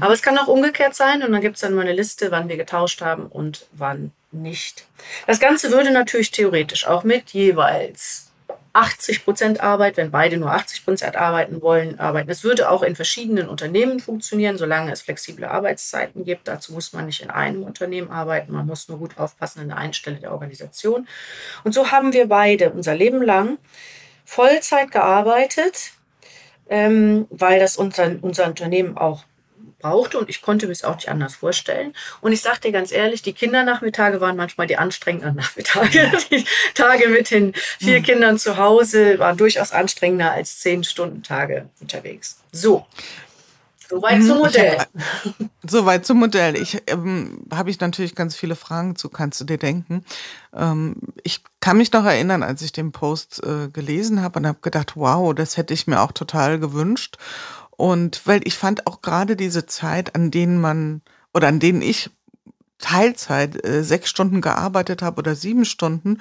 Aber 0.00 0.12
es 0.12 0.22
kann 0.22 0.38
auch 0.38 0.48
umgekehrt 0.48 0.94
sein 0.94 1.22
und 1.22 1.32
dann 1.32 1.40
gibt 1.40 1.56
es 1.56 1.62
dann 1.62 1.74
mal 1.74 1.82
eine 1.82 1.92
Liste, 1.92 2.30
wann 2.30 2.48
wir 2.48 2.56
getauscht 2.56 3.00
haben 3.02 3.26
und 3.26 3.66
wann 3.72 4.12
nicht. 4.32 4.86
Das 5.26 5.38
Ganze 5.38 5.70
würde 5.70 5.92
natürlich 5.92 6.30
theoretisch 6.30 6.86
auch 6.86 7.04
mit 7.04 7.30
jeweils 7.30 8.31
80 8.74 9.24
Prozent 9.24 9.60
Arbeit, 9.60 9.96
wenn 9.96 10.10
beide 10.10 10.38
nur 10.38 10.50
80 10.50 10.84
Prozent 10.84 11.16
arbeiten 11.16 11.60
wollen, 11.60 12.00
arbeiten. 12.00 12.30
Es 12.30 12.42
würde 12.42 12.70
auch 12.70 12.82
in 12.82 12.96
verschiedenen 12.96 13.48
Unternehmen 13.48 14.00
funktionieren, 14.00 14.56
solange 14.56 14.92
es 14.92 15.02
flexible 15.02 15.44
Arbeitszeiten 15.44 16.24
gibt. 16.24 16.48
Dazu 16.48 16.72
muss 16.72 16.92
man 16.92 17.06
nicht 17.06 17.22
in 17.22 17.30
einem 17.30 17.64
Unternehmen 17.64 18.10
arbeiten, 18.10 18.52
man 18.52 18.66
muss 18.66 18.88
nur 18.88 18.98
gut 18.98 19.18
aufpassen 19.18 19.60
an 19.60 19.68
der 19.68 19.76
einen 19.76 19.92
Stelle 19.92 20.16
der 20.16 20.32
Organisation. 20.32 21.06
Und 21.64 21.72
so 21.74 21.90
haben 21.90 22.12
wir 22.12 22.28
beide 22.28 22.70
unser 22.70 22.94
Leben 22.94 23.22
lang 23.22 23.58
Vollzeit 24.24 24.90
gearbeitet, 24.90 25.92
ähm, 26.68 27.26
weil 27.30 27.60
das 27.60 27.76
unser, 27.76 28.16
unser 28.22 28.46
Unternehmen 28.46 28.96
auch 28.96 29.24
brauchte 29.82 30.18
und 30.18 30.30
ich 30.30 30.40
konnte 30.40 30.66
mir 30.66 30.72
es 30.72 30.84
auch 30.84 30.94
nicht 30.94 31.08
anders 31.08 31.34
vorstellen. 31.34 31.94
Und 32.20 32.32
ich 32.32 32.40
sage 32.40 32.60
dir 32.60 32.72
ganz 32.72 32.92
ehrlich, 32.92 33.20
die 33.22 33.34
Kindernachmittage 33.34 34.20
waren 34.20 34.36
manchmal 34.36 34.66
die 34.66 34.78
anstrengenden 34.78 35.34
Nachmittage. 35.36 36.10
Die 36.30 36.44
Tage 36.74 37.08
mit 37.08 37.30
den 37.30 37.52
vier 37.78 37.98
mhm. 37.98 38.04
Kindern 38.04 38.38
zu 38.38 38.56
Hause 38.56 39.18
waren 39.18 39.36
durchaus 39.36 39.72
anstrengender 39.72 40.32
als 40.32 40.60
zehn 40.60 40.84
Stunden 40.84 41.22
Tage 41.22 41.68
unterwegs. 41.80 42.38
So. 42.52 42.86
Soweit 43.92 44.22
zum 44.22 44.36
mhm. 44.36 44.42
Modell. 44.42 44.78
Soweit 45.66 46.06
zum 46.06 46.18
Modell. 46.18 46.56
Ich 46.56 46.82
ähm, 46.86 47.44
habe 47.52 47.68
ich 47.68 47.78
natürlich 47.78 48.14
ganz 48.14 48.34
viele 48.34 48.56
Fragen 48.56 48.96
zu, 48.96 49.10
kannst 49.10 49.38
du 49.42 49.44
dir 49.44 49.58
denken. 49.58 50.02
Ähm, 50.54 50.96
ich 51.22 51.42
kann 51.60 51.76
mich 51.76 51.92
noch 51.92 52.06
erinnern, 52.06 52.42
als 52.42 52.62
ich 52.62 52.72
den 52.72 52.92
Post 52.92 53.42
äh, 53.44 53.68
gelesen 53.68 54.22
habe 54.22 54.38
und 54.38 54.46
habe 54.46 54.60
gedacht, 54.62 54.92
wow, 54.96 55.34
das 55.34 55.58
hätte 55.58 55.74
ich 55.74 55.86
mir 55.86 56.00
auch 56.00 56.12
total 56.12 56.58
gewünscht. 56.58 57.18
Und 57.76 58.26
weil 58.26 58.40
ich 58.44 58.54
fand 58.54 58.86
auch 58.86 59.02
gerade 59.02 59.36
diese 59.36 59.66
Zeit, 59.66 60.14
an 60.14 60.30
denen 60.30 60.60
man 60.60 61.02
oder 61.34 61.48
an 61.48 61.60
denen 61.60 61.82
ich 61.82 62.10
Teilzeit 62.82 63.64
äh, 63.64 63.82
sechs 63.82 64.10
Stunden 64.10 64.42
gearbeitet 64.42 65.00
habe 65.00 65.20
oder 65.20 65.34
sieben 65.34 65.64
Stunden, 65.64 66.18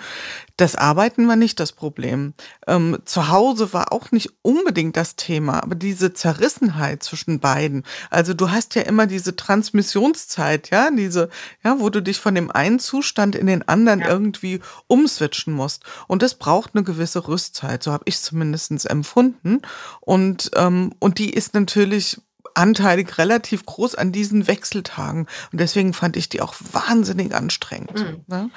das 0.56 0.76
Arbeiten 0.76 1.28
war 1.28 1.36
nicht 1.36 1.60
das 1.60 1.74
Problem. 1.74 2.34
Ähm, 2.68 3.00
zu 3.04 3.30
Hause 3.30 3.74
war 3.74 3.92
auch 3.92 4.12
nicht 4.12 4.30
unbedingt 4.44 4.96
das 4.96 5.18
Thema, 5.18 5.62
aber 5.62 5.76
diese 5.76 6.14
Zerrissenheit 6.14 7.04
zwischen 7.04 7.40
beiden. 7.40 7.84
Also 8.10 8.34
du 8.34 8.52
hast 8.52 8.76
ja 8.76 8.84
immer 8.84 9.08
diese 9.08 9.36
Transmissionszeit, 9.36 10.70
ja, 10.70 10.90
diese, 10.92 11.30
ja, 11.64 11.80
wo 11.80 11.90
du 11.90 12.02
dich 12.02 12.20
von 12.20 12.36
dem 12.36 12.52
einen 12.52 12.80
Zustand 12.80 13.36
in 13.36 13.48
den 13.48 13.68
anderen 13.68 14.00
ja. 14.00 14.10
irgendwie 14.10 14.62
umswitchen 14.88 15.54
musst. 15.54 15.84
Und 16.08 16.22
das 16.22 16.36
braucht 16.36 16.76
eine 16.76 16.84
gewisse 16.84 17.28
Rüstzeit, 17.28 17.84
so 17.84 17.92
habe 17.92 18.04
ich 18.06 18.22
zumindest 18.22 18.90
empfunden. 18.90 19.62
Und, 20.00 20.52
ähm, 20.56 20.94
und 21.00 21.18
die 21.18 21.32
ist 21.32 21.56
natürlich 21.56 22.22
anteilig 22.56 23.18
relativ 23.18 23.66
groß 23.66 23.96
an 23.96 24.12
diesen 24.12 24.48
Wechseltagen. 24.48 25.28
Und 25.52 25.60
deswegen 25.60 25.94
fand 25.94 26.18
ich 26.18 26.30
die 26.30 26.42
auch 26.42 26.56
wahnsinnig 26.72 27.34
anstrengend. 27.34 28.00
Mhm. 28.00 28.24
Ne? 28.28 28.50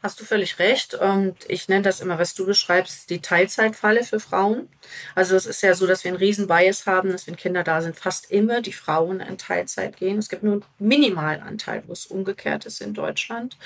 Hast 0.00 0.20
du 0.20 0.24
völlig 0.24 0.60
recht. 0.60 0.94
Und 0.94 1.36
ich 1.48 1.68
nenne 1.68 1.82
das 1.82 2.00
immer, 2.00 2.18
was 2.18 2.34
du 2.34 2.46
beschreibst, 2.46 3.10
die 3.10 3.20
Teilzeitfalle 3.20 4.04
für 4.04 4.20
Frauen. 4.20 4.68
Also 5.14 5.34
es 5.34 5.44
ist 5.44 5.62
ja 5.62 5.74
so, 5.74 5.86
dass 5.86 6.04
wir 6.04 6.10
einen 6.10 6.18
riesen 6.18 6.46
Bias 6.46 6.86
haben, 6.86 7.10
dass 7.10 7.26
wenn 7.26 7.36
Kinder 7.36 7.64
da 7.64 7.82
sind, 7.82 7.96
fast 7.96 8.30
immer 8.30 8.62
die 8.62 8.72
Frauen 8.72 9.20
in 9.20 9.38
Teilzeit 9.38 9.96
gehen. 9.96 10.18
Es 10.18 10.28
gibt 10.28 10.44
nur 10.44 10.54
einen 10.54 10.64
Minimalanteil, 10.78 11.82
wo 11.86 11.92
es 11.92 12.06
umgekehrt 12.06 12.64
ist 12.64 12.80
in 12.80 12.94
Deutschland. 12.94 13.56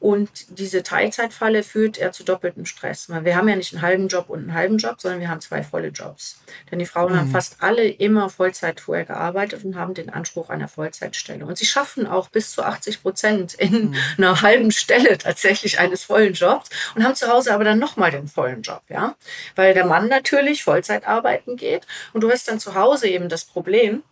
Und 0.00 0.58
diese 0.58 0.82
Teilzeitfalle 0.82 1.62
führt 1.62 1.98
eher 1.98 2.10
zu 2.10 2.24
doppeltem 2.24 2.64
Stress. 2.64 3.10
Wir 3.10 3.36
haben 3.36 3.48
ja 3.50 3.56
nicht 3.56 3.74
einen 3.74 3.82
halben 3.82 4.08
Job 4.08 4.30
und 4.30 4.38
einen 4.38 4.54
halben 4.54 4.78
Job, 4.78 4.96
sondern 4.98 5.20
wir 5.20 5.28
haben 5.28 5.42
zwei 5.42 5.62
volle 5.62 5.88
Jobs. 5.88 6.40
Denn 6.70 6.78
die 6.78 6.86
Frauen 6.86 7.12
mhm. 7.12 7.18
haben 7.18 7.30
fast 7.30 7.56
alle 7.60 7.86
immer 7.86 8.30
Vollzeit 8.30 8.80
vorher 8.80 9.04
gearbeitet 9.04 9.62
und 9.62 9.76
haben 9.76 9.92
den 9.92 10.08
Anspruch 10.08 10.48
einer 10.48 10.68
Vollzeitstelle. 10.68 11.44
Und 11.44 11.58
sie 11.58 11.66
schaffen 11.66 12.06
auch 12.06 12.30
bis 12.30 12.52
zu 12.52 12.62
80 12.62 13.02
Prozent 13.02 13.52
in 13.54 13.90
mhm. 13.90 13.96
einer 14.16 14.40
halben 14.40 14.70
Stelle 14.70 15.18
tatsächlich 15.18 15.78
eines 15.78 16.04
vollen 16.04 16.32
Jobs 16.32 16.70
und 16.94 17.04
haben 17.04 17.14
zu 17.14 17.28
Hause 17.28 17.52
aber 17.52 17.64
dann 17.64 17.78
nochmal 17.78 18.10
den 18.10 18.26
vollen 18.26 18.62
Job, 18.62 18.82
ja. 18.88 19.16
Weil 19.54 19.74
der 19.74 19.84
Mann 19.84 20.08
natürlich 20.08 20.64
Vollzeit 20.64 21.06
arbeiten 21.06 21.56
geht 21.56 21.86
und 22.14 22.22
du 22.22 22.30
hast 22.30 22.48
dann 22.48 22.58
zu 22.58 22.74
Hause 22.74 23.06
eben 23.08 23.28
das 23.28 23.44
Problem, 23.44 24.02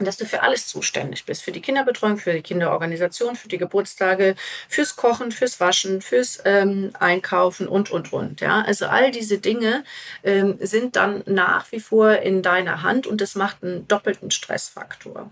dass 0.00 0.16
du 0.16 0.24
für 0.24 0.42
alles 0.42 0.66
zuständig 0.66 1.24
bist. 1.24 1.42
Für 1.42 1.52
die 1.52 1.60
Kinderbetreuung, 1.60 2.16
für 2.16 2.32
die 2.32 2.42
Kinderorganisation, 2.42 3.36
für 3.36 3.48
die 3.48 3.58
Geburtstage, 3.58 4.34
fürs 4.68 4.96
Kochen, 4.96 5.32
fürs 5.32 5.60
Waschen, 5.60 6.00
fürs 6.00 6.40
ähm, 6.44 6.92
Einkaufen 6.98 7.68
und, 7.68 7.90
und, 7.90 8.12
und. 8.12 8.40
Ja? 8.40 8.62
Also 8.62 8.86
all 8.86 9.10
diese 9.10 9.38
Dinge 9.38 9.84
ähm, 10.24 10.58
sind 10.60 10.96
dann 10.96 11.22
nach 11.26 11.70
wie 11.72 11.80
vor 11.80 12.18
in 12.18 12.42
deiner 12.42 12.82
Hand 12.82 13.06
und 13.06 13.20
das 13.20 13.34
macht 13.34 13.62
einen 13.62 13.86
doppelten 13.86 14.30
Stressfaktor. 14.30 15.30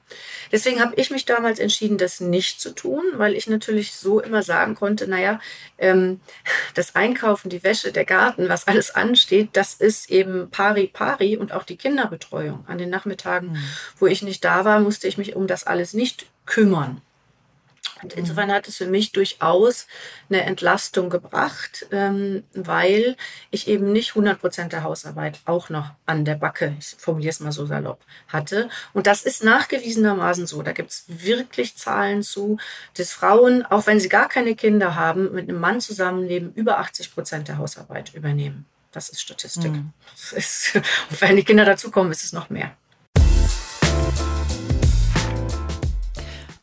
Deswegen 0.52 0.80
habe 0.80 0.94
ich 0.96 1.10
mich 1.10 1.24
damals 1.24 1.58
entschieden, 1.58 1.98
das 1.98 2.20
nicht 2.20 2.60
zu 2.60 2.74
tun, 2.74 3.02
weil 3.14 3.34
ich 3.34 3.46
natürlich 3.46 3.94
so 3.94 4.20
immer 4.20 4.42
sagen 4.42 4.74
konnte, 4.74 5.08
naja, 5.08 5.40
ähm, 5.78 6.20
das 6.74 6.94
Einkaufen, 6.94 7.48
die 7.48 7.64
Wäsche, 7.64 7.92
der 7.92 8.04
Garten, 8.04 8.48
was 8.48 8.66
alles 8.68 8.94
ansteht, 8.94 9.50
das 9.54 9.74
ist 9.74 10.10
eben 10.10 10.50
pari 10.50 10.86
pari 10.86 11.36
und 11.36 11.52
auch 11.52 11.64
die 11.64 11.76
Kinderbetreuung 11.76 12.64
an 12.66 12.78
den 12.78 12.90
Nachmittagen, 12.90 13.52
mhm. 13.52 13.62
wo 13.98 14.06
ich 14.06 14.22
nicht 14.22 14.44
da 14.44 14.49
war, 14.64 14.80
musste 14.80 15.08
ich 15.08 15.18
mich 15.18 15.36
um 15.36 15.46
das 15.46 15.66
alles 15.66 15.94
nicht 15.94 16.26
kümmern. 16.46 17.00
Und 18.02 18.14
insofern 18.14 18.52
hat 18.52 18.66
es 18.66 18.76
für 18.76 18.86
mich 18.86 19.12
durchaus 19.12 19.86
eine 20.28 20.42
Entlastung 20.44 21.10
gebracht, 21.10 21.86
ähm, 21.90 22.44
weil 22.54 23.16
ich 23.50 23.68
eben 23.68 23.92
nicht 23.92 24.10
100 24.10 24.40
Prozent 24.40 24.72
der 24.72 24.84
Hausarbeit 24.84 25.40
auch 25.44 25.68
noch 25.68 25.90
an 26.06 26.24
der 26.24 26.36
Backe, 26.36 26.74
ich 26.78 26.96
formuliere 26.98 27.30
es 27.30 27.40
mal 27.40 27.52
so 27.52 27.66
salopp, 27.66 28.00
hatte. 28.28 28.68
Und 28.94 29.06
das 29.06 29.22
ist 29.22 29.44
nachgewiesenermaßen 29.44 30.46
so. 30.46 30.62
Da 30.62 30.72
gibt 30.72 30.90
es 30.90 31.04
wirklich 31.08 31.76
Zahlen 31.76 32.22
zu, 32.22 32.58
dass 32.96 33.12
Frauen, 33.12 33.66
auch 33.66 33.86
wenn 33.86 34.00
sie 34.00 34.08
gar 34.08 34.28
keine 34.28 34.54
Kinder 34.54 34.94
haben, 34.94 35.32
mit 35.32 35.48
einem 35.48 35.60
Mann 35.60 35.80
zusammenleben, 35.80 36.52
über 36.54 36.78
80 36.78 37.14
Prozent 37.14 37.48
der 37.48 37.58
Hausarbeit 37.58 38.14
übernehmen. 38.14 38.66
Das 38.92 39.08
ist 39.08 39.20
Statistik. 39.20 39.72
Mhm. 39.72 39.92
Das 40.12 40.32
ist, 40.32 40.74
und 41.10 41.20
wenn 41.20 41.36
die 41.36 41.44
Kinder 41.44 41.64
dazukommen, 41.64 42.10
ist 42.10 42.24
es 42.24 42.32
noch 42.32 42.50
mehr. 42.50 42.74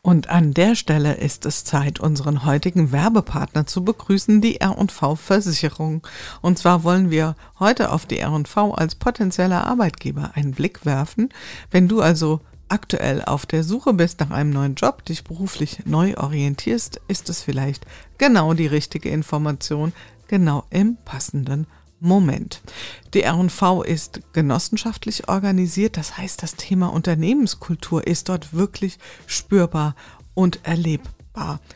Und 0.08 0.30
an 0.30 0.54
der 0.54 0.76
Stelle 0.76 1.16
ist 1.16 1.46
es 1.46 1.66
Zeit, 1.66 2.00
unseren 2.00 2.46
heutigen 2.46 2.94
Werbepartner 2.94 3.68
zu 3.68 3.84
begrüßen, 3.84 4.40
die 4.40 4.62
R&V 4.62 5.16
Versicherung. 5.18 6.08
Und 6.42 6.58
zwar 6.58 6.86
wollen 6.86 7.12
wir 7.12 7.36
heute 7.60 7.92
auf 7.92 8.06
die 8.06 8.20
R&V 8.20 8.74
als 8.74 8.96
potenzieller 8.96 9.68
Arbeitgeber 9.68 10.32
einen 10.36 10.54
Blick 10.54 10.86
werfen. 10.86 11.28
Wenn 11.72 11.90
du 11.90 12.00
also 12.00 12.40
aktuell 12.70 13.22
auf 13.22 13.46
der 13.46 13.66
Suche 13.66 13.94
bist 13.94 14.22
nach 14.22 14.30
einem 14.30 14.52
neuen 14.52 14.76
Job, 14.76 15.04
dich 15.04 15.26
beruflich 15.26 15.80
neu 15.84 16.16
orientierst, 16.16 17.02
ist 17.10 17.28
es 17.28 17.42
vielleicht 17.44 17.86
genau 18.18 18.54
die 18.54 18.68
richtige 18.68 19.10
Information, 19.10 19.92
genau 20.30 20.64
im 20.70 20.96
passenden 21.04 21.68
Moment. 22.00 22.62
Die 23.14 23.24
R&V 23.24 23.84
ist 23.84 24.22
genossenschaftlich 24.34 25.28
organisiert, 25.30 25.98
das 25.98 26.18
heißt, 26.18 26.44
das 26.44 26.56
Thema 26.56 26.88
Unternehmenskultur 26.94 28.06
ist 28.06 28.30
dort 28.30 28.54
wirklich 28.54 29.00
spürbar 29.26 29.96
und 30.34 30.60
erlebbar. 30.64 31.17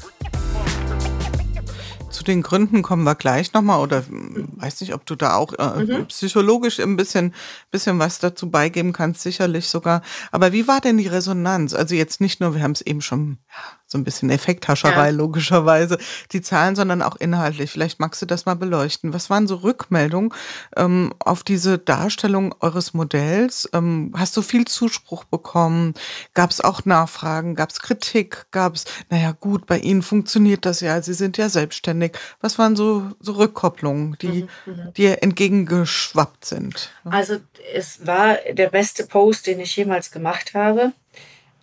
Zu 2.12 2.24
den 2.24 2.42
Gründen 2.42 2.82
kommen 2.82 3.04
wir 3.04 3.16
gleich 3.16 3.54
nochmal 3.54 3.80
oder 3.80 4.04
weiß 4.08 4.82
nicht, 4.82 4.94
ob 4.94 5.06
du 5.06 5.16
da 5.16 5.36
auch 5.36 5.54
äh, 5.54 5.86
mhm. 5.86 6.08
psychologisch 6.08 6.80
ein 6.80 6.98
bisschen, 6.98 7.34
bisschen 7.72 8.00
was 8.00 8.20
dazu 8.20 8.50
beigeben 8.50 8.94
kannst, 8.94 9.22
sicherlich 9.22 9.68
sogar. 9.68 10.02
Aber 10.32 10.52
wie 10.52 10.68
war 10.68 10.82
denn 10.82 10.98
die 10.98 11.08
Resonanz? 11.08 11.74
Also 11.74 11.96
jetzt 11.96 12.22
nicht 12.22 12.42
nur, 12.42 12.54
wir 12.54 12.64
haben 12.64 12.74
es 12.74 12.82
eben 12.82 13.02
schon 13.02 13.38
ja, 13.50 13.81
so 13.92 13.98
ein 13.98 14.06
bisschen 14.06 14.30
Effekthascherei 14.30 15.08
ja. 15.08 15.16
logischerweise, 15.16 15.98
die 16.32 16.42
Zahlen, 16.42 16.76
sondern 16.76 17.02
auch 17.02 17.18
inhaltlich. 17.18 17.70
Vielleicht 17.70 18.00
magst 18.00 18.22
du 18.22 18.26
das 18.26 18.46
mal 18.46 18.56
beleuchten. 18.56 19.14
Was 19.14 19.30
waren 19.30 19.48
so 19.48 19.56
Rückmeldungen 19.56 20.34
ähm, 20.78 21.14
auf 21.20 21.44
diese 21.44 21.78
Darstellung 21.78 22.56
eures 22.62 22.94
Modells? 22.94 23.70
Ähm, 23.74 24.14
hast 24.16 24.38
du 24.38 24.42
viel 24.42 24.66
Zuspruch 24.66 25.26
bekommen? 25.26 25.94
Gab 26.34 26.52
es 26.52 26.62
auch 26.62 26.86
Nachfragen? 26.86 27.56
Gab 27.56 27.70
es 27.70 27.82
Kritik? 27.82 28.46
Gab 28.52 28.76
es, 28.76 28.86
naja 29.10 29.34
gut, 29.38 29.66
bei 29.66 29.80
Ihnen 29.80 30.04
funktioniert 30.04 30.66
das 30.66 30.80
ja, 30.80 31.02
Sie 31.02 31.14
sind 31.14 31.38
ja 31.38 31.50
selbstständig. 31.50 32.14
Was 32.40 32.58
waren 32.58 32.78
so, 32.78 33.12
so 33.20 33.34
Rückkopplungen, 33.34 34.16
die 34.22 34.48
mhm, 34.66 34.74
mhm. 34.74 34.94
dir 34.94 35.22
entgegengeschwappt 35.22 36.46
sind? 36.46 36.92
Also 37.04 37.38
es 37.76 38.08
war 38.08 38.38
der 38.54 38.70
beste 38.70 39.06
Post, 39.06 39.48
den 39.48 39.60
ich 39.60 39.76
jemals 39.76 40.12
gemacht 40.12 40.54
habe 40.54 40.94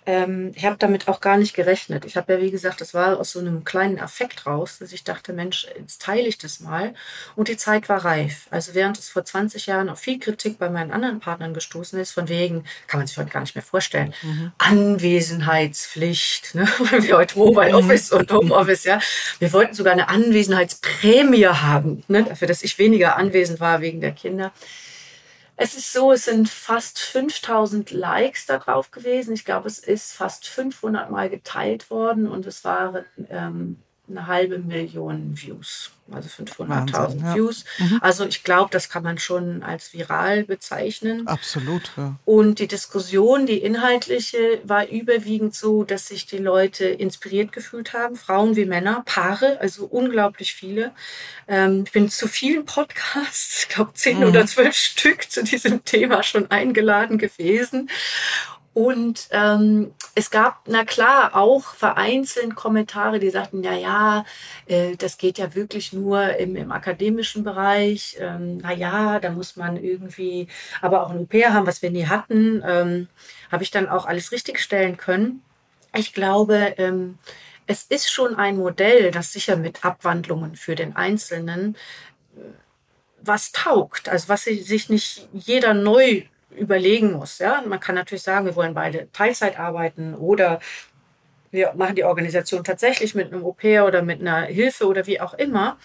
ähm, 0.08 0.52
ich 0.54 0.64
habe 0.64 0.76
damit 0.78 1.06
auch 1.06 1.20
gar 1.20 1.36
nicht 1.36 1.52
gerechnet. 1.52 2.06
Ich 2.06 2.16
habe 2.16 2.32
ja, 2.32 2.40
wie 2.40 2.50
gesagt, 2.50 2.80
das 2.80 2.94
war 2.94 3.20
aus 3.20 3.32
so 3.32 3.40
einem 3.40 3.64
kleinen 3.64 4.00
Affekt 4.00 4.46
raus, 4.46 4.78
dass 4.78 4.92
ich 4.92 5.04
dachte, 5.04 5.34
Mensch, 5.34 5.66
jetzt 5.78 6.00
teile 6.00 6.26
ich 6.26 6.38
das 6.38 6.60
mal. 6.60 6.94
Und 7.36 7.48
die 7.48 7.58
Zeit 7.58 7.90
war 7.90 8.06
reif. 8.06 8.46
Also 8.50 8.72
während 8.72 8.98
es 8.98 9.10
vor 9.10 9.22
20 9.22 9.66
Jahren 9.66 9.90
auf 9.90 9.98
viel 9.98 10.18
Kritik 10.18 10.58
bei 10.58 10.70
meinen 10.70 10.92
anderen 10.92 11.20
Partnern 11.20 11.52
gestoßen 11.52 12.00
ist, 12.00 12.12
von 12.12 12.30
wegen, 12.30 12.64
kann 12.86 13.00
man 13.00 13.06
sich 13.06 13.18
heute 13.18 13.28
gar 13.28 13.40
nicht 13.40 13.54
mehr 13.54 13.62
vorstellen, 13.62 14.14
mhm. 14.22 14.52
Anwesenheitspflicht, 14.56 16.54
ne? 16.54 16.66
weil 16.90 17.02
wir 17.02 17.18
heute 17.18 17.38
Mobile 17.38 17.68
mhm. 17.68 17.74
Office 17.74 18.10
und 18.10 18.32
Home 18.32 18.54
Office, 18.54 18.84
ja. 18.84 19.00
Wir 19.40 19.52
wollten 19.52 19.74
sogar 19.74 19.92
eine 19.92 20.08
Anwesenheitsprämie 20.08 21.48
haben, 21.48 22.02
ne? 22.08 22.24
dafür, 22.24 22.48
dass 22.48 22.62
ich 22.62 22.78
weniger 22.78 23.18
anwesend 23.18 23.60
war 23.60 23.82
wegen 23.82 24.00
der 24.00 24.12
Kinder. 24.12 24.52
Es 25.60 25.74
ist 25.74 25.92
so, 25.92 26.12
es 26.12 26.26
sind 26.26 26.48
fast 26.48 27.00
5000 27.00 27.90
Likes 27.90 28.46
da 28.46 28.58
drauf 28.58 28.92
gewesen. 28.92 29.34
Ich 29.34 29.44
glaube, 29.44 29.66
es 29.66 29.80
ist 29.80 30.12
fast 30.12 30.46
500 30.46 31.10
Mal 31.10 31.28
geteilt 31.28 31.90
worden 31.90 32.28
und 32.28 32.46
es 32.46 32.62
waren 32.62 33.04
ähm, 33.28 33.82
eine 34.08 34.28
halbe 34.28 34.60
Million 34.60 35.36
Views, 35.36 35.90
also 36.12 36.28
500.000 36.28 37.20
ja. 37.20 37.34
Views. 37.34 37.64
Mhm. 37.78 37.98
Also 38.02 38.26
ich 38.26 38.44
glaube, 38.44 38.70
das 38.70 38.88
kann 38.88 39.02
man 39.02 39.18
schon 39.18 39.62
als 39.62 39.92
viral 39.92 40.44
bezeichnen. 40.44 41.26
Absolut. 41.26 41.92
Ja. 41.96 42.16
Und 42.24 42.58
die 42.58 42.68
Diskussion, 42.68 43.46
die 43.46 43.58
inhaltliche, 43.58 44.60
war 44.64 44.88
überwiegend 44.88 45.54
so, 45.54 45.84
dass 45.84 46.08
sich 46.08 46.26
die 46.26 46.38
Leute 46.38 46.86
inspiriert 46.86 47.52
gefühlt 47.52 47.92
haben, 47.92 48.16
Frauen 48.16 48.56
wie 48.56 48.64
Männer, 48.64 49.02
Paare, 49.04 49.58
also 49.60 49.84
unglaublich 49.86 50.54
viele. 50.54 50.92
Ähm, 51.46 51.84
ich 51.86 51.92
bin 51.92 52.08
zu 52.10 52.28
vielen 52.28 52.64
Podcasts, 52.64 53.62
ich 53.68 53.68
glaube 53.68 53.92
zehn 53.94 54.18
mhm. 54.18 54.26
oder 54.26 54.46
zwölf 54.46 54.76
Stück 54.76 55.30
zu 55.30 55.42
diesem 55.42 55.84
Thema 55.84 56.22
schon 56.22 56.50
eingeladen 56.50 57.18
gewesen. 57.18 57.90
Und 58.74 59.28
ähm, 59.32 59.92
es 60.14 60.30
gab, 60.30 60.62
na 60.66 60.84
klar, 60.84 61.34
auch 61.34 61.74
vereinzelt 61.74 62.54
Kommentare, 62.54 63.18
die 63.18 63.30
sagten, 63.30 63.64
ja, 63.64 63.72
ja, 63.72 64.24
äh, 64.66 64.94
das 64.96 65.18
geht 65.18 65.38
ja 65.38 65.54
wirklich 65.54 65.92
nur 65.92 66.36
im, 66.36 66.54
im 66.54 66.70
akademischen 66.70 67.42
Bereich. 67.42 68.16
Ähm, 68.20 68.58
na 68.58 68.72
ja, 68.72 69.18
da 69.20 69.30
muss 69.30 69.56
man 69.56 69.76
irgendwie, 69.76 70.48
aber 70.80 71.02
auch 71.02 71.10
ein 71.10 71.18
Au-pair 71.18 71.54
haben, 71.54 71.66
was 71.66 71.82
wir 71.82 71.90
nie 71.90 72.06
hatten, 72.06 72.62
ähm, 72.66 73.08
habe 73.50 73.64
ich 73.64 73.70
dann 73.70 73.88
auch 73.88 74.06
alles 74.06 74.32
richtigstellen 74.32 74.96
können. 74.96 75.42
Ich 75.94 76.12
glaube, 76.12 76.74
ähm, 76.78 77.18
es 77.66 77.84
ist 77.84 78.10
schon 78.10 78.36
ein 78.36 78.56
Modell, 78.56 79.10
das 79.10 79.32
sicher 79.32 79.56
mit 79.56 79.84
Abwandlungen 79.84 80.56
für 80.56 80.74
den 80.74 80.94
Einzelnen 80.96 81.76
äh, 82.36 82.40
was 83.20 83.52
taugt, 83.52 84.08
also 84.08 84.28
was 84.28 84.44
sich 84.44 84.88
nicht 84.88 85.28
jeder 85.32 85.74
neu 85.74 86.22
überlegen 86.58 87.12
muss. 87.12 87.38
Ja? 87.38 87.62
Man 87.66 87.80
kann 87.80 87.94
natürlich 87.94 88.22
sagen, 88.22 88.46
wir 88.46 88.56
wollen 88.56 88.74
beide 88.74 89.10
Teilzeit 89.12 89.58
arbeiten 89.58 90.14
oder 90.14 90.60
wir 91.50 91.72
machen 91.74 91.96
die 91.96 92.04
Organisation 92.04 92.64
tatsächlich 92.64 93.14
mit 93.14 93.32
einem 93.32 93.44
Au-pair 93.44 93.86
oder 93.86 94.02
mit 94.02 94.20
einer 94.20 94.42
Hilfe 94.42 94.86
oder 94.86 95.06
wie 95.06 95.20
auch 95.20 95.34
immer. 95.34 95.78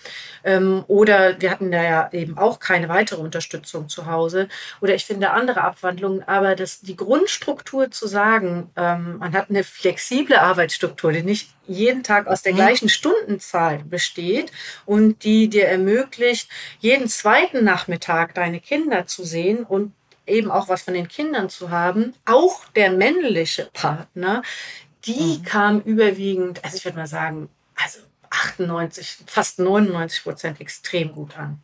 Ähm, 0.43 0.83
oder 0.87 1.39
wir 1.41 1.51
hatten 1.51 1.71
da 1.71 1.83
ja 1.83 2.09
eben 2.11 2.37
auch 2.37 2.59
keine 2.59 2.89
weitere 2.89 3.21
Unterstützung 3.21 3.87
zu 3.87 4.05
Hause. 4.05 4.49
Oder 4.81 4.95
ich 4.95 5.05
finde 5.05 5.31
andere 5.31 5.61
Abwandlungen. 5.61 6.23
Aber 6.27 6.55
das, 6.55 6.81
die 6.81 6.95
Grundstruktur 6.95 7.91
zu 7.91 8.07
sagen, 8.07 8.69
ähm, 8.75 9.17
man 9.19 9.33
hat 9.33 9.49
eine 9.49 9.63
flexible 9.63 10.35
Arbeitsstruktur, 10.35 11.11
die 11.13 11.23
nicht 11.23 11.49
jeden 11.65 12.03
Tag 12.03 12.27
aus 12.27 12.41
der 12.41 12.51
mhm. 12.51 12.57
gleichen 12.57 12.89
Stundenzahl 12.89 13.83
besteht 13.85 14.51
und 14.85 15.23
die 15.23 15.47
dir 15.47 15.67
ermöglicht, 15.67 16.49
jeden 16.79 17.07
zweiten 17.07 17.63
Nachmittag 17.63 18.35
deine 18.35 18.59
Kinder 18.59 19.05
zu 19.05 19.23
sehen 19.23 19.63
und 19.63 19.93
eben 20.25 20.51
auch 20.51 20.69
was 20.69 20.83
von 20.83 20.93
den 20.93 21.07
Kindern 21.07 21.49
zu 21.49 21.69
haben, 21.69 22.13
auch 22.25 22.65
der 22.75 22.91
männliche 22.91 23.69
Partner, 23.73 24.41
die 25.05 25.39
mhm. 25.39 25.43
kam 25.43 25.79
überwiegend, 25.81 26.63
also 26.63 26.77
ich 26.77 26.85
würde 26.85 26.97
mal 26.97 27.07
sagen, 27.07 27.49
also 27.75 27.99
98, 28.29 29.17
fast 29.27 29.59
99 29.59 30.23
Prozent 30.23 30.61
extrem 30.61 31.11
gut 31.11 31.37
an. 31.37 31.59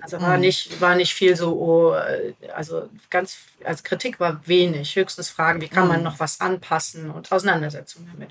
Also 0.00 0.20
war 0.20 0.36
mhm. 0.36 0.40
nicht, 0.40 0.80
war 0.80 0.94
nicht 0.94 1.12
viel 1.12 1.36
so, 1.36 1.52
oh, 1.54 1.94
also 2.54 2.88
ganz, 3.10 3.38
also 3.64 3.82
Kritik 3.82 4.20
war 4.20 4.46
wenig, 4.46 4.94
höchstens 4.94 5.28
Fragen, 5.28 5.60
wie 5.60 5.68
kann 5.68 5.84
mhm. 5.84 5.88
man 5.88 6.02
noch 6.02 6.20
was 6.20 6.40
anpassen 6.40 7.10
und 7.10 7.30
Auseinandersetzungen 7.32 8.08
damit. 8.12 8.30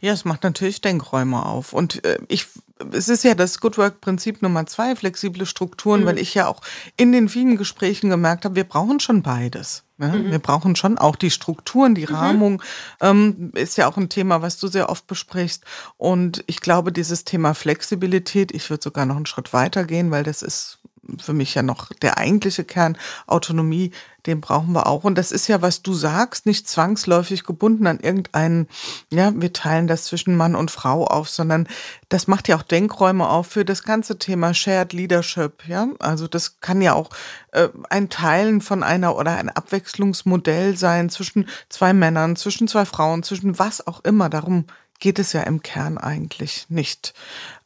Ja, 0.00 0.12
es 0.12 0.24
macht 0.24 0.44
natürlich 0.44 0.80
Denkräume 0.80 1.44
auf. 1.44 1.72
Und 1.72 2.04
äh, 2.04 2.18
ich, 2.28 2.46
es 2.92 3.08
ist 3.08 3.24
ja 3.24 3.34
das 3.34 3.60
Good 3.60 3.78
Work-Prinzip 3.78 4.42
Nummer 4.42 4.66
zwei, 4.66 4.94
flexible 4.96 5.46
Strukturen, 5.46 6.02
mhm. 6.02 6.06
weil 6.06 6.18
ich 6.18 6.34
ja 6.34 6.46
auch 6.46 6.60
in 6.96 7.12
den 7.12 7.28
vielen 7.28 7.56
Gesprächen 7.56 8.10
gemerkt 8.10 8.44
habe, 8.44 8.56
wir 8.56 8.64
brauchen 8.64 9.00
schon 9.00 9.22
beides. 9.22 9.84
Ja, 9.98 10.08
mhm. 10.08 10.30
Wir 10.30 10.40
brauchen 10.40 10.74
schon 10.74 10.98
auch 10.98 11.14
die 11.14 11.30
Strukturen, 11.30 11.94
die 11.94 12.06
mhm. 12.06 12.14
Rahmung 12.14 12.62
ähm, 13.00 13.52
ist 13.54 13.78
ja 13.78 13.88
auch 13.88 13.96
ein 13.96 14.08
Thema, 14.08 14.42
was 14.42 14.58
du 14.58 14.66
sehr 14.66 14.88
oft 14.88 15.06
besprichst. 15.06 15.64
Und 15.96 16.42
ich 16.46 16.60
glaube, 16.60 16.90
dieses 16.92 17.24
Thema 17.24 17.54
Flexibilität, 17.54 18.52
ich 18.52 18.68
würde 18.70 18.82
sogar 18.82 19.06
noch 19.06 19.16
einen 19.16 19.26
Schritt 19.26 19.52
weiter 19.52 19.84
gehen, 19.84 20.10
weil 20.10 20.24
das 20.24 20.42
ist 20.42 20.78
für 21.18 21.32
mich 21.32 21.54
ja 21.54 21.62
noch 21.62 21.90
der 22.02 22.18
eigentliche 22.18 22.64
Kern. 22.64 22.96
Autonomie, 23.26 23.92
den 24.26 24.40
brauchen 24.40 24.72
wir 24.72 24.86
auch. 24.86 25.04
Und 25.04 25.16
das 25.16 25.32
ist 25.32 25.48
ja, 25.48 25.60
was 25.62 25.82
du 25.82 25.92
sagst, 25.92 26.46
nicht 26.46 26.68
zwangsläufig 26.68 27.44
gebunden 27.44 27.86
an 27.86 28.00
irgendeinen, 28.00 28.68
ja, 29.10 29.32
wir 29.34 29.52
teilen 29.52 29.86
das 29.86 30.04
zwischen 30.04 30.36
Mann 30.36 30.54
und 30.54 30.70
Frau 30.70 31.04
auf, 31.04 31.28
sondern 31.28 31.68
das 32.08 32.26
macht 32.26 32.48
ja 32.48 32.56
auch 32.56 32.62
Denkräume 32.62 33.28
auf 33.28 33.48
für 33.48 33.64
das 33.64 33.82
ganze 33.82 34.18
Thema 34.18 34.54
Shared 34.54 34.92
Leadership, 34.92 35.66
ja. 35.68 35.88
Also 35.98 36.26
das 36.26 36.60
kann 36.60 36.80
ja 36.80 36.94
auch 36.94 37.10
äh, 37.52 37.68
ein 37.90 38.08
Teilen 38.08 38.60
von 38.60 38.82
einer 38.82 39.16
oder 39.16 39.36
ein 39.36 39.50
Abwechslungsmodell 39.50 40.76
sein 40.76 41.10
zwischen 41.10 41.48
zwei 41.68 41.92
Männern, 41.92 42.36
zwischen 42.36 42.68
zwei 42.68 42.84
Frauen, 42.84 43.22
zwischen 43.22 43.58
was 43.58 43.86
auch 43.86 44.02
immer. 44.04 44.28
Darum 44.30 44.66
geht 45.00 45.18
es 45.18 45.32
ja 45.32 45.42
im 45.42 45.62
Kern 45.62 45.98
eigentlich 45.98 46.66
nicht. 46.68 47.14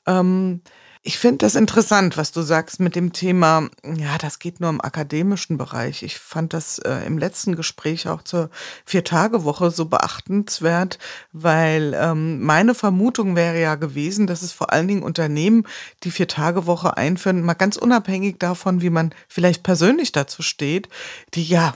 Ähm, 0.06 0.62
ich 1.02 1.18
finde 1.18 1.38
das 1.38 1.54
interessant, 1.54 2.16
was 2.16 2.32
du 2.32 2.42
sagst 2.42 2.80
mit 2.80 2.96
dem 2.96 3.12
Thema, 3.12 3.68
ja, 3.84 4.18
das 4.18 4.38
geht 4.38 4.60
nur 4.60 4.70
im 4.70 4.80
akademischen 4.80 5.56
Bereich. 5.56 6.02
Ich 6.02 6.18
fand 6.18 6.52
das 6.52 6.78
äh, 6.80 7.06
im 7.06 7.18
letzten 7.18 7.56
Gespräch 7.56 8.08
auch 8.08 8.22
zur 8.22 8.50
Vier-Tage-Woche 8.84 9.70
so 9.70 9.86
beachtenswert, 9.86 10.98
weil 11.32 11.94
ähm, 11.98 12.42
meine 12.42 12.74
Vermutung 12.74 13.36
wäre 13.36 13.60
ja 13.60 13.76
gewesen, 13.76 14.26
dass 14.26 14.42
es 14.42 14.52
vor 14.52 14.72
allen 14.72 14.88
Dingen 14.88 15.02
Unternehmen, 15.02 15.64
die 16.02 16.10
Vier-Tage-Woche 16.10 16.96
einführen, 16.96 17.42
mal 17.42 17.54
ganz 17.54 17.76
unabhängig 17.76 18.38
davon, 18.38 18.82
wie 18.82 18.90
man 18.90 19.14
vielleicht 19.28 19.62
persönlich 19.62 20.12
dazu 20.12 20.42
steht, 20.42 20.88
die 21.34 21.44
ja, 21.44 21.74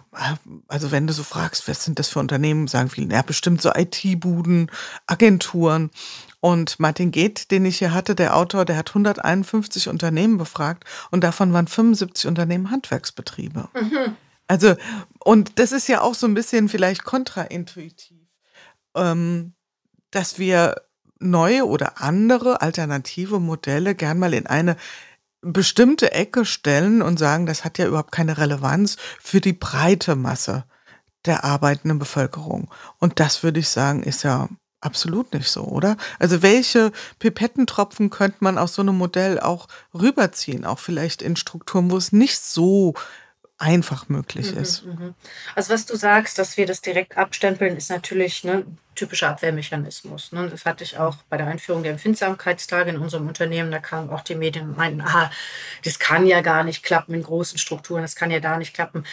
also 0.69 0.91
wenn 0.91 1.07
du 1.07 1.13
so 1.13 1.23
fragst, 1.23 1.69
was 1.69 1.85
sind 1.85 1.99
das 1.99 2.09
für 2.09 2.19
Unternehmen, 2.19 2.67
sagen 2.67 2.91
viele, 2.91 3.15
ja, 3.15 3.23
bestimmt 3.23 3.63
so 3.63 3.71
IT-Buden, 3.75 4.71
Agenturen. 5.07 5.91
Und 6.45 6.81
Martin 6.81 7.13
Geht, 7.13 7.53
den 7.53 7.65
ich 7.65 7.79
hier 7.79 7.95
hatte, 7.95 8.17
der 8.17 8.37
Autor, 8.37 8.65
der 8.65 8.77
hat 8.77 8.91
151 8.91 9.89
Unternehmen 9.89 10.39
befragt 10.39 10.83
und 11.13 11.23
davon 11.23 11.53
waren 11.53 11.69
75 11.69 12.27
Unternehmen 12.27 12.73
Handwerksbetriebe. 12.73 13.69
Mhm. 13.73 14.17
Also, 14.49 14.75
und 15.21 15.61
das 15.61 15.71
ist 15.71 15.87
ja 15.87 16.01
auch 16.01 16.17
so 16.17 16.27
ein 16.27 16.35
bisschen 16.35 16.69
vielleicht 16.69 17.05
kontraintuitiv, 17.05 18.27
ähm, 18.97 19.55
dass 20.11 20.41
wir 20.41 20.83
neue 21.21 21.65
oder 21.65 22.03
andere 22.03 22.61
alternative 22.61 23.39
Modelle 23.39 23.95
gern 23.95 24.19
mal 24.19 24.35
in 24.35 24.49
eine 24.49 24.77
bestimmte 25.43 26.11
Ecke 26.11 26.45
stellen 26.45 27.03
und 27.03 27.21
sagen, 27.21 27.47
das 27.47 27.65
hat 27.65 27.79
ja 27.79 27.87
überhaupt 27.87 28.11
keine 28.11 28.37
Relevanz 28.37 28.97
für 29.21 29.41
die 29.41 29.53
breite 29.53 30.17
Masse 30.17 30.65
der 31.25 31.45
arbeitenden 31.45 32.01
Bevölkerung. 32.01 32.69
Und 32.99 33.21
das 33.21 33.45
würde 33.45 33.61
ich 33.61 33.69
sagen, 33.69 34.03
ist 34.03 34.25
ja 34.25 34.49
Absolut 34.83 35.33
nicht 35.33 35.49
so, 35.49 35.63
oder? 35.63 35.97
Also 36.19 36.43
welche 36.43 36.91
Pipettentropfen 37.21 38.11
könnte 38.11 38.39
man 38.41 38.59
aus 38.59 38.75
so 38.75 38.83
einem 38.83 38.99
Modell 38.99 39.39
auch 39.39 39.69
rüberziehen, 39.95 40.65
auch 40.65 40.81
vielleicht 40.81 41.23
in 41.23 41.37
Strukturen, 41.37 41.89
wo 41.93 41.97
es 41.97 42.11
nicht 42.11 42.41
so 42.41 42.95
einfach 43.63 44.09
möglich 44.09 44.53
mhm, 44.53 44.61
ist. 44.61 44.85
Mhm. 44.85 45.15
Also 45.55 45.73
was 45.73 45.87
du 45.87 45.97
sagst, 45.97 46.37
dass 46.39 46.57
wir 46.57 46.67
das 46.67 46.81
direkt 46.81 47.17
abstempeln, 47.17 47.77
ist 47.77 47.91
natürlich 47.91 48.43
ne, 48.43 48.67
typischer 48.97 49.29
Abwehrmechanismus. 49.29 50.33
Ne? 50.33 50.49
Das 50.51 50.65
hatte 50.65 50.83
ich 50.83 50.99
auch 50.99 51.19
bei 51.31 51.37
der 51.37 51.47
Einführung 51.47 51.85
der 51.85 51.93
Empfindsamkeitstage 51.93 52.91
in 52.91 52.99
unserem 52.99 53.29
Unternehmen. 53.29 53.71
Da 53.71 53.79
kamen 53.79 54.11
auch 54.11 54.23
die 54.23 54.35
Medien 54.35 54.71
und 54.71 54.77
meinten, 54.77 55.01
ah, 55.01 55.31
das 55.85 56.01
kann 56.01 56.27
ja 56.27 56.41
gar 56.41 56.65
nicht 56.65 56.83
klappen 56.83 57.15
in 57.15 57.23
großen 57.23 57.57
Strukturen, 57.57 58.03
das 58.03 58.17
kann 58.17 58.33
ja 58.33 58.41
da 58.41 58.59
nicht 58.59 58.75
klappen. 58.75 59.05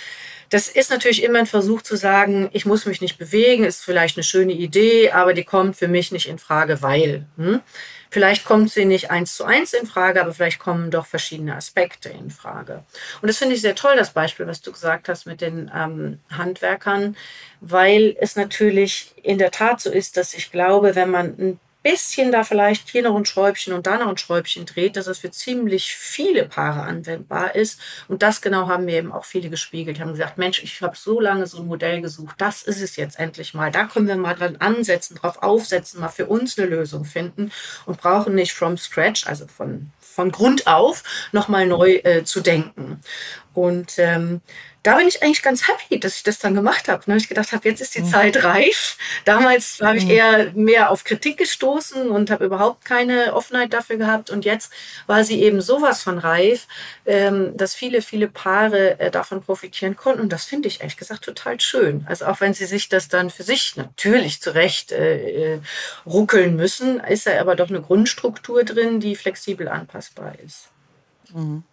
Das 0.50 0.68
ist 0.68 0.90
natürlich 0.90 1.24
immer 1.24 1.40
ein 1.40 1.46
Versuch 1.46 1.84
zu 1.84 1.96
sagen, 1.96 2.50
ich 2.52 2.66
muss 2.66 2.88
mich 2.88 3.02
nicht 3.02 3.20
bewegen, 3.20 3.66
ist 3.66 3.84
vielleicht 3.84 4.18
eine 4.18 4.24
schöne 4.24 4.54
Idee, 4.54 5.12
aber 5.12 5.36
die 5.36 5.44
kommt 5.44 5.78
für 5.78 5.88
mich 5.88 6.12
nicht 6.12 6.28
in 6.28 6.40
Frage, 6.40 6.82
weil. 6.82 7.28
Hm? 7.38 7.62
Vielleicht 8.12 8.46
kommt 8.46 8.72
sie 8.72 8.86
nicht 8.86 9.12
eins 9.12 9.36
zu 9.36 9.44
eins 9.44 9.74
in 9.74 9.86
Frage, 9.86 10.22
aber 10.22 10.34
vielleicht 10.34 10.60
kommen 10.60 10.90
doch 10.90 11.06
verschiedene 11.06 11.56
Aspekte 11.56 12.10
in 12.10 12.32
Frage. 12.32 12.84
Und 13.22 13.28
das 13.28 13.38
finde 13.38 13.56
ich 13.56 13.62
sehr 13.62 13.76
toll, 13.76 13.96
das 13.96 14.12
Beispiel, 14.12 14.48
was 14.48 14.62
du 14.62 14.72
gesagt 14.72 15.10
hast 15.10 15.28
mit 15.28 15.42
den 15.42 15.72
ähm, 15.76 16.20
Handwerkern, 16.32 17.16
weil 17.62 18.16
es 18.20 18.36
natürlich 18.36 19.14
in 19.22 19.38
der 19.38 19.52
Tat 19.52 19.82
so 19.82 19.92
ist, 19.92 20.18
dass 20.18 20.34
ich 20.34 20.52
glaube, 20.52 20.96
wenn 20.96 21.12
man 21.12 21.26
ein 21.38 21.60
bisschen 21.82 22.32
da 22.32 22.44
vielleicht 22.44 22.90
hier 22.90 23.04
noch 23.04 23.16
ein 23.16 23.26
Schräubchen 23.26 23.74
und 23.74 23.88
da 23.88 23.98
noch 23.98 24.10
ein 24.10 24.18
Schräubchen 24.18 24.66
dreht, 24.66 24.98
dass 24.98 25.08
es 25.08 25.20
für 25.20 25.32
ziemlich 25.32 25.94
viele 25.96 26.46
Paare 26.46 26.82
anwendbar 26.82 27.56
ist. 27.56 27.80
Und 28.10 28.22
das 28.22 28.42
genau 28.42 28.68
haben 28.68 28.86
mir 28.86 28.98
eben 28.98 29.14
auch 29.14 29.24
viele 29.24 29.50
gespiegelt. 29.50 29.98
Die 29.98 30.02
haben 30.02 30.12
gesagt, 30.12 30.38
Mensch, 30.38 30.62
ich 30.62 30.82
habe 30.82 30.98
so 30.98 31.22
lange 31.22 31.48
so 31.48 31.60
ein 31.60 31.68
Modell 31.68 32.02
gesucht, 32.02 32.36
das 32.38 32.64
ist 32.64 32.82
es 32.82 32.98
jetzt 32.98 33.18
endlich 33.18 33.54
mal. 33.54 33.72
Da 33.72 33.86
können 33.86 34.08
wir 34.08 34.18
mal 34.18 34.36
dran 34.36 34.58
ansetzen, 34.58 35.16
drauf 35.16 35.42
aufsetzen, 35.42 36.02
mal 36.02 36.10
für 36.10 36.26
uns 36.26 36.60
eine 36.60 36.68
Lösung 36.68 37.06
finden 37.06 37.52
und 37.86 38.02
brauchen 38.02 38.36
nicht 38.36 38.54
from 38.54 38.78
scratch, 38.78 39.26
also 39.26 39.48
von, 39.48 39.92
von 40.00 40.32
Grund 40.32 40.68
auf, 40.68 41.04
nochmal 41.32 41.66
neu 41.66 42.02
äh, 42.04 42.26
zu 42.26 42.42
denken. 42.42 43.00
Und 43.54 43.98
ähm, 43.98 44.42
da 44.84 44.96
bin 44.96 45.08
ich 45.08 45.22
eigentlich 45.22 45.42
ganz 45.42 45.68
happy, 45.68 46.00
dass 46.00 46.18
ich 46.18 46.24
das 46.24 46.40
dann 46.40 46.56
gemacht 46.56 46.88
habe. 46.88 47.04
Ne? 47.08 47.18
Ich 47.18 47.28
gedacht 47.28 47.52
habe, 47.52 47.68
jetzt 47.68 47.82
ist 47.82 47.96
die 47.96 48.02
mhm. 48.02 48.10
Zeit 48.10 48.44
reif. 48.44 48.98
Damals 49.26 49.80
habe 49.82 49.98
ich 49.98 50.06
mhm. 50.06 50.12
eher 50.12 50.52
mehr 50.54 50.90
auf 50.90 51.04
Kritik 51.04 51.38
gestoßen 51.38 52.10
und 52.10 52.32
habe 52.32 52.46
überhaupt 52.46 52.86
keine 52.86 53.34
Offenheit 53.34 53.74
dafür 53.74 53.98
gehabt. 53.98 54.30
Und 54.30 54.46
jetzt 54.46 54.72
war 55.06 55.24
sie 55.24 55.42
eben 55.42 55.62
sowas 55.62 56.02
von 56.02 56.18
reif, 56.18 56.68
ähm, 57.06 57.58
dass 57.58 57.76
viele, 57.76 58.02
viele 58.02 58.30
Paare 58.30 59.00
äh, 59.00 59.12
davon 59.12 59.42
profitieren 59.42 59.98
konnten. 59.98 60.22
Und 60.22 60.32
das 60.32 60.46
finde 60.46 60.70
ich 60.70 60.80
ehrlich 60.80 60.98
gesagt 60.98 61.26
total 61.26 61.60
schön. 61.60 62.06
Also 62.08 62.26
auch 62.26 62.40
wenn 62.40 62.54
sie 62.54 62.66
sich 62.66 62.88
das 62.88 63.10
dann 63.10 63.30
für 63.30 63.44
sich 63.44 63.76
natürlich 63.76 64.42
zurecht 64.42 64.92
äh, 64.92 65.56
äh 65.56 65.60
ruckeln 66.06 66.56
müssen, 66.56 67.00
ist 67.02 67.28
da 67.28 67.40
aber 67.40 67.56
doch 67.56 67.70
eine 67.70 67.82
Grundstruktur 67.82 68.64
drin, 68.64 69.00
die 69.00 69.16
flexibel 69.16 69.68
anpassbar 69.68 70.34
ist. 70.40 70.70
Mhm. 71.34 71.64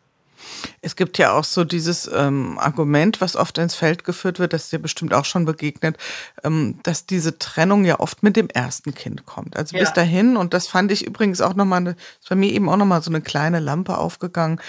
Es 0.81 0.97
gibt 0.97 1.19
ja 1.19 1.33
auch 1.33 1.45
so 1.45 1.65
dieses 1.65 2.11
ähm, 2.13 2.59
Argument, 2.59 3.21
was 3.21 3.37
oft 3.37 3.59
ins 3.59 3.75
Feld 3.75 4.05
geführt 4.05 4.39
wird, 4.39 4.53
das 4.53 4.71
dir 4.71 4.79
bestimmt 4.79 5.15
auch 5.15 5.25
schon 5.25 5.45
begegnet, 5.45 5.97
ähm, 6.45 6.79
dass 6.83 7.07
diese 7.07 7.39
Trennung 7.39 7.85
ja 7.85 8.01
oft 8.01 8.23
mit 8.23 8.37
dem 8.37 8.49
ersten 8.49 8.95
Kind 8.95 9.27
kommt. 9.27 9.57
Also 9.57 9.77
ja. 9.77 9.83
bis 9.83 9.93
dahin, 9.93 10.37
und 10.37 10.55
das 10.55 10.69
fand 10.69 10.93
ich 10.93 11.07
übrigens 11.07 11.41
auch 11.41 11.55
nochmal, 11.55 11.97
ist 12.21 12.29
bei 12.29 12.37
mir 12.37 12.53
eben 12.53 12.69
auch 12.69 12.77
nochmal 12.77 13.03
so 13.03 13.11
eine 13.11 13.21
kleine 13.21 13.61
Lampe 13.61 13.99
aufgegangen. 13.99 14.61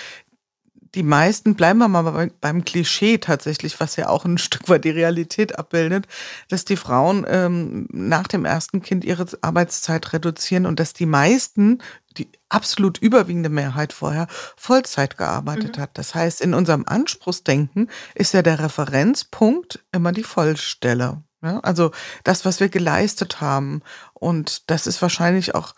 Die 0.95 1.03
meisten, 1.03 1.55
bleiben 1.55 1.79
wir 1.79 1.87
mal 1.87 2.31
beim 2.41 2.65
Klischee 2.65 3.17
tatsächlich, 3.17 3.79
was 3.79 3.97
ja 3.97 4.09
auch 4.09 4.25
ein 4.25 4.37
Stück 4.37 4.69
weit 4.69 4.85
die 4.85 4.89
Realität 4.89 5.59
abbildet, 5.59 6.07
dass 6.49 6.65
die 6.65 6.77
Frauen 6.77 7.25
ähm, 7.27 7.87
nach 7.91 8.27
dem 8.27 8.45
ersten 8.45 8.81
Kind 8.81 9.03
ihre 9.03 9.25
Arbeitszeit 9.41 10.13
reduzieren 10.13 10.65
und 10.65 10.79
dass 10.79 10.93
die 10.93 11.05
meisten 11.05 11.79
die 12.17 12.29
absolut 12.49 12.97
überwiegende 12.97 13.49
Mehrheit 13.49 13.93
vorher 13.93 14.27
Vollzeit 14.55 15.17
gearbeitet 15.17 15.77
mhm. 15.77 15.81
hat. 15.81 15.97
Das 15.97 16.15
heißt, 16.15 16.41
in 16.41 16.53
unserem 16.53 16.83
Anspruchsdenken 16.85 17.89
ist 18.15 18.33
ja 18.33 18.41
der 18.41 18.59
Referenzpunkt 18.59 19.83
immer 19.91 20.11
die 20.11 20.23
Vollstelle. 20.23 21.23
Ja? 21.41 21.59
Also 21.59 21.91
das, 22.23 22.45
was 22.45 22.59
wir 22.59 22.69
geleistet 22.69 23.41
haben. 23.41 23.81
Und 24.13 24.69
das 24.69 24.87
ist 24.87 25.01
wahrscheinlich 25.01 25.55
auch 25.55 25.75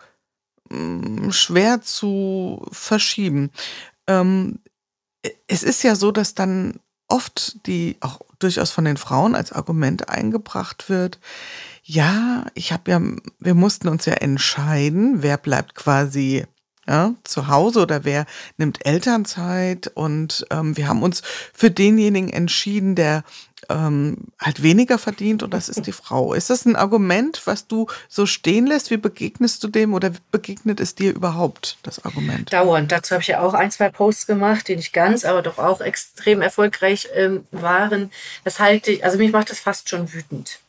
mh, 0.70 0.78
mm, 1.26 1.32
schwer 1.32 1.82
zu 1.82 2.66
verschieben. 2.72 3.50
Ähm, 4.06 4.60
es 5.46 5.62
ist 5.62 5.82
ja 5.82 5.94
so, 5.96 6.12
dass 6.12 6.34
dann 6.34 6.80
oft 7.08 7.66
die 7.66 7.96
auch 8.00 8.20
durchaus 8.38 8.70
von 8.70 8.84
den 8.84 8.96
Frauen 8.96 9.34
als 9.34 9.52
Argument 9.52 10.08
eingebracht 10.08 10.88
wird, 10.88 11.18
ja, 11.90 12.46
ich 12.54 12.72
habe 12.72 12.90
ja, 12.90 13.00
wir 13.40 13.54
mussten 13.54 13.88
uns 13.88 14.06
ja 14.06 14.14
entscheiden, 14.14 15.22
wer 15.24 15.36
bleibt 15.36 15.74
quasi 15.74 16.44
ja, 16.86 17.14
zu 17.24 17.48
Hause 17.48 17.82
oder 17.82 18.04
wer 18.04 18.26
nimmt 18.58 18.86
Elternzeit 18.86 19.90
und 19.94 20.46
ähm, 20.50 20.76
wir 20.76 20.86
haben 20.86 21.02
uns 21.02 21.22
für 21.52 21.70
denjenigen 21.70 22.30
entschieden, 22.30 22.94
der 22.94 23.24
ähm, 23.68 24.28
halt 24.40 24.62
weniger 24.62 24.98
verdient 24.98 25.42
und 25.42 25.52
das 25.52 25.68
ist 25.68 25.86
die 25.86 25.92
Frau. 25.92 26.32
Ist 26.32 26.48
das 26.48 26.64
ein 26.64 26.76
Argument, 26.76 27.42
was 27.44 27.66
du 27.66 27.88
so 28.08 28.24
stehen 28.24 28.68
lässt? 28.68 28.90
Wie 28.90 28.96
begegnest 28.96 29.62
du 29.64 29.68
dem 29.68 29.92
oder 29.92 30.12
begegnet 30.30 30.78
es 30.78 30.94
dir 30.94 31.12
überhaupt, 31.12 31.76
das 31.82 32.04
Argument? 32.04 32.52
Dauernd. 32.52 32.92
Dazu 32.92 33.14
habe 33.14 33.22
ich 33.22 33.28
ja 33.28 33.40
auch 33.40 33.54
ein, 33.54 33.72
zwei 33.72 33.90
Posts 33.90 34.28
gemacht, 34.28 34.68
die 34.68 34.76
nicht 34.76 34.92
ganz, 34.92 35.24
aber 35.24 35.42
doch 35.42 35.58
auch 35.58 35.80
extrem 35.80 36.40
erfolgreich 36.40 37.08
ähm, 37.14 37.44
waren. 37.50 38.12
Das 38.44 38.60
halte 38.60 38.92
ich, 38.92 39.04
also 39.04 39.18
mich 39.18 39.32
macht 39.32 39.50
das 39.50 39.58
fast 39.58 39.88
schon 39.88 40.12
wütend 40.12 40.60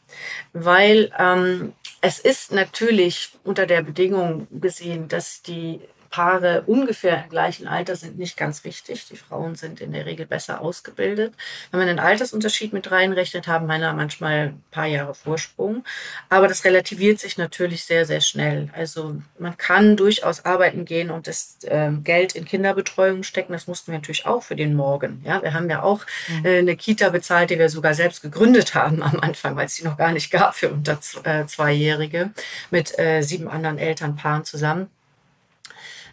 weil 0.53 1.12
ähm, 1.17 1.73
es 2.01 2.19
ist 2.19 2.51
natürlich 2.51 3.31
unter 3.43 3.65
der 3.65 3.84
Bedingung 3.84 4.47
gesehen, 4.51 5.07
dass 5.07 5.41
die 5.41 5.81
Paare 6.12 6.63
ungefähr 6.67 7.24
im 7.24 7.30
gleichen 7.30 7.67
Alter 7.67 7.95
sind 7.95 8.19
nicht 8.19 8.36
ganz 8.36 8.63
wichtig. 8.65 9.08
Die 9.10 9.15
Frauen 9.15 9.56
sind 9.56 9.80
in 9.80 9.93
der 9.93 10.06
Regel 10.06 10.26
besser 10.26 10.60
ausgebildet. 10.62 11.34
Wenn 11.71 11.80
man 11.80 11.88
den 11.88 12.00
Altersunterschied 12.00 12.74
mit 12.74 12.91
reinrechnet, 12.91 13.47
haben 13.47 13.65
Männer 13.65 13.93
manchmal 13.93 14.50
ein 14.50 14.63
paar 14.71 14.86
Jahre 14.86 15.15
Vorsprung. 15.15 15.86
Aber 16.28 16.50
das 16.50 16.65
relativiert 16.65 17.19
sich 17.19 17.38
natürlich 17.38 17.86
sehr, 17.86 18.06
sehr 18.06 18.19
schnell. 18.19 18.69
Also 18.74 19.21
man 19.39 19.56
kann 19.58 19.95
durchaus 19.95 20.43
arbeiten 20.43 20.84
gehen 20.84 21.10
und 21.10 21.28
das 21.28 21.58
äh, 21.63 21.91
Geld 22.04 22.36
in 22.36 22.43
Kinderbetreuung 22.43 23.24
stecken. 23.24 23.54
Das 23.54 23.67
mussten 23.67 23.91
wir 23.91 23.97
natürlich 23.97 24.26
auch 24.26 24.43
für 24.43 24.58
den 24.58 24.76
Morgen. 24.76 25.21
Ja, 25.26 25.41
wir 25.41 25.54
haben 25.54 25.69
ja 25.69 25.82
auch 25.82 26.06
mhm. 26.28 26.45
äh, 26.45 26.60
eine 26.60 26.76
Kita 26.76 27.10
bezahlt, 27.10 27.50
die 27.50 27.58
wir 27.58 27.69
sogar 27.69 27.93
selbst 27.93 28.21
gegründet 28.21 28.76
haben 28.76 29.02
am 29.02 29.19
Anfang, 29.21 29.56
weil 29.56 29.67
es 29.67 29.76
die 29.76 29.86
noch 29.86 29.97
gar 29.97 30.12
nicht 30.12 30.30
gab 30.30 30.56
für 30.56 30.69
unter 30.69 31.00
äh, 31.24 31.45
Zweijährige 31.45 32.32
mit 32.69 33.00
äh, 33.00 33.21
sieben 33.21 33.47
anderen 33.47 33.78
Elternpaaren 33.78 34.43
zusammen. 34.43 34.89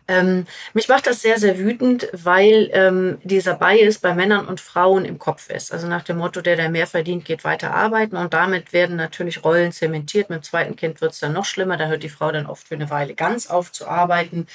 Ähm, 0.09 0.47
mich 0.73 0.89
macht 0.89 1.07
das 1.07 1.21
sehr, 1.21 1.39
sehr 1.39 1.59
wütend, 1.59 2.09
weil 2.13 2.71
ähm, 2.73 3.19
dieser 3.23 3.55
Bias 3.55 3.99
bei 3.99 4.15
Männern 4.15 4.47
und 4.47 4.61
Frauen 4.61 5.05
im 5.05 5.19
Kopf 5.19 5.51
ist. 5.51 5.71
Also 5.71 5.87
nach 5.87 6.03
dem 6.03 6.17
Motto, 6.17 6.41
der, 6.41 6.57
der 6.57 6.71
mehr 6.71 6.87
verdient, 6.87 7.27
geht 7.27 7.45
weiter 7.45 7.75
arbeiten. 7.75 8.17
Und 8.17 8.33
damit 8.33 8.73
werden 8.73 8.97
natürlich 8.97 9.45
Rollen 9.45 9.71
zementiert. 9.71 10.31
Mit 10.31 10.41
dem 10.41 10.43
zweiten 10.43 10.77
Kind 10.77 11.03
wird 11.03 11.13
es 11.13 11.21
dann 11.21 11.35
noch 11.35 11.45
schlimmer. 11.45 11.77
Da 11.77 11.89
hört 11.89 12.03
die 12.03 12.09
Frau 12.09 12.33
dann 12.33 12.47
oft 12.47 12.67
für 12.67 12.75
eine 12.75 12.89
Weile 12.89 13.15
ganz 13.15 13.49
auf 13.49 13.71
zu 13.71 13.87
arbeiten. 13.87 14.47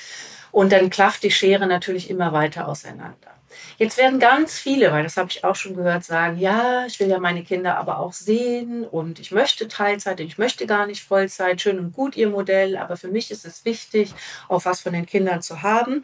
Und 0.51 0.71
dann 0.71 0.89
klafft 0.89 1.23
die 1.23 1.31
Schere 1.31 1.67
natürlich 1.67 2.09
immer 2.09 2.33
weiter 2.33 2.67
auseinander. 2.67 3.33
Jetzt 3.77 3.97
werden 3.97 4.19
ganz 4.19 4.57
viele, 4.57 4.91
weil 4.91 5.03
das 5.03 5.17
habe 5.17 5.29
ich 5.29 5.43
auch 5.43 5.55
schon 5.55 5.75
gehört, 5.75 6.03
sagen, 6.03 6.37
ja, 6.37 6.85
ich 6.85 6.99
will 6.99 7.07
ja 7.09 7.19
meine 7.19 7.43
Kinder 7.43 7.77
aber 7.77 7.99
auch 7.99 8.13
sehen 8.13 8.85
und 8.85 9.19
ich 9.19 9.31
möchte 9.31 9.67
Teilzeit, 9.67 10.19
ich 10.19 10.37
möchte 10.37 10.67
gar 10.67 10.85
nicht 10.87 11.03
Vollzeit, 11.03 11.61
schön 11.61 11.79
und 11.79 11.93
gut 11.93 12.15
ihr 12.15 12.29
Modell, 12.29 12.77
aber 12.77 12.97
für 12.97 13.07
mich 13.07 13.31
ist 13.31 13.45
es 13.45 13.65
wichtig, 13.65 14.13
auch 14.47 14.65
was 14.65 14.81
von 14.81 14.93
den 14.93 15.05
Kindern 15.05 15.41
zu 15.41 15.61
haben. 15.61 16.01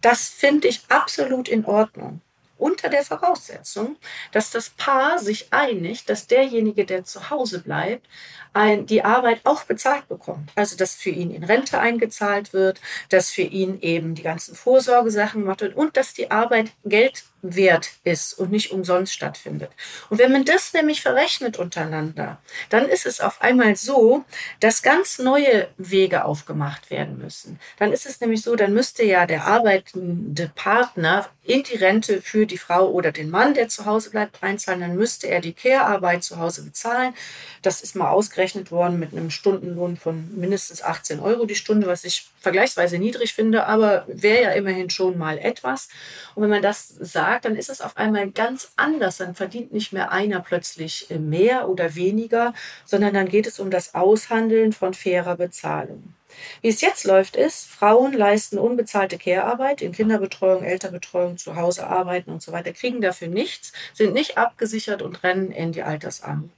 Das 0.00 0.28
finde 0.28 0.68
ich 0.68 0.82
absolut 0.88 1.48
in 1.48 1.64
Ordnung 1.64 2.20
unter 2.58 2.88
der 2.88 3.04
Voraussetzung, 3.04 3.96
dass 4.32 4.50
das 4.50 4.70
Paar 4.70 5.18
sich 5.18 5.52
einigt, 5.52 6.10
dass 6.10 6.26
derjenige, 6.26 6.84
der 6.84 7.04
zu 7.04 7.30
Hause 7.30 7.60
bleibt, 7.60 8.06
ein, 8.52 8.86
die 8.86 9.04
Arbeit 9.04 9.40
auch 9.44 9.64
bezahlt 9.64 10.08
bekommt. 10.08 10.50
Also 10.54 10.76
dass 10.76 10.94
für 10.94 11.10
ihn 11.10 11.30
in 11.30 11.44
Rente 11.44 11.78
eingezahlt 11.78 12.52
wird, 12.52 12.80
dass 13.08 13.30
für 13.30 13.42
ihn 13.42 13.80
eben 13.80 14.14
die 14.14 14.22
ganzen 14.22 14.54
Vorsorgesachen 14.54 15.42
gemacht 15.42 15.60
wird 15.60 15.76
und 15.76 15.96
dass 15.96 16.14
die 16.14 16.30
Arbeit 16.30 16.70
Geld 16.84 17.24
wert 17.42 17.90
ist 18.04 18.34
und 18.34 18.50
nicht 18.50 18.72
umsonst 18.72 19.12
stattfindet. 19.12 19.70
Und 20.10 20.18
wenn 20.18 20.32
man 20.32 20.44
das 20.44 20.72
nämlich 20.72 21.02
verrechnet 21.02 21.56
untereinander, 21.56 22.38
dann 22.68 22.88
ist 22.88 23.06
es 23.06 23.20
auf 23.20 23.40
einmal 23.42 23.76
so, 23.76 24.24
dass 24.60 24.82
ganz 24.82 25.18
neue 25.18 25.68
Wege 25.76 26.24
aufgemacht 26.24 26.90
werden 26.90 27.18
müssen. 27.18 27.60
Dann 27.78 27.92
ist 27.92 28.06
es 28.06 28.20
nämlich 28.20 28.42
so, 28.42 28.56
dann 28.56 28.74
müsste 28.74 29.04
ja 29.04 29.26
der 29.26 29.46
arbeitende 29.46 30.50
Partner 30.54 31.28
in 31.44 31.62
die 31.62 31.76
Rente 31.76 32.20
für 32.20 32.46
die 32.46 32.58
Frau 32.58 32.90
oder 32.90 33.12
den 33.12 33.30
Mann, 33.30 33.54
der 33.54 33.68
zu 33.68 33.86
Hause 33.86 34.10
bleibt, 34.10 34.42
einzahlen. 34.42 34.80
Dann 34.80 34.96
müsste 34.96 35.28
er 35.28 35.40
die 35.40 35.54
Care-Arbeit 35.54 36.22
zu 36.22 36.38
Hause 36.38 36.62
bezahlen. 36.62 37.14
Das 37.62 37.80
ist 37.80 37.96
mal 37.96 38.10
ausgerechnet 38.10 38.70
worden 38.70 38.98
mit 38.98 39.12
einem 39.12 39.30
Stundenlohn 39.30 39.96
von 39.96 40.28
mindestens 40.36 40.82
18 40.82 41.20
Euro 41.20 41.46
die 41.46 41.54
Stunde, 41.54 41.86
was 41.86 42.04
ich 42.04 42.28
vergleichsweise 42.38 42.98
niedrig 42.98 43.32
finde, 43.32 43.66
aber 43.66 44.04
wäre 44.08 44.42
ja 44.42 44.50
immerhin 44.50 44.90
schon 44.90 45.16
mal 45.16 45.38
etwas. 45.38 45.88
Und 46.34 46.42
wenn 46.42 46.50
man 46.50 46.62
das 46.62 46.88
sagt, 46.88 47.27
dann 47.40 47.56
ist 47.56 47.70
es 47.70 47.80
auf 47.80 47.96
einmal 47.96 48.30
ganz 48.30 48.72
anders. 48.76 49.18
Dann 49.18 49.34
verdient 49.34 49.72
nicht 49.72 49.92
mehr 49.92 50.12
einer 50.12 50.40
plötzlich 50.40 51.08
mehr 51.10 51.68
oder 51.68 51.94
weniger, 51.94 52.54
sondern 52.84 53.14
dann 53.14 53.28
geht 53.28 53.46
es 53.46 53.60
um 53.60 53.70
das 53.70 53.94
Aushandeln 53.94 54.72
von 54.72 54.94
fairer 54.94 55.36
Bezahlung. 55.36 56.14
Wie 56.60 56.68
es 56.68 56.80
jetzt 56.80 57.04
läuft, 57.04 57.36
ist, 57.36 57.66
Frauen 57.66 58.12
leisten 58.12 58.58
unbezahlte 58.58 59.18
Care-Arbeit 59.18 59.82
in 59.82 59.92
Kinderbetreuung, 59.92 60.62
Elternbetreuung, 60.62 61.38
zu 61.38 61.56
Hause 61.56 61.86
arbeiten 61.86 62.30
und 62.30 62.42
so 62.42 62.52
weiter, 62.52 62.72
kriegen 62.72 63.00
dafür 63.00 63.28
nichts, 63.28 63.72
sind 63.94 64.14
nicht 64.14 64.38
abgesichert 64.38 65.02
und 65.02 65.22
rennen 65.22 65.50
in 65.50 65.72
die 65.72 65.82
Altersarmut. 65.82 66.50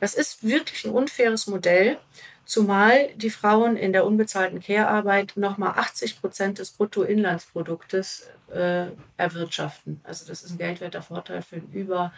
Das 0.00 0.14
ist 0.14 0.46
wirklich 0.46 0.84
ein 0.84 0.92
unfaires 0.92 1.46
Modell, 1.46 1.98
zumal 2.50 3.10
die 3.14 3.30
Frauen 3.30 3.76
in 3.76 3.92
der 3.92 4.04
unbezahlten 4.04 4.58
Care-Arbeit 4.58 5.34
nochmal 5.36 5.74
80 5.76 6.20
Prozent 6.20 6.58
des 6.58 6.72
Bruttoinlandsproduktes 6.72 8.28
äh, 8.52 8.86
erwirtschaften. 9.16 10.00
Also 10.02 10.26
das 10.26 10.42
ist 10.42 10.50
ein 10.50 10.58
geldwerter 10.58 11.00
Vorteil 11.00 11.42
für 11.42 11.62
über 11.72 12.12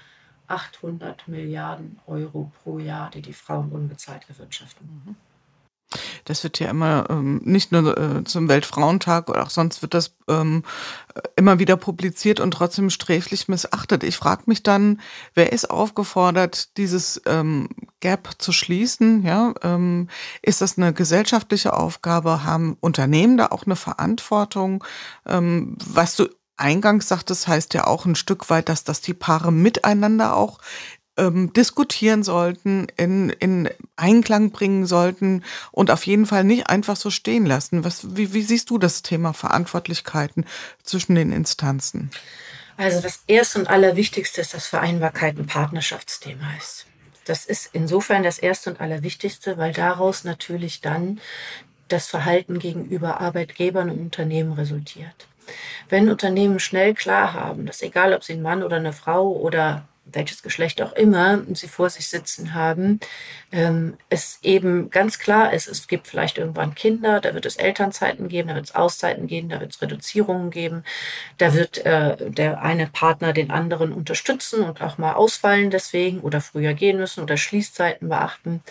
800 0.47 1.29
Milliarden 1.29 2.01
Euro 2.07 2.51
pro 2.63 2.79
Jahr, 2.79 3.11
die 3.11 3.21
die 3.21 3.35
Frauen 3.35 3.71
unbezahlt 3.73 4.23
erwirtschaften. 4.31 5.03
Mhm. 5.05 5.17
Das 6.25 6.45
wird 6.45 6.59
ja 6.59 6.71
immer 6.71 7.07
ähm, 7.11 7.41
nicht 7.45 7.73
nur 7.73 7.97
äh, 7.97 8.25
zum 8.25 8.49
Weltfrauentag 8.49 9.29
oder 9.29 9.43
auch 9.43 9.51
sonst 9.51 9.83
wird 9.83 9.95
das 9.95 10.15
ähm, 10.29 10.63
immer 11.37 11.59
wieder 11.59 11.77
publiziert 11.77 12.41
und 12.41 12.53
trotzdem 12.53 12.91
sträflich 12.91 13.49
missachtet. 13.49 14.05
Ich 14.05 14.17
frage 14.17 14.43
mich 14.47 14.63
dann, 14.63 15.01
wer 15.35 15.53
ist 15.53 15.71
aufgefordert, 15.71 16.77
dieses 16.77 17.21
ähm, 17.27 17.69
Gap 18.01 18.31
zu 18.39 18.53
schließen? 18.53 19.25
Ja, 19.25 19.55
ähm, 19.63 20.09
ist 20.43 20.61
das 20.61 20.79
eine 20.79 20.93
gesellschaftliche 20.93 21.73
Aufgabe? 21.73 22.45
Haben 22.45 22.77
Unternehmen 22.81 23.37
da 23.37 23.47
auch 23.47 23.65
eine 23.65 23.77
Verantwortung? 23.77 24.85
Ähm, 25.27 25.77
was 25.85 26.17
du 26.17 26.29
eingangs 26.57 27.09
sagtest, 27.09 27.49
heißt 27.49 27.75
ja 27.75 27.87
auch 27.87 28.07
ein 28.07 28.15
Stück 28.15 28.51
weit, 28.51 28.69
dass 28.69 28.85
das 28.85 29.01
die 29.01 29.15
Paare 29.15 29.53
miteinander 29.53 30.37
auch 30.37 30.59
ähm, 31.17 31.53
diskutieren 31.53 32.23
sollten, 32.23 32.87
in, 32.97 33.31
in 33.31 33.69
Einklang 33.97 34.51
bringen 34.51 34.87
sollten 34.87 35.45
und 35.71 35.91
auf 35.91 36.07
jeden 36.07 36.27
Fall 36.27 36.45
nicht 36.45 36.69
einfach 36.69 36.97
so 36.97 37.11
stehen 37.11 37.47
lassen. 37.47 37.85
Was, 37.85 38.17
wie, 38.17 38.33
wie 38.33 38.43
siehst 38.43 38.71
du 38.71 38.79
das 38.79 39.03
Thema 39.03 39.33
Verantwortlichkeiten 39.33 40.47
zwischen 40.83 41.15
den 41.15 41.33
Instanzen? 41.33 42.11
Also 42.77 43.01
das 43.01 43.23
Erste 43.27 43.59
und 43.59 43.69
Allerwichtigste 43.69 44.41
ist, 44.41 44.55
dass 44.55 44.67
Vereinbarkeit 44.67 45.39
ein 45.39 45.47
Partnerschaftsthema 45.47 46.55
ist. 46.59 46.87
Das 47.25 47.45
ist 47.45 47.71
insofern 47.73 48.23
das 48.23 48.39
Erste 48.39 48.71
und 48.71 48.81
Allerwichtigste, 48.81 49.59
weil 49.59 49.73
daraus 49.73 50.25
natürlich 50.25 50.81
dann 50.81 51.21
das 51.89 52.07
Verhalten 52.07 52.59
gegenüber 52.59 53.21
Arbeitgebern 53.21 53.91
und 53.91 54.01
Unternehmen 54.01 54.53
resultiert. 54.53 55.29
Wenn 55.89 56.09
Unternehmen 56.09 56.59
schnell 56.59 56.95
klar 56.95 57.35
haben, 57.35 57.67
dass 57.67 57.83
egal 57.83 58.15
ob 58.15 58.25
sie 58.25 58.33
ein 58.35 58.43
Mann 58.43 58.63
oder 58.63 58.77
eine 58.77 58.93
Frau 58.93 59.31
oder 59.31 59.87
welches 60.05 60.43
Geschlecht 60.43 60.83
auch 60.83 60.93
immer 60.93 61.43
sie 61.55 61.69
vor 61.69 61.89
sich 61.89 62.09
sitzen 62.09 62.55
haben, 62.55 63.01
ähm, 63.53 63.97
es 64.09 64.39
eben 64.43 64.91
ganz 64.91 65.19
klar 65.19 65.53
ist, 65.53 65.69
es 65.69 65.87
gibt 65.87 66.09
vielleicht 66.09 66.39
irgendwann 66.39 66.75
Kinder, 66.75 67.21
da 67.21 67.35
wird 67.35 67.47
es 67.47 67.57
Elternzeiten 67.57 68.29
geben, 68.29 68.49
da 68.49 68.55
wird 68.55 68.67
es 68.67 68.75
Auszeiten 68.75 69.27
geben, 69.27 69.49
da 69.49 69.61
wird 69.61 69.73
es 69.73 69.83
Reduzierungen 69.83 70.51
geben, 70.51 70.85
da 71.39 71.55
wird 71.55 71.79
äh, 71.85 72.17
der 72.31 72.63
eine 72.63 72.87
Partner 72.87 73.33
den 73.33 73.51
anderen 73.51 73.93
unterstützen 73.93 74.63
und 74.63 74.81
auch 74.83 74.99
mal 74.99 75.13
ausfallen 75.13 75.71
deswegen 75.71 76.21
oder 76.21 76.41
früher 76.41 76.75
gehen 76.75 76.99
müssen 76.99 77.23
oder 77.23 77.37
Schließzeiten 77.37 78.09
beachten. 78.09 78.63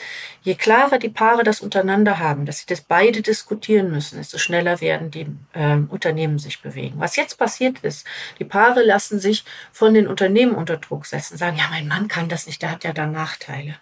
Je 0.42 0.56
klarer 0.56 1.00
die 1.00 1.10
Paare 1.10 1.44
das 1.44 1.62
untereinander 1.62 2.20
haben, 2.20 2.46
dass 2.46 2.60
sie 2.60 2.66
das 2.68 2.82
beide 2.82 3.22
diskutieren 3.22 3.92
müssen, 3.92 4.18
desto 4.18 4.38
schneller 4.38 4.82
werden 4.82 5.12
die 5.12 5.28
äh, 5.54 5.78
Unternehmen 5.90 6.40
sich 6.40 6.62
bewegen. 6.62 7.00
Was 7.00 7.16
jetzt 7.16 7.38
passiert 7.38 7.80
ist, 7.80 8.06
die 8.40 8.46
Paare 8.46 8.84
lassen 8.84 9.20
sich 9.20 9.46
von 9.72 9.94
den 9.94 10.08
Unternehmen 10.08 10.56
unter 10.56 10.78
Druck 10.78 11.06
setzen, 11.06 11.21
sagen, 11.30 11.58
ja, 11.58 11.68
mein 11.70 11.88
Mann 11.88 12.08
kann 12.08 12.30
das 12.30 12.48
nicht, 12.48 12.62
der 12.62 12.72
hat 12.72 12.84
ja 12.84 12.94
da 12.94 13.06
Nachteile. 13.06 13.76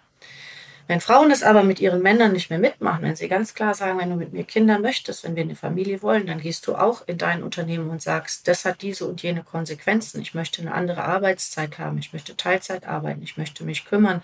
Wenn 0.90 1.00
Frauen 1.00 1.30
das 1.30 1.44
aber 1.44 1.62
mit 1.62 1.78
ihren 1.78 2.02
Männern 2.02 2.32
nicht 2.32 2.50
mehr 2.50 2.58
mitmachen, 2.58 3.04
wenn 3.04 3.14
sie 3.14 3.28
ganz 3.28 3.54
klar 3.54 3.74
sagen, 3.74 4.00
wenn 4.00 4.10
du 4.10 4.16
mit 4.16 4.32
mir 4.32 4.42
Kinder 4.42 4.80
möchtest, 4.80 5.22
wenn 5.22 5.36
wir 5.36 5.44
eine 5.44 5.54
Familie 5.54 6.02
wollen, 6.02 6.26
dann 6.26 6.40
gehst 6.40 6.66
du 6.66 6.74
auch 6.74 7.06
in 7.06 7.16
dein 7.16 7.44
Unternehmen 7.44 7.90
und 7.90 8.02
sagst, 8.02 8.48
das 8.48 8.64
hat 8.64 8.82
diese 8.82 9.06
und 9.06 9.22
jene 9.22 9.44
Konsequenzen. 9.44 10.20
Ich 10.20 10.34
möchte 10.34 10.60
eine 10.60 10.74
andere 10.74 11.04
Arbeitszeit 11.04 11.78
haben, 11.78 11.98
ich 11.98 12.12
möchte 12.12 12.36
Teilzeit 12.36 12.88
arbeiten, 12.88 13.22
ich 13.22 13.36
möchte 13.36 13.62
mich 13.62 13.84
kümmern. 13.84 14.20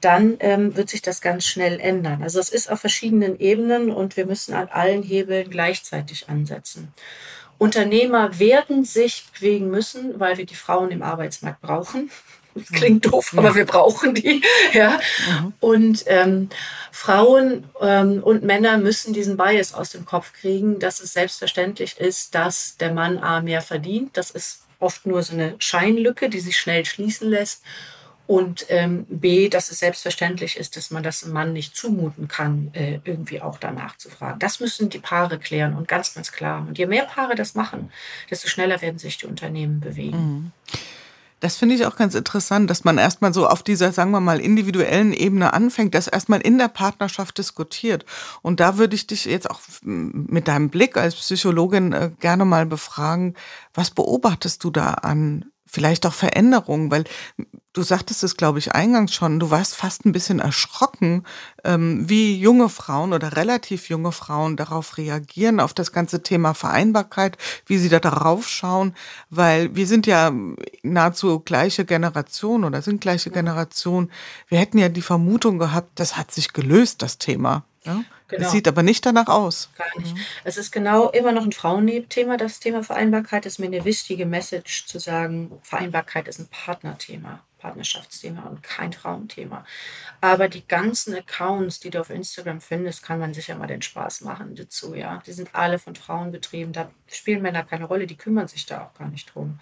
Dann 0.00 0.36
ähm, 0.38 0.76
wird 0.76 0.88
sich 0.88 1.02
das 1.02 1.20
ganz 1.22 1.44
schnell 1.44 1.80
ändern. 1.80 2.22
Also 2.22 2.38
es 2.38 2.50
ist 2.50 2.70
auf 2.70 2.78
verschiedenen 2.78 3.40
Ebenen 3.40 3.90
und 3.90 4.16
wir 4.16 4.26
müssen 4.26 4.54
an 4.54 4.68
allen 4.68 5.02
Hebeln 5.02 5.50
gleichzeitig 5.50 6.28
ansetzen. 6.28 6.94
Unternehmer 7.60 8.38
werden 8.38 8.86
sich 8.86 9.26
bewegen 9.34 9.68
müssen, 9.68 10.18
weil 10.18 10.38
wir 10.38 10.46
die 10.46 10.54
Frauen 10.54 10.90
im 10.90 11.02
Arbeitsmarkt 11.02 11.60
brauchen. 11.60 12.10
Das 12.54 12.68
klingt 12.68 13.04
doof, 13.04 13.34
aber 13.36 13.54
wir 13.54 13.66
brauchen 13.66 14.14
die. 14.14 14.42
Ja. 14.72 14.98
Mhm. 15.28 15.52
Und 15.60 16.04
ähm, 16.06 16.48
Frauen 16.90 17.68
ähm, 17.82 18.22
und 18.22 18.44
Männer 18.44 18.78
müssen 18.78 19.12
diesen 19.12 19.36
Bias 19.36 19.74
aus 19.74 19.90
dem 19.90 20.06
Kopf 20.06 20.32
kriegen, 20.32 20.78
dass 20.78 21.00
es 21.00 21.12
selbstverständlich 21.12 21.98
ist, 21.98 22.34
dass 22.34 22.78
der 22.78 22.94
Mann 22.94 23.18
A 23.18 23.42
mehr 23.42 23.60
verdient. 23.60 24.16
Das 24.16 24.30
ist 24.30 24.62
oft 24.78 25.04
nur 25.04 25.22
so 25.22 25.34
eine 25.34 25.56
Scheinlücke, 25.58 26.30
die 26.30 26.40
sich 26.40 26.56
schnell 26.56 26.86
schließen 26.86 27.28
lässt. 27.28 27.62
Und 28.30 28.66
ähm, 28.68 29.06
B, 29.08 29.48
dass 29.48 29.72
es 29.72 29.80
selbstverständlich 29.80 30.56
ist, 30.56 30.76
dass 30.76 30.92
man 30.92 31.02
das 31.02 31.24
einem 31.24 31.32
Mann 31.32 31.52
nicht 31.52 31.74
zumuten 31.74 32.28
kann, 32.28 32.70
äh, 32.74 33.00
irgendwie 33.02 33.42
auch 33.42 33.58
danach 33.58 33.96
zu 33.96 34.08
fragen. 34.08 34.38
Das 34.38 34.60
müssen 34.60 34.88
die 34.88 35.00
Paare 35.00 35.36
klären 35.40 35.74
und 35.74 35.88
ganz, 35.88 36.14
ganz 36.14 36.30
klar. 36.30 36.64
Und 36.64 36.78
je 36.78 36.86
mehr 36.86 37.06
Paare 37.06 37.34
das 37.34 37.56
machen, 37.56 37.90
desto 38.30 38.46
schneller 38.46 38.80
werden 38.82 39.00
sich 39.00 39.18
die 39.18 39.26
Unternehmen 39.26 39.80
bewegen. 39.80 40.16
Mhm. 40.16 40.52
Das 41.40 41.56
finde 41.56 41.74
ich 41.74 41.84
auch 41.86 41.96
ganz 41.96 42.14
interessant, 42.14 42.70
dass 42.70 42.84
man 42.84 42.98
erstmal 42.98 43.34
so 43.34 43.48
auf 43.48 43.64
dieser, 43.64 43.90
sagen 43.90 44.12
wir 44.12 44.20
mal, 44.20 44.38
individuellen 44.38 45.12
Ebene 45.12 45.52
anfängt, 45.52 45.96
das 45.96 46.06
erstmal 46.06 46.40
in 46.40 46.56
der 46.56 46.68
Partnerschaft 46.68 47.36
diskutiert. 47.36 48.04
Und 48.42 48.60
da 48.60 48.78
würde 48.78 48.94
ich 48.94 49.08
dich 49.08 49.24
jetzt 49.24 49.50
auch 49.50 49.58
mit 49.82 50.46
deinem 50.46 50.70
Blick 50.70 50.96
als 50.96 51.16
Psychologin 51.16 51.92
äh, 51.92 52.12
gerne 52.20 52.44
mal 52.44 52.64
befragen, 52.64 53.34
was 53.74 53.90
beobachtest 53.90 54.62
du 54.62 54.70
da 54.70 54.94
an 54.94 55.46
vielleicht 55.70 56.04
auch 56.06 56.12
Veränderungen, 56.12 56.90
weil 56.90 57.04
du 57.72 57.82
sagtest 57.82 58.24
es, 58.24 58.36
glaube 58.36 58.58
ich, 58.58 58.72
eingangs 58.72 59.14
schon, 59.14 59.38
du 59.38 59.50
warst 59.50 59.76
fast 59.76 60.04
ein 60.04 60.12
bisschen 60.12 60.40
erschrocken, 60.40 61.24
ähm, 61.64 62.08
wie 62.08 62.36
junge 62.36 62.68
Frauen 62.68 63.12
oder 63.12 63.36
relativ 63.36 63.88
junge 63.88 64.12
Frauen 64.12 64.56
darauf 64.56 64.98
reagieren, 64.98 65.60
auf 65.60 65.72
das 65.72 65.92
ganze 65.92 66.22
Thema 66.22 66.54
Vereinbarkeit, 66.54 67.38
wie 67.66 67.78
sie 67.78 67.88
da 67.88 68.00
darauf 68.00 68.48
schauen, 68.48 68.94
weil 69.28 69.74
wir 69.76 69.86
sind 69.86 70.06
ja 70.06 70.32
nahezu 70.82 71.40
gleiche 71.40 71.84
Generation 71.84 72.64
oder 72.64 72.82
sind 72.82 73.00
gleiche 73.00 73.30
Generation. 73.30 74.10
Wir 74.48 74.58
hätten 74.58 74.78
ja 74.78 74.88
die 74.88 75.02
Vermutung 75.02 75.58
gehabt, 75.58 76.00
das 76.00 76.16
hat 76.16 76.32
sich 76.32 76.52
gelöst, 76.52 77.02
das 77.02 77.18
Thema. 77.18 77.64
Ja? 77.84 78.02
Genau. 78.30 78.42
Das 78.42 78.52
sieht 78.52 78.68
aber 78.68 78.82
nicht 78.82 79.04
danach 79.04 79.28
aus. 79.28 79.68
Gar 79.76 79.98
nicht. 79.98 80.14
Mhm. 80.14 80.20
Es 80.44 80.56
ist 80.56 80.70
genau 80.70 81.10
immer 81.10 81.32
noch 81.32 81.44
ein 81.44 81.52
Frauenthema, 81.52 82.36
das 82.36 82.60
Thema 82.60 82.82
Vereinbarkeit. 82.82 83.44
Ist 83.44 83.58
mir 83.58 83.66
eine 83.66 83.84
wichtige 83.84 84.24
Message 84.24 84.86
zu 84.86 84.98
sagen, 84.98 85.52
Vereinbarkeit 85.62 86.28
ist 86.28 86.38
ein 86.38 86.48
Partnerthema. 86.48 87.40
Partnerschaftsthema 87.60 88.44
und 88.44 88.62
kein 88.62 88.92
Frauenthema. 88.92 89.64
Aber 90.20 90.48
die 90.48 90.66
ganzen 90.66 91.14
Accounts, 91.14 91.78
die 91.78 91.90
du 91.90 92.00
auf 92.00 92.10
Instagram 92.10 92.60
findest, 92.60 93.02
kann 93.02 93.18
man 93.18 93.34
sicher 93.34 93.54
mal 93.54 93.66
den 93.66 93.82
Spaß 93.82 94.22
machen 94.22 94.56
dazu, 94.56 94.94
ja. 94.94 95.22
Die 95.26 95.32
sind 95.32 95.54
alle 95.54 95.78
von 95.78 95.94
Frauen 95.94 96.32
betrieben, 96.32 96.72
da 96.72 96.90
spielen 97.06 97.42
Männer 97.42 97.62
keine 97.62 97.84
Rolle, 97.84 98.06
die 98.06 98.16
kümmern 98.16 98.48
sich 98.48 98.66
da 98.66 98.84
auch 98.84 98.98
gar 98.98 99.08
nicht 99.08 99.34
drum. 99.34 99.60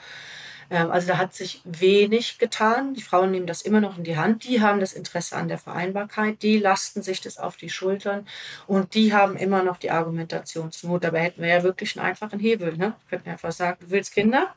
Ähm, 0.71 0.91
also 0.91 1.09
da 1.09 1.19
hat 1.19 1.35
sich 1.35 1.61
wenig 1.65 2.39
getan. 2.39 2.95
Die 2.95 3.03
Frauen 3.03 3.31
nehmen 3.31 3.47
das 3.47 3.63
immer 3.63 3.81
noch 3.81 3.99
in 3.99 4.05
die 4.05 4.17
Hand. 4.17 4.45
Die 4.45 4.61
haben 4.61 4.81
das 4.81 4.93
Interesse 4.93 5.37
an 5.37 5.49
der 5.49 5.59
Vereinbarkeit. 5.59 6.43
Die 6.43 6.59
lasten 6.59 7.03
sich 7.03 7.21
das 7.21 7.39
auf 7.39 7.57
die 7.57 7.71
Schultern 7.71 8.27
und 8.67 8.95
die 8.95 9.13
haben 9.13 9.37
immer 9.37 9.63
noch 9.63 9.79
die 9.79 9.91
Argumentationsnot. 9.91 11.05
Dabei 11.05 11.21
hätten 11.21 11.43
wir 11.43 11.49
ja 11.49 11.63
wirklich 11.63 11.97
einen 11.99 12.07
einfachen 12.07 12.41
Hebel. 12.41 12.77
Ne? 12.77 12.95
Wir 13.09 13.19
könnten 13.19 13.31
einfach 13.31 13.53
sagen, 13.53 13.79
du 13.81 13.91
willst 13.91 14.13
Kinder? 14.13 14.55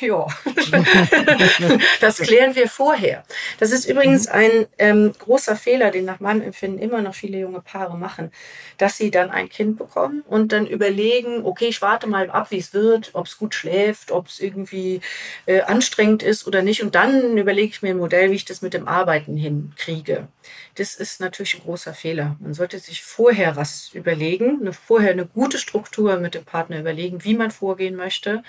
Ja, 0.00 0.26
das 2.00 2.18
klären 2.18 2.54
wir 2.54 2.68
vorher. 2.68 3.24
Das 3.58 3.72
ist 3.72 3.88
übrigens 3.88 4.26
mhm. 4.26 4.32
ein 4.32 4.66
ähm, 4.78 5.14
großer 5.18 5.56
Fehler, 5.56 5.90
den 5.90 6.04
nach 6.04 6.20
meinem 6.20 6.42
Empfinden 6.42 6.78
immer 6.78 7.02
noch 7.02 7.14
viele 7.14 7.38
junge 7.38 7.60
Paare 7.60 7.96
machen, 7.98 8.30
dass 8.76 8.96
sie 8.96 9.10
dann 9.10 9.30
ein 9.30 9.48
Kind 9.48 9.76
bekommen 9.76 10.22
und 10.28 10.52
dann 10.52 10.66
überlegen, 10.66 11.44
okay, 11.44 11.66
ich 11.66 11.82
warte 11.82 12.06
mal 12.06 12.30
ab, 12.30 12.50
wie 12.50 12.58
es 12.58 12.72
wird, 12.72 13.10
ob 13.14 13.26
es 13.26 13.38
gut 13.38 13.54
schläft, 13.54 14.12
ob 14.12 14.28
es 14.28 14.40
irgendwie 14.40 15.00
äh, 15.46 15.62
anstrengend 15.62 16.22
ist 16.22 16.46
oder 16.46 16.62
nicht. 16.62 16.82
Und 16.82 16.94
dann 16.94 17.36
überlege 17.36 17.68
ich 17.68 17.82
mir 17.82 17.90
ein 17.90 17.98
Modell, 17.98 18.30
wie 18.30 18.36
ich 18.36 18.44
das 18.44 18.62
mit 18.62 18.74
dem 18.74 18.86
Arbeiten 18.86 19.36
hinkriege. 19.36 20.28
Das 20.76 20.94
ist 20.94 21.20
natürlich 21.20 21.56
ein 21.56 21.62
großer 21.62 21.94
Fehler. 21.94 22.36
Man 22.40 22.54
sollte 22.54 22.78
sich 22.78 23.02
vorher 23.02 23.56
was 23.56 23.90
überlegen, 23.92 24.58
eine, 24.60 24.72
vorher 24.72 25.10
eine 25.10 25.26
gute 25.26 25.58
Struktur 25.58 26.18
mit 26.18 26.34
dem 26.34 26.44
Partner 26.44 26.78
überlegen, 26.78 27.24
wie 27.24 27.34
man 27.34 27.50
vorgehen 27.50 27.96
möchte 27.96 28.44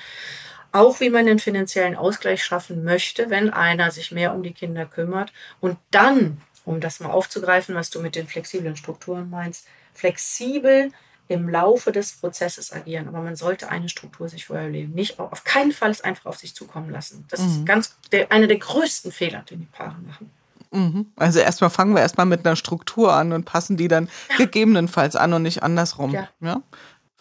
auch 0.71 0.99
wie 0.99 1.09
man 1.09 1.25
den 1.25 1.39
finanziellen 1.39 1.95
Ausgleich 1.95 2.43
schaffen 2.43 2.83
möchte, 2.83 3.29
wenn 3.29 3.49
einer 3.49 3.91
sich 3.91 4.11
mehr 4.11 4.33
um 4.33 4.43
die 4.43 4.53
Kinder 4.53 4.85
kümmert. 4.85 5.31
Und 5.59 5.77
dann, 5.91 6.41
um 6.65 6.79
das 6.79 6.99
mal 6.99 7.09
aufzugreifen, 7.09 7.75
was 7.75 7.89
du 7.89 7.99
mit 8.01 8.15
den 8.15 8.27
flexiblen 8.27 8.75
Strukturen 8.75 9.29
meinst, 9.29 9.67
flexibel 9.93 10.91
im 11.27 11.47
Laufe 11.47 11.91
des 11.91 12.13
Prozesses 12.13 12.73
agieren. 12.73 13.07
Aber 13.07 13.21
man 13.21 13.35
sollte 13.35 13.69
eine 13.69 13.87
Struktur 13.87 14.27
sich 14.29 14.47
vorher 14.47 14.69
legen. 14.69 14.93
Nicht 14.93 15.19
auf 15.19 15.43
keinen 15.43 15.71
Fall 15.71 15.91
es 15.91 16.01
einfach 16.01 16.25
auf 16.25 16.37
sich 16.37 16.55
zukommen 16.55 16.89
lassen. 16.89 17.25
Das 17.29 17.41
mhm. 17.41 17.47
ist 17.47 17.65
ganz 17.65 17.95
der, 18.11 18.31
einer 18.31 18.47
der 18.47 18.57
größten 18.57 19.11
Fehler, 19.11 19.43
den 19.49 19.59
die 19.59 19.65
Paare 19.67 19.95
machen. 20.07 20.31
Mhm. 20.71 21.07
Also 21.15 21.39
erstmal 21.39 21.69
fangen 21.69 21.93
wir 21.93 22.01
erstmal 22.01 22.25
mit 22.25 22.45
einer 22.45 22.55
Struktur 22.55 23.13
an 23.13 23.31
und 23.31 23.45
passen 23.45 23.77
die 23.77 23.87
dann 23.87 24.09
ja. 24.29 24.37
gegebenenfalls 24.37 25.15
an 25.15 25.33
und 25.33 25.43
nicht 25.43 25.63
andersrum. 25.63 26.13
Ja. 26.13 26.29
ja? 26.41 26.61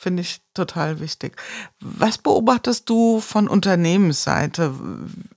Finde 0.00 0.20
ich 0.20 0.40
total 0.54 1.00
wichtig. 1.00 1.34
Was 1.80 2.18
beobachtest 2.18 2.88
du 2.88 3.18
von 3.18 3.48
Unternehmensseite? 3.48 4.72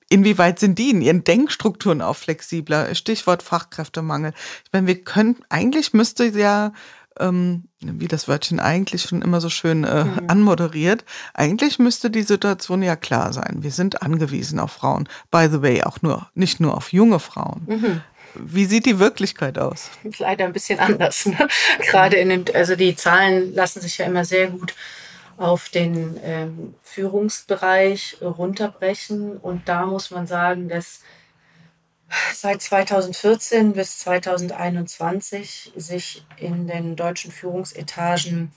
Inwieweit 0.07 0.59
sind 0.59 0.77
die 0.77 0.91
in 0.91 1.01
ihren 1.01 1.23
Denkstrukturen 1.23 2.03
auch 2.03 2.15
flexibler? 2.15 2.93
Stichwort 2.93 3.41
Fachkräftemangel. 3.41 4.33
Ich 4.63 4.71
meine, 4.71 4.85
wir 4.85 5.01
können, 5.03 5.37
eigentlich 5.49 5.93
müsste 5.93 6.25
ja, 6.25 6.73
ähm, 7.19 7.69
wie 7.79 8.07
das 8.07 8.27
Wörtchen 8.27 8.59
eigentlich 8.59 9.01
schon 9.01 9.23
immer 9.23 9.41
so 9.41 9.49
schön 9.49 9.83
äh, 9.83 10.03
mhm. 10.03 10.19
anmoderiert, 10.27 11.05
eigentlich 11.33 11.79
müsste 11.79 12.11
die 12.11 12.21
Situation 12.21 12.83
ja 12.83 12.95
klar 12.95 13.33
sein. 13.33 13.63
Wir 13.63 13.71
sind 13.71 14.03
angewiesen 14.03 14.59
auf 14.59 14.73
Frauen. 14.73 15.09
By 15.31 15.47
the 15.51 15.63
way, 15.63 15.81
auch 15.81 16.03
nur, 16.03 16.29
nicht 16.35 16.59
nur 16.59 16.77
auf 16.77 16.93
junge 16.93 17.19
Frauen. 17.19 17.63
Mhm. 17.65 18.01
Wie 18.35 18.65
sieht 18.65 18.85
die 18.85 18.99
Wirklichkeit 18.99 19.57
aus? 19.57 19.89
Leider 20.19 20.45
ein 20.45 20.53
bisschen 20.53 20.79
anders. 20.79 21.25
Ne? 21.25 21.47
Gerade 21.89 22.17
in 22.17 22.29
den, 22.29 22.45
also 22.55 22.75
die 22.75 22.95
Zahlen 22.95 23.53
lassen 23.53 23.81
sich 23.81 23.97
ja 23.97 24.05
immer 24.05 24.25
sehr 24.25 24.47
gut 24.47 24.73
auf 25.37 25.69
den 25.69 26.19
ähm, 26.23 26.75
Führungsbereich 26.83 28.17
runterbrechen. 28.21 29.37
Und 29.37 29.67
da 29.67 29.85
muss 29.85 30.11
man 30.11 30.27
sagen, 30.27 30.69
dass 30.69 31.01
seit 32.33 32.61
2014 32.61 33.73
bis 33.73 33.99
2021 33.99 35.71
sich 35.75 36.25
in 36.37 36.67
den 36.67 36.95
deutschen 36.95 37.31
Führungsetagen 37.31 38.51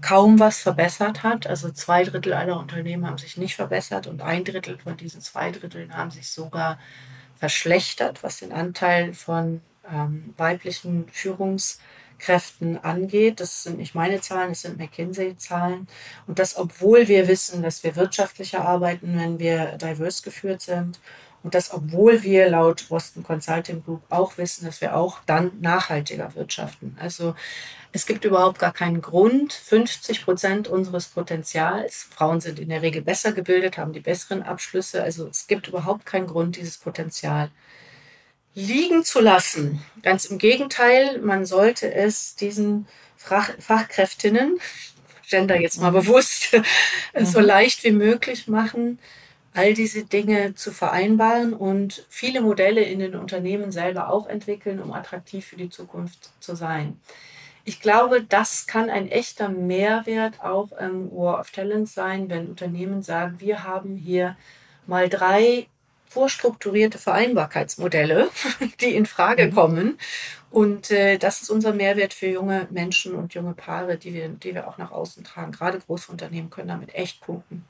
kaum 0.00 0.38
was 0.38 0.60
verbessert 0.60 1.22
hat. 1.22 1.46
Also 1.46 1.70
zwei 1.70 2.04
Drittel 2.04 2.34
aller 2.34 2.58
Unternehmen 2.58 3.06
haben 3.06 3.18
sich 3.18 3.36
nicht 3.36 3.56
verbessert 3.56 4.06
und 4.06 4.22
ein 4.22 4.44
Drittel 4.44 4.78
von 4.78 4.96
diesen 4.96 5.20
zwei 5.20 5.50
Dritteln 5.50 5.96
haben 5.96 6.10
sich 6.10 6.30
sogar 6.30 6.78
verschlechtert, 7.38 8.22
was 8.22 8.38
den 8.38 8.52
Anteil 8.52 9.14
von 9.14 9.60
ähm, 9.90 10.34
weiblichen 10.36 11.08
Führungskräften 11.10 12.82
angeht. 12.82 13.40
Das 13.40 13.62
sind 13.62 13.78
nicht 13.78 13.94
meine 13.94 14.20
Zahlen, 14.20 14.50
das 14.50 14.62
sind 14.62 14.78
McKinsey-Zahlen. 14.78 15.86
Und 16.26 16.38
das, 16.38 16.56
obwohl 16.56 17.08
wir 17.08 17.28
wissen, 17.28 17.62
dass 17.62 17.82
wir 17.84 17.96
wirtschaftlicher 17.96 18.66
arbeiten, 18.66 19.18
wenn 19.18 19.38
wir 19.38 19.78
divers 19.78 20.22
geführt 20.22 20.60
sind. 20.60 21.00
Und 21.42 21.54
das, 21.54 21.72
obwohl 21.72 22.22
wir 22.24 22.50
laut 22.50 22.88
Boston 22.88 23.22
Consulting 23.22 23.84
Group 23.84 24.02
auch 24.08 24.36
wissen, 24.38 24.66
dass 24.66 24.80
wir 24.80 24.96
auch 24.96 25.20
dann 25.24 25.52
nachhaltiger 25.60 26.34
wirtschaften. 26.34 26.96
Also 27.00 27.34
es 27.92 28.06
gibt 28.06 28.24
überhaupt 28.24 28.58
gar 28.58 28.72
keinen 28.72 29.00
Grund. 29.00 29.52
50 29.52 30.24
Prozent 30.24 30.68
unseres 30.68 31.06
Potenzials, 31.06 32.06
Frauen 32.10 32.40
sind 32.40 32.58
in 32.58 32.68
der 32.68 32.82
Regel 32.82 33.02
besser 33.02 33.32
gebildet, 33.32 33.78
haben 33.78 33.92
die 33.92 34.00
besseren 34.00 34.42
Abschlüsse. 34.42 35.02
Also 35.02 35.26
es 35.26 35.46
gibt 35.46 35.68
überhaupt 35.68 36.04
keinen 36.04 36.26
Grund, 36.26 36.56
dieses 36.56 36.76
Potenzial 36.76 37.50
liegen 38.54 39.04
zu 39.04 39.20
lassen. 39.20 39.82
Ganz 40.02 40.26
im 40.26 40.38
Gegenteil, 40.38 41.18
man 41.20 41.46
sollte 41.46 41.92
es 41.92 42.34
diesen 42.34 42.86
Fach 43.16 43.50
Fachkräftinnen, 43.58 44.58
Gender 45.28 45.60
jetzt 45.60 45.80
mal 45.80 45.90
mhm. 45.90 45.96
bewusst, 45.96 46.56
so 47.20 47.40
mhm. 47.40 47.44
leicht 47.44 47.84
wie 47.84 47.92
möglich 47.92 48.48
machen, 48.48 48.98
all 49.54 49.74
diese 49.74 50.04
Dinge 50.04 50.54
zu 50.54 50.72
vereinbaren 50.72 51.52
und 51.52 52.06
viele 52.08 52.40
Modelle 52.42 52.82
in 52.82 52.98
den 52.98 53.14
Unternehmen 53.14 53.72
selber 53.72 54.10
auch 54.10 54.26
entwickeln, 54.26 54.80
um 54.80 54.92
attraktiv 54.92 55.46
für 55.46 55.56
die 55.56 55.70
Zukunft 55.70 56.30
zu 56.40 56.54
sein 56.54 56.98
ich 57.68 57.80
glaube, 57.80 58.22
das 58.22 58.66
kann 58.66 58.88
ein 58.88 59.08
echter 59.08 59.50
Mehrwert 59.50 60.40
auch 60.42 60.72
im 60.72 61.12
War 61.12 61.38
of 61.38 61.50
Talent 61.50 61.86
sein, 61.86 62.30
wenn 62.30 62.48
Unternehmen 62.48 63.02
sagen, 63.02 63.36
wir 63.40 63.62
haben 63.62 63.94
hier 63.96 64.38
mal 64.86 65.10
drei 65.10 65.66
vorstrukturierte 66.06 66.96
Vereinbarkeitsmodelle, 66.96 68.30
die 68.80 68.94
in 68.94 69.04
Frage 69.04 69.46
mhm. 69.46 69.54
kommen. 69.54 69.98
Und 70.50 70.90
äh, 70.90 71.18
das 71.18 71.42
ist 71.42 71.50
unser 71.50 71.74
Mehrwert 71.74 72.14
für 72.14 72.28
junge 72.28 72.66
Menschen 72.70 73.14
und 73.14 73.34
junge 73.34 73.52
Paare, 73.52 73.98
die 73.98 74.14
wir, 74.14 74.30
die 74.30 74.54
wir 74.54 74.66
auch 74.66 74.78
nach 74.78 74.90
außen 74.90 75.22
tragen. 75.22 75.52
Gerade 75.52 75.78
große 75.78 76.10
Unternehmen 76.10 76.48
können 76.48 76.68
damit 76.68 76.94
echt 76.94 77.20
punkten. 77.20 77.66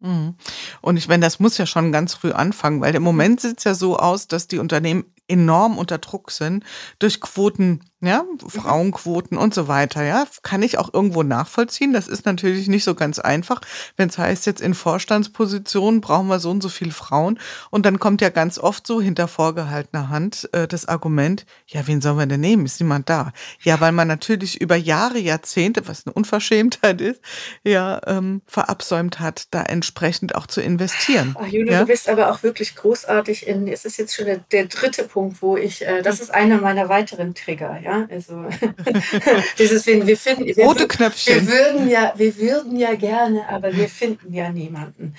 Mhm. 0.00 0.34
Und 0.82 0.98
ich 0.98 1.08
meine, 1.08 1.24
das 1.24 1.40
muss 1.40 1.56
ja 1.56 1.64
schon 1.64 1.90
ganz 1.90 2.12
früh 2.12 2.32
anfangen, 2.32 2.82
weil 2.82 2.94
im 2.94 3.02
Moment 3.02 3.40
sieht 3.40 3.58
es 3.58 3.64
ja 3.64 3.72
so 3.72 3.96
aus, 3.96 4.28
dass 4.28 4.46
die 4.46 4.58
Unternehmen 4.58 5.06
enorm 5.26 5.78
unter 5.78 5.96
Druck 5.96 6.30
sind 6.32 6.64
durch 6.98 7.22
Quoten 7.22 7.80
ja, 8.00 8.24
Frauenquoten 8.46 9.36
und 9.36 9.54
so 9.54 9.66
weiter, 9.66 10.04
ja, 10.04 10.24
kann 10.42 10.62
ich 10.62 10.78
auch 10.78 10.94
irgendwo 10.94 11.24
nachvollziehen. 11.24 11.92
Das 11.92 12.06
ist 12.06 12.26
natürlich 12.26 12.68
nicht 12.68 12.84
so 12.84 12.94
ganz 12.94 13.18
einfach, 13.18 13.60
wenn 13.96 14.08
es 14.08 14.18
heißt, 14.18 14.46
jetzt 14.46 14.60
in 14.60 14.74
Vorstandspositionen 14.74 16.00
brauchen 16.00 16.28
wir 16.28 16.38
so 16.38 16.50
und 16.50 16.62
so 16.62 16.68
viele 16.68 16.92
Frauen. 16.92 17.40
Und 17.70 17.86
dann 17.86 17.98
kommt 17.98 18.20
ja 18.20 18.28
ganz 18.28 18.56
oft 18.56 18.86
so 18.86 19.00
hinter 19.00 19.26
vorgehaltener 19.26 20.10
Hand 20.10 20.48
äh, 20.52 20.68
das 20.68 20.86
Argument, 20.86 21.44
ja, 21.66 21.88
wen 21.88 22.00
sollen 22.00 22.18
wir 22.18 22.26
denn 22.26 22.40
nehmen? 22.40 22.66
Ist 22.66 22.80
niemand 22.80 23.10
da? 23.10 23.32
Ja, 23.62 23.80
weil 23.80 23.90
man 23.90 24.06
natürlich 24.06 24.60
über 24.60 24.76
Jahre, 24.76 25.18
Jahrzehnte, 25.18 25.88
was 25.88 26.06
eine 26.06 26.12
Unverschämtheit 26.12 27.00
ist, 27.00 27.20
ja, 27.64 28.00
ähm, 28.06 28.42
verabsäumt 28.46 29.18
hat, 29.18 29.48
da 29.50 29.62
entsprechend 29.64 30.36
auch 30.36 30.46
zu 30.46 30.60
investieren. 30.60 31.34
Ach, 31.36 31.48
Julia, 31.48 31.72
ja? 31.72 31.80
du 31.80 31.86
bist 31.86 32.08
aber 32.08 32.30
auch 32.30 32.44
wirklich 32.44 32.76
großartig 32.76 33.48
in, 33.48 33.66
es 33.66 33.84
ist 33.84 33.96
jetzt 33.96 34.14
schon 34.14 34.26
der, 34.26 34.38
der 34.52 34.66
dritte 34.66 35.02
Punkt, 35.02 35.42
wo 35.42 35.56
ich, 35.56 35.84
äh, 35.84 36.02
das 36.02 36.20
ist 36.20 36.30
einer 36.30 36.58
meiner 36.58 36.88
weiteren 36.88 37.34
Trigger, 37.34 37.80
ja 37.82 37.87
ja. 37.88 38.06
Also 38.10 38.44
dieses, 39.58 39.86
wir 39.86 40.16
finden, 40.16 40.46
wir, 40.46 40.64
Rote 40.64 40.86
Knöpfchen. 40.86 41.46
Wir 41.46 41.52
würden 41.52 41.88
ja, 41.88 42.12
wir 42.16 42.36
würden 42.36 42.76
ja 42.76 42.94
gerne, 42.94 43.48
aber 43.48 43.74
wir 43.74 43.88
finden 43.88 44.32
ja 44.32 44.50
niemanden. 44.50 45.14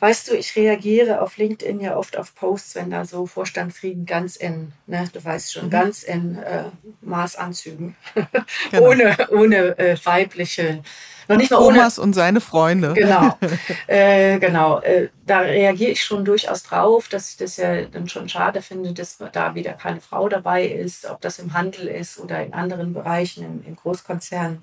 Weißt 0.00 0.30
du, 0.30 0.34
ich 0.34 0.54
reagiere 0.54 1.22
auf 1.22 1.38
LinkedIn 1.38 1.80
ja 1.80 1.96
oft 1.96 2.16
auf 2.16 2.34
Posts, 2.36 2.76
wenn 2.76 2.90
da 2.90 3.04
so 3.04 3.26
Vorstandsrieden 3.26 4.06
ganz 4.06 4.36
in, 4.36 4.72
ne, 4.86 5.08
du 5.12 5.24
weißt 5.24 5.52
schon, 5.52 5.66
mhm. 5.66 5.70
ganz 5.70 6.02
in 6.04 6.38
äh, 6.38 6.64
Maßanzügen, 7.00 7.96
genau. 8.70 8.88
ohne, 8.88 9.16
ohne 9.30 9.78
äh, 9.78 9.96
weibliche 10.04 10.82
noch 11.28 11.36
nicht 11.36 11.50
mal 11.50 11.58
Thomas 11.58 11.98
und 11.98 12.14
seine 12.14 12.40
Freunde. 12.40 12.94
Genau, 12.94 13.36
äh, 13.86 14.38
genau. 14.38 14.80
Äh, 14.80 15.08
da 15.26 15.40
reagiere 15.40 15.90
ich 15.90 16.02
schon 16.02 16.24
durchaus 16.24 16.62
drauf, 16.62 17.08
dass 17.08 17.30
ich 17.30 17.36
das 17.36 17.56
ja 17.58 17.82
dann 17.82 18.08
schon 18.08 18.28
schade 18.28 18.62
finde, 18.62 18.92
dass 18.92 19.18
da 19.32 19.54
wieder 19.54 19.72
keine 19.74 20.00
Frau 20.00 20.28
dabei 20.28 20.66
ist, 20.66 21.04
ob 21.04 21.20
das 21.20 21.38
im 21.38 21.52
Handel 21.52 21.86
ist 21.86 22.18
oder 22.18 22.42
in 22.42 22.54
anderen 22.54 22.94
Bereichen, 22.94 23.44
in, 23.44 23.64
in 23.64 23.76
Großkonzernen. 23.76 24.62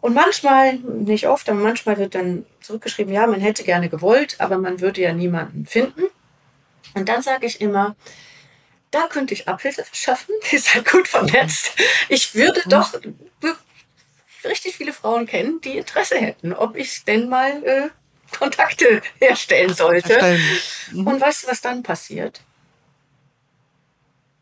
Und 0.00 0.14
manchmal, 0.14 0.74
nicht 0.76 1.28
oft, 1.28 1.48
aber 1.48 1.58
manchmal 1.58 1.98
wird 1.98 2.14
dann 2.14 2.46
zurückgeschrieben, 2.60 3.12
ja, 3.12 3.26
man 3.26 3.40
hätte 3.40 3.62
gerne 3.64 3.88
gewollt, 3.88 4.36
aber 4.38 4.58
man 4.58 4.80
würde 4.80 5.00
ja 5.02 5.12
niemanden 5.12 5.66
finden. 5.66 6.04
Und 6.94 7.08
dann 7.08 7.22
sage 7.22 7.46
ich 7.46 7.60
immer, 7.60 7.94
da 8.90 9.06
könnte 9.06 9.34
ich 9.34 9.48
Abhilfe 9.48 9.84
schaffen. 9.92 10.34
Ihr 10.50 10.60
seid 10.60 10.90
gut 10.90 11.08
vernetzt. 11.08 11.72
Ich 12.08 12.34
würde 12.34 12.60
mhm. 12.64 12.70
doch 12.70 12.92
richtig 14.44 14.76
viele 14.76 14.92
Frauen 14.92 15.26
kennen, 15.26 15.60
die 15.60 15.78
Interesse 15.78 16.16
hätten, 16.16 16.52
ob 16.52 16.76
ich 16.76 17.04
denn 17.04 17.28
mal 17.28 17.62
äh, 17.64 17.88
Kontakte 18.36 19.02
herstellen 19.18 19.74
sollte. 19.74 20.38
Mhm. 20.92 21.06
Und 21.06 21.20
weißt 21.20 21.44
du, 21.44 21.48
was 21.48 21.60
dann 21.60 21.82
passiert? 21.82 22.40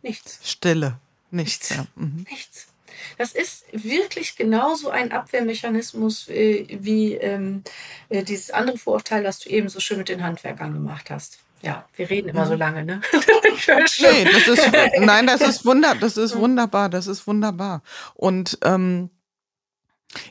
Nichts. 0.02 0.40
Stille. 0.44 0.98
Nichts. 1.30 1.70
Nichts. 1.70 1.76
Ja. 1.76 1.86
Mhm. 1.96 2.26
Nichts. 2.30 2.68
Das 3.16 3.32
ist 3.32 3.64
wirklich 3.72 4.36
genauso 4.36 4.90
ein 4.90 5.12
Abwehrmechanismus 5.12 6.28
äh, 6.28 6.66
wie 6.70 7.14
ähm, 7.14 7.62
äh, 8.08 8.22
dieses 8.22 8.50
andere 8.50 8.78
Vorurteil, 8.78 9.22
das 9.22 9.40
du 9.40 9.50
eben 9.50 9.68
so 9.68 9.80
schön 9.80 9.98
mit 9.98 10.08
den 10.08 10.22
Handwerkern 10.22 10.72
gemacht 10.72 11.10
hast. 11.10 11.38
Ja, 11.60 11.88
wir 11.96 12.08
reden 12.08 12.28
immer 12.28 12.46
so 12.46 12.52
mhm. 12.52 12.58
lange, 12.60 12.84
ne? 12.84 13.00
nee, 13.12 14.24
das 14.24 14.46
ist, 14.46 14.70
nein, 15.00 15.26
das 15.26 15.40
ist, 15.40 15.64
wunder, 15.64 15.96
das 15.96 16.16
ist 16.16 16.36
wunderbar, 16.36 16.88
das 16.88 17.08
ist 17.08 17.26
wunderbar. 17.26 17.82
Und 18.14 18.58
ähm, 18.62 19.10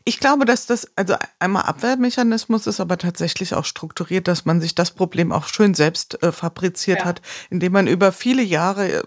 ich 0.06 0.20
glaube, 0.20 0.46
dass 0.46 0.66
das, 0.66 0.88
also 0.96 1.16
einmal 1.40 1.64
Abwehrmechanismus 1.64 2.68
ist 2.68 2.80
aber 2.80 2.98
tatsächlich 2.98 3.54
auch 3.54 3.66
strukturiert, 3.66 4.28
dass 4.28 4.46
man 4.46 4.60
sich 4.60 4.76
das 4.76 4.92
Problem 4.92 5.32
auch 5.32 5.48
schön 5.48 5.74
selbst 5.74 6.22
äh, 6.24 6.32
fabriziert 6.32 7.00
ja. 7.00 7.06
hat, 7.06 7.22
indem 7.50 7.74
man 7.74 7.88
über 7.88 8.12
viele 8.12 8.42
Jahre, 8.42 8.92
äh, 8.92 9.04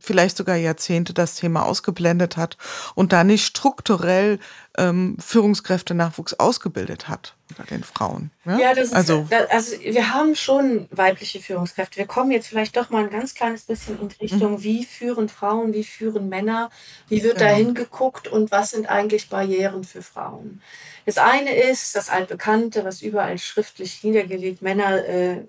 vielleicht 0.00 0.36
sogar 0.36 0.56
Jahrzehnte 0.56 1.14
das 1.14 1.36
Thema 1.36 1.64
ausgeblendet 1.64 2.36
hat 2.36 2.56
und 2.94 3.12
da 3.12 3.24
nicht 3.24 3.44
strukturell 3.44 4.38
ähm, 4.76 5.16
Führungskräfte-Nachwuchs 5.20 6.34
ausgebildet 6.34 7.08
hat 7.08 7.37
unter 7.50 7.64
den 7.64 7.82
Frauen. 7.82 8.30
Ja, 8.44 8.58
ja 8.58 8.74
das 8.74 8.88
ist, 8.88 8.94
also, 8.94 9.26
also 9.50 9.80
wir 9.80 10.12
haben 10.12 10.34
schon 10.34 10.88
weibliche 10.90 11.40
Führungskräfte. 11.40 11.96
Wir 11.96 12.06
kommen 12.06 12.30
jetzt 12.30 12.48
vielleicht 12.48 12.76
doch 12.76 12.90
mal 12.90 13.04
ein 13.04 13.10
ganz 13.10 13.34
kleines 13.34 13.64
bisschen 13.64 14.00
in 14.00 14.08
die 14.08 14.16
Richtung, 14.16 14.52
mhm. 14.52 14.62
wie 14.62 14.84
führen 14.84 15.28
Frauen, 15.28 15.72
wie 15.72 15.84
führen 15.84 16.28
Männer, 16.28 16.70
wie 17.08 17.22
wird 17.22 17.38
genau. 17.38 17.50
da 17.50 17.56
hingeguckt 17.56 18.28
und 18.28 18.50
was 18.50 18.70
sind 18.70 18.88
eigentlich 18.88 19.28
Barrieren 19.28 19.84
für 19.84 20.02
Frauen. 20.02 20.62
Das 21.06 21.18
eine 21.18 21.54
ist 21.54 21.94
das 21.94 22.10
altbekannte, 22.10 22.84
was 22.84 23.02
überall 23.02 23.38
schriftlich 23.38 24.04
niedergelegt, 24.04 24.62
Männer 24.62 25.04
äh, 25.06 25.44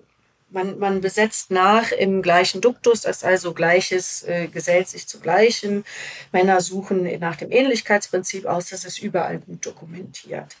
man, 0.50 0.78
man 0.78 1.00
besetzt 1.00 1.50
nach 1.50 1.92
im 1.92 2.22
gleichen 2.22 2.60
Duktus, 2.60 3.02
das 3.02 3.24
also 3.24 3.52
Gleiches 3.54 4.22
äh, 4.24 4.48
gesellt 4.48 4.88
sich 4.88 5.06
zu 5.06 5.20
Gleichem. 5.20 5.84
Männer 6.32 6.60
suchen 6.60 7.08
nach 7.18 7.36
dem 7.36 7.50
Ähnlichkeitsprinzip 7.50 8.46
aus, 8.46 8.70
das 8.70 8.84
ist 8.84 8.98
überall 9.00 9.38
gut 9.38 9.64
dokumentiert. 9.64 10.56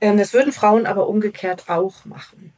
Ähm, 0.00 0.18
das 0.18 0.32
würden 0.32 0.52
Frauen 0.52 0.86
aber 0.86 1.08
umgekehrt 1.08 1.68
auch 1.68 2.04
machen. 2.04 2.52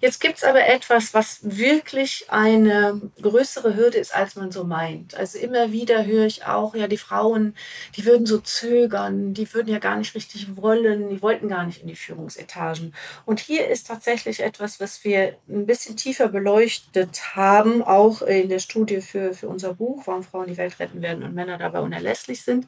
Jetzt 0.00 0.20
gibt 0.20 0.38
es 0.38 0.44
aber 0.44 0.66
etwas, 0.66 1.14
was 1.14 1.38
wirklich 1.42 2.26
eine 2.28 3.00
größere 3.20 3.76
Hürde 3.76 3.98
ist, 3.98 4.14
als 4.14 4.36
man 4.36 4.50
so 4.50 4.64
meint. 4.64 5.14
Also 5.14 5.38
immer 5.38 5.72
wieder 5.72 6.04
höre 6.04 6.26
ich 6.26 6.46
auch, 6.46 6.74
ja, 6.74 6.88
die 6.88 6.98
Frauen, 6.98 7.54
die 7.96 8.04
würden 8.04 8.26
so 8.26 8.38
zögern, 8.38 9.34
die 9.34 9.52
würden 9.54 9.72
ja 9.72 9.78
gar 9.78 9.96
nicht 9.96 10.14
richtig 10.14 10.56
wollen, 10.56 11.08
die 11.10 11.22
wollten 11.22 11.48
gar 11.48 11.64
nicht 11.64 11.82
in 11.82 11.88
die 11.88 11.96
Führungsetagen. 11.96 12.94
Und 13.24 13.40
hier 13.40 13.68
ist 13.68 13.86
tatsächlich 13.86 14.40
etwas, 14.40 14.80
was 14.80 15.04
wir 15.04 15.36
ein 15.48 15.66
bisschen 15.66 15.96
tiefer 15.96 16.28
beleuchtet 16.28 17.34
haben, 17.34 17.82
auch 17.82 18.22
in 18.22 18.48
der 18.48 18.58
Studie 18.58 19.00
für, 19.00 19.34
für 19.34 19.48
unser 19.48 19.74
Buch, 19.74 20.02
warum 20.06 20.22
Frauen 20.22 20.48
die 20.48 20.56
Welt 20.56 20.78
retten 20.78 21.02
werden 21.02 21.24
und 21.24 21.34
Männer 21.34 21.58
dabei 21.58 21.80
unerlässlich 21.80 22.42
sind. 22.42 22.66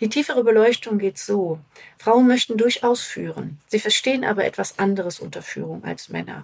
Die 0.00 0.08
tiefere 0.08 0.42
Beleuchtung 0.42 0.98
geht 0.98 1.18
so. 1.18 1.60
Frauen 1.98 2.26
möchten 2.26 2.56
durchaus 2.56 3.02
führen. 3.02 3.58
Sie 3.66 3.78
verstehen 3.78 4.24
aber 4.24 4.46
etwas 4.46 4.78
anderes 4.78 5.20
unter 5.20 5.42
Führung 5.42 5.84
als 5.84 6.08
Männer. 6.08 6.42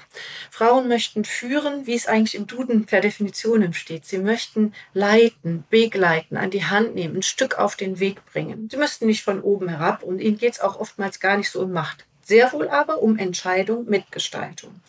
Frauen 0.50 0.88
möchten 0.88 1.24
führen, 1.24 1.86
wie 1.86 1.94
es 1.94 2.06
eigentlich 2.06 2.34
im 2.34 2.46
Duden 2.46 2.84
per 2.84 3.00
Definition 3.00 3.72
steht. 3.72 4.04
Sie 4.04 4.18
möchten 4.18 4.74
leiten, 4.92 5.64
begleiten, 5.70 6.36
an 6.36 6.50
die 6.50 6.66
Hand 6.66 6.94
nehmen, 6.94 7.16
ein 7.16 7.22
Stück 7.22 7.58
auf 7.58 7.76
den 7.76 7.98
Weg 7.98 8.24
bringen. 8.26 8.68
Sie 8.70 8.76
müssten 8.76 9.06
nicht 9.06 9.24
von 9.24 9.40
oben 9.40 9.68
herab 9.68 10.02
und 10.02 10.20
ihnen 10.20 10.36
geht 10.36 10.52
es 10.52 10.60
auch 10.60 10.78
oftmals 10.78 11.18
gar 11.18 11.38
nicht 11.38 11.50
so 11.50 11.62
um 11.62 11.72
Macht. 11.72 12.04
Sehr 12.22 12.52
wohl 12.52 12.68
aber 12.68 13.00
um 13.02 13.16
Entscheidung, 13.16 13.86
Mitgestaltung. 13.86 14.80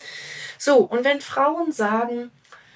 So, 0.58 0.80
und 0.80 1.06
wenn 1.06 1.22
Frauen 1.22 1.72
sagen, 1.72 2.32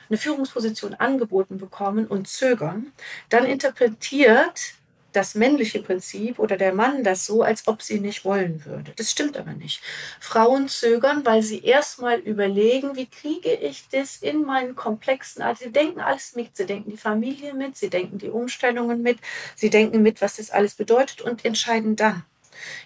eine 0.07 0.17
Führungsposition 0.17 0.93
angeboten 0.93 1.57
bekommen 1.57 2.05
und 2.05 2.27
zögern, 2.27 2.91
dann 3.29 3.45
interpretiert 3.45 4.75
das 5.11 5.35
männliche 5.35 5.81
Prinzip 5.81 6.39
oder 6.39 6.57
der 6.57 6.73
Mann 6.73 7.03
das 7.03 7.25
so, 7.25 7.41
als 7.41 7.67
ob 7.67 7.81
sie 7.81 7.99
nicht 7.99 8.25
wollen 8.25 8.65
würde. 8.65 8.93
Das 8.95 9.11
stimmt 9.11 9.37
aber 9.37 9.53
nicht. 9.53 9.81
Frauen 10.19 10.67
zögern, 10.67 11.25
weil 11.25 11.43
sie 11.43 11.63
erstmal 11.63 12.19
überlegen, 12.19 12.95
wie 12.95 13.07
kriege 13.07 13.53
ich 13.53 13.87
das 13.91 14.17
in 14.17 14.43
meinen 14.43 14.75
komplexen, 14.75 15.41
also 15.41 15.65
sie 15.65 15.71
denken 15.71 15.99
alles 15.99 16.35
mit, 16.35 16.55
sie 16.55 16.65
denken 16.65 16.91
die 16.91 16.97
Familie 16.97 17.53
mit, 17.53 17.77
sie 17.77 17.89
denken 17.89 18.17
die 18.17 18.29
Umstellungen 18.29 19.01
mit, 19.01 19.19
sie 19.55 19.69
denken 19.69 20.01
mit, 20.01 20.21
was 20.21 20.37
das 20.37 20.51
alles 20.51 20.75
bedeutet 20.75 21.21
und 21.21 21.45
entscheiden 21.45 21.95
dann. 21.95 22.23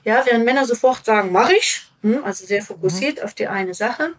Ja, 0.03 0.25
während 0.25 0.45
Männer 0.45 0.65
sofort 0.65 1.05
sagen, 1.05 1.31
mache 1.31 1.53
ich, 1.55 1.81
hm, 2.01 2.23
also 2.23 2.45
sehr 2.45 2.61
fokussiert 2.61 3.17
mhm. 3.17 3.23
auf 3.23 3.33
die 3.33 3.47
eine 3.47 3.73
Sache, 3.73 4.13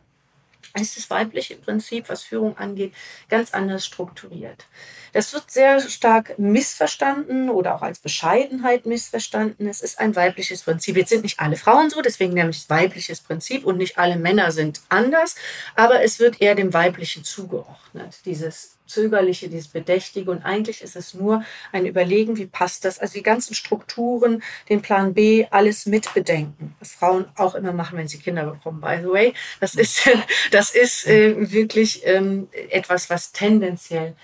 ist 0.82 0.96
das 0.96 1.08
weibliche 1.10 1.56
Prinzip, 1.56 2.08
was 2.08 2.22
Führung 2.22 2.56
angeht, 2.58 2.92
ganz 3.28 3.54
anders 3.54 3.86
strukturiert. 3.86 4.66
Das 5.12 5.32
wird 5.32 5.50
sehr 5.50 5.80
stark 5.80 6.38
missverstanden 6.38 7.50
oder 7.50 7.74
auch 7.74 7.82
als 7.82 7.98
Bescheidenheit 7.98 8.86
missverstanden. 8.86 9.68
Es 9.68 9.80
ist 9.80 9.98
ein 9.98 10.16
weibliches 10.16 10.62
Prinzip. 10.62 10.96
Jetzt 10.96 11.10
sind 11.10 11.22
nicht 11.22 11.40
alle 11.40 11.56
Frauen 11.56 11.90
so, 11.90 12.02
deswegen 12.02 12.34
nämlich 12.34 12.68
weibliches 12.68 13.20
Prinzip 13.20 13.64
und 13.64 13.78
nicht 13.78 13.98
alle 13.98 14.16
Männer 14.16 14.52
sind 14.52 14.80
anders, 14.88 15.36
aber 15.74 16.02
es 16.02 16.18
wird 16.18 16.40
eher 16.40 16.54
dem 16.54 16.72
Weiblichen 16.72 17.24
zugeordnet, 17.24 18.20
dieses 18.24 18.76
zögerliche, 18.86 19.48
dieses 19.48 19.68
Bedächtige. 19.68 20.30
Und 20.30 20.44
eigentlich 20.44 20.82
ist 20.82 20.96
es 20.96 21.14
nur 21.14 21.44
ein 21.72 21.86
Überlegen, 21.86 22.36
wie 22.36 22.46
passt 22.46 22.84
das? 22.84 22.98
Also 22.98 23.14
die 23.14 23.22
ganzen 23.22 23.54
Strukturen, 23.54 24.42
den 24.68 24.82
Plan 24.82 25.14
B, 25.14 25.46
alles 25.50 25.86
mitbedenken. 25.86 26.74
Was 26.78 26.92
Frauen 26.92 27.26
auch 27.36 27.54
immer 27.54 27.72
machen, 27.72 27.98
wenn 27.98 28.08
sie 28.08 28.18
Kinder 28.18 28.44
bekommen, 28.46 28.80
by 28.80 28.98
the 29.02 29.08
way. 29.08 29.34
Das 29.60 29.74
ist, 29.74 30.08
das 30.50 30.70
ist 30.70 31.06
äh, 31.06 31.50
wirklich 31.50 32.02
ähm, 32.04 32.48
etwas, 32.70 33.10
was 33.10 33.32
tendenziell 33.32 34.14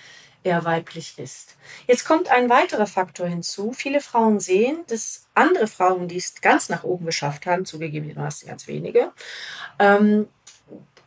eher 0.43 0.65
weiblich 0.65 1.17
ist. 1.17 1.55
Jetzt 1.87 2.05
kommt 2.05 2.29
ein 2.29 2.49
weiterer 2.49 2.87
Faktor 2.87 3.27
hinzu. 3.27 3.73
Viele 3.73 4.01
Frauen 4.01 4.39
sehen, 4.39 4.79
dass 4.87 5.27
andere 5.33 5.67
Frauen, 5.67 6.07
die 6.07 6.17
es 6.17 6.41
ganz 6.41 6.69
nach 6.69 6.83
oben 6.83 7.05
geschafft 7.05 7.45
haben, 7.45 7.65
zugegebenermaßen 7.65 8.47
ganz 8.47 8.67
wenige, 8.67 9.11
ähm, 9.79 10.27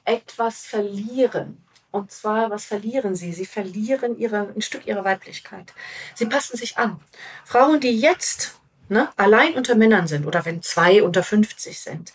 etwas 0.05 0.65
verlieren. 0.65 1.63
Und 1.91 2.11
zwar, 2.11 2.51
was 2.51 2.65
verlieren 2.65 3.15
sie? 3.15 3.33
Sie 3.33 3.47
verlieren 3.47 4.19
ihre, 4.19 4.53
ein 4.55 4.63
Stück 4.63 4.87
ihrer 4.87 5.05
Weiblichkeit. 5.05 5.73
Sie 6.15 6.27
passen 6.27 6.57
sich 6.57 6.77
an. 6.77 7.01
Frauen, 7.45 7.81
die 7.81 7.99
jetzt 7.99 8.59
ne, 8.89 9.11
allein 9.17 9.55
unter 9.55 9.75
Männern 9.75 10.07
sind 10.07 10.27
oder 10.27 10.45
wenn 10.45 10.63
zwei 10.63 11.03
unter 11.03 11.23
50 11.23 11.79
sind, 11.81 12.13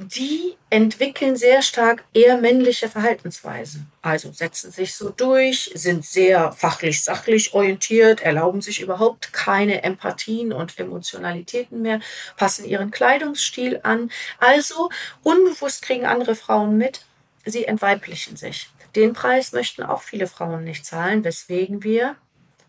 die 0.00 0.56
entwickeln 0.70 1.34
sehr 1.34 1.60
stark 1.60 2.04
eher 2.14 2.38
männliche 2.38 2.88
Verhaltensweisen. 2.88 3.90
Also 4.00 4.30
setzen 4.32 4.70
sich 4.70 4.94
so 4.94 5.10
durch, 5.10 5.72
sind 5.74 6.06
sehr 6.06 6.52
fachlich, 6.52 7.02
sachlich 7.02 7.52
orientiert, 7.52 8.20
erlauben 8.20 8.60
sich 8.60 8.80
überhaupt 8.80 9.32
keine 9.32 9.82
Empathien 9.82 10.52
und 10.52 10.78
Emotionalitäten 10.78 11.82
mehr, 11.82 11.98
passen 12.36 12.64
ihren 12.64 12.92
Kleidungsstil 12.92 13.80
an. 13.82 14.12
Also 14.38 14.88
unbewusst 15.24 15.82
kriegen 15.82 16.06
andere 16.06 16.36
Frauen 16.36 16.78
mit, 16.78 17.04
sie 17.44 17.64
entweiblichen 17.64 18.36
sich. 18.36 18.70
Den 18.94 19.14
Preis 19.14 19.50
möchten 19.50 19.82
auch 19.82 20.02
viele 20.02 20.28
Frauen 20.28 20.62
nicht 20.62 20.86
zahlen, 20.86 21.24
weswegen 21.24 21.82
wir 21.82 22.14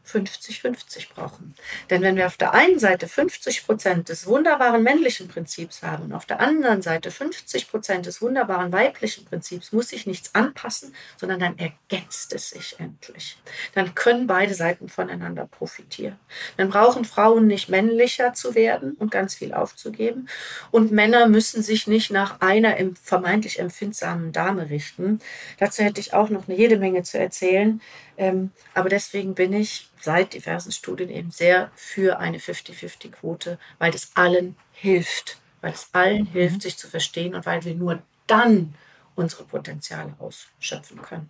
50-50 0.09 1.13
brauchen. 1.13 1.55
Denn 1.89 2.01
wenn 2.01 2.15
wir 2.15 2.25
auf 2.25 2.37
der 2.37 2.53
einen 2.53 2.79
Seite 2.79 3.07
50 3.07 3.65
Prozent 3.65 4.09
des 4.09 4.27
wunderbaren 4.27 4.83
männlichen 4.83 5.27
Prinzips 5.27 5.83
haben 5.83 6.05
und 6.05 6.13
auf 6.13 6.25
der 6.25 6.39
anderen 6.39 6.81
Seite 6.81 7.11
50 7.11 7.69
Prozent 7.69 8.05
des 8.05 8.21
wunderbaren 8.21 8.71
weiblichen 8.71 9.25
Prinzips, 9.25 9.71
muss 9.71 9.89
sich 9.89 10.07
nichts 10.07 10.33
anpassen, 10.35 10.93
sondern 11.17 11.39
dann 11.39 11.57
ergänzt 11.57 12.33
es 12.33 12.49
sich 12.49 12.79
endlich. 12.79 13.37
Dann 13.75 13.95
können 13.95 14.27
beide 14.27 14.53
Seiten 14.53 14.89
voneinander 14.89 15.45
profitieren. 15.45 16.17
Dann 16.57 16.69
brauchen 16.69 17.05
Frauen 17.05 17.47
nicht 17.47 17.69
männlicher 17.69 18.33
zu 18.33 18.55
werden 18.55 18.93
und 18.93 19.11
ganz 19.11 19.35
viel 19.35 19.53
aufzugeben 19.53 20.27
und 20.71 20.91
Männer 20.91 21.27
müssen 21.27 21.61
sich 21.61 21.87
nicht 21.87 22.11
nach 22.11 22.41
einer 22.41 22.75
vermeintlich 23.01 23.59
empfindsamen 23.59 24.31
Dame 24.31 24.69
richten. 24.69 25.19
Dazu 25.57 25.83
hätte 25.83 25.99
ich 25.99 26.13
auch 26.13 26.29
noch 26.29 26.47
eine 26.47 26.57
jede 26.57 26.77
Menge 26.77 27.03
zu 27.03 27.17
erzählen. 27.19 27.81
Ähm, 28.19 28.51
aber 28.73 28.89
deswegen 28.89 29.33
bin 29.33 29.53
ich 29.53 29.89
seit 30.01 30.33
diversen 30.33 30.73
Studien 30.73 31.09
eben 31.09 31.31
sehr 31.31 31.71
für 31.73 32.19
eine 32.19 32.37
50-50-Quote, 32.37 33.57
weil 33.79 33.91
das 33.91 34.11
allen 34.13 34.57
hilft, 34.73 35.39
weil 35.61 35.71
es 35.71 35.87
allen 35.93 36.23
mhm. 36.23 36.31
hilft, 36.33 36.61
sich 36.61 36.77
zu 36.77 36.89
verstehen 36.89 37.33
und 37.33 37.45
weil 37.45 37.63
wir 37.63 37.73
nur 37.75 38.03
dann 38.27 38.75
unsere 39.15 39.45
Potenziale 39.45 40.13
ausschöpfen 40.19 41.01
können. 41.01 41.29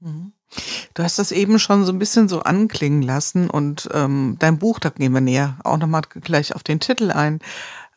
Mhm. 0.00 0.32
Du 0.94 1.02
hast 1.02 1.18
das 1.18 1.32
eben 1.32 1.58
schon 1.58 1.84
so 1.84 1.92
ein 1.92 1.98
bisschen 1.98 2.30
so 2.30 2.40
anklingen 2.40 3.02
lassen 3.02 3.50
und 3.50 3.90
ähm, 3.92 4.36
dein 4.38 4.58
Buch, 4.58 4.78
da 4.78 4.88
gehen 4.88 5.12
wir 5.12 5.20
näher 5.20 5.58
auch 5.64 5.76
nochmal 5.76 6.02
gleich 6.22 6.54
auf 6.54 6.62
den 6.62 6.80
Titel 6.80 7.10
ein 7.10 7.40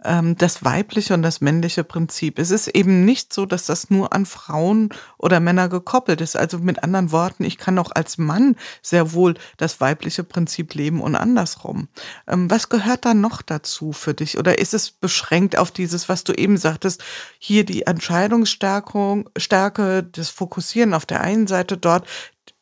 das 0.03 0.63
weibliche 0.63 1.13
und 1.13 1.23
das 1.23 1.41
männliche 1.41 1.83
Prinzip. 1.83 2.37
Es 2.37 2.51
ist 2.51 2.67
eben 2.67 3.05
nicht 3.05 3.33
so, 3.33 3.45
dass 3.45 3.65
das 3.65 3.89
nur 3.89 4.13
an 4.13 4.25
Frauen 4.25 4.89
oder 5.17 5.39
Männer 5.39 5.67
gekoppelt 5.67 6.21
ist. 6.21 6.35
Also 6.35 6.59
mit 6.59 6.83
anderen 6.83 7.11
Worten, 7.11 7.43
ich 7.43 7.57
kann 7.57 7.79
auch 7.79 7.91
als 7.91 8.17
Mann 8.17 8.55
sehr 8.81 9.13
wohl 9.13 9.35
das 9.57 9.81
weibliche 9.81 10.23
Prinzip 10.23 10.73
leben 10.75 11.01
und 11.01 11.15
andersrum. 11.15 11.87
Ähm, 12.27 12.51
was 12.51 12.69
gehört 12.69 13.05
da 13.05 13.13
noch 13.13 13.41
dazu 13.41 13.93
für 13.93 14.13
dich? 14.13 14.37
Oder 14.37 14.59
ist 14.59 14.73
es 14.73 14.91
beschränkt 14.91 15.57
auf 15.57 15.71
dieses, 15.71 16.07
was 16.07 16.23
du 16.23 16.33
eben 16.33 16.57
sagtest, 16.57 17.03
hier 17.39 17.65
die 17.65 17.83
Entscheidungsstärkung, 17.83 19.29
Stärke, 19.37 20.03
das 20.03 20.29
Fokussieren 20.29 20.93
auf 20.93 21.05
der 21.05 21.21
einen 21.21 21.47
Seite 21.47 21.77
dort, 21.77 22.07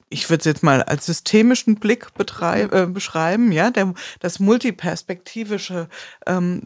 ich 0.10 0.30
würde 0.30 0.42
es 0.42 0.46
jetzt 0.46 0.64
mal 0.64 0.84
als 0.84 1.08
systemischen 1.08 1.76
Blick 1.76 2.08
äh, 2.18 2.86
beschreiben, 2.86 3.52
ja, 3.52 3.72
der, 3.72 3.94
das 4.20 4.40
multiperspektivische 4.40 5.90
ähm, 6.28 6.62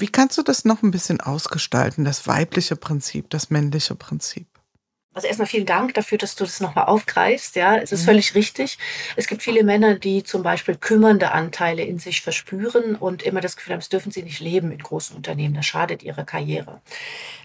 wie 0.00 0.08
kannst 0.08 0.38
du 0.38 0.42
das 0.42 0.64
noch 0.64 0.82
ein 0.82 0.90
bisschen 0.90 1.20
ausgestalten, 1.20 2.04
das 2.04 2.26
weibliche 2.26 2.76
Prinzip, 2.76 3.30
das 3.30 3.50
männliche 3.50 3.94
Prinzip? 3.94 4.46
Also 5.12 5.26
erstmal 5.26 5.48
vielen 5.48 5.66
Dank 5.66 5.94
dafür, 5.94 6.18
dass 6.18 6.36
du 6.36 6.44
das 6.44 6.60
nochmal 6.60 6.84
aufgreifst. 6.84 7.56
Ja, 7.56 7.76
es 7.76 7.90
ist 7.90 8.02
mhm. 8.02 8.06
völlig 8.06 8.34
richtig. 8.36 8.78
Es 9.16 9.26
gibt 9.26 9.42
viele 9.42 9.64
Männer, 9.64 9.96
die 9.96 10.22
zum 10.22 10.44
Beispiel 10.44 10.76
kümmernde 10.76 11.32
Anteile 11.32 11.82
in 11.82 11.98
sich 11.98 12.20
verspüren 12.20 12.94
und 12.94 13.22
immer 13.24 13.40
das 13.40 13.56
Gefühl 13.56 13.72
haben, 13.72 13.80
das 13.80 13.88
dürfen 13.88 14.12
sie 14.12 14.22
nicht 14.22 14.38
leben 14.38 14.70
in 14.70 14.78
großen 14.78 15.16
Unternehmen. 15.16 15.54
Das 15.54 15.66
schadet 15.66 16.04
ihrer 16.04 16.22
Karriere. 16.22 16.80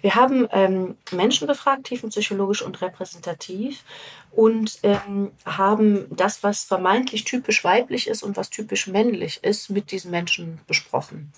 Wir 0.01 0.13
haben 0.13 0.47
ähm, 0.51 0.95
Menschen 1.11 1.47
befragt, 1.47 1.85
tiefenpsychologisch 1.85 2.61
und 2.61 2.83
repräsentativ 2.83 3.83
und 4.31 4.77
ähm, 4.83 5.31
haben 5.43 6.05
das, 6.15 6.43
was 6.43 6.65
vermeintlich 6.65 7.23
typisch 7.23 7.63
weiblich 7.63 8.07
ist 8.07 8.21
und 8.21 8.37
was 8.37 8.51
typisch 8.51 8.85
männlich 8.85 9.43
ist, 9.43 9.71
mit 9.71 9.89
diesen 9.89 10.11
Menschen 10.11 10.59
besprochen. 10.67 11.33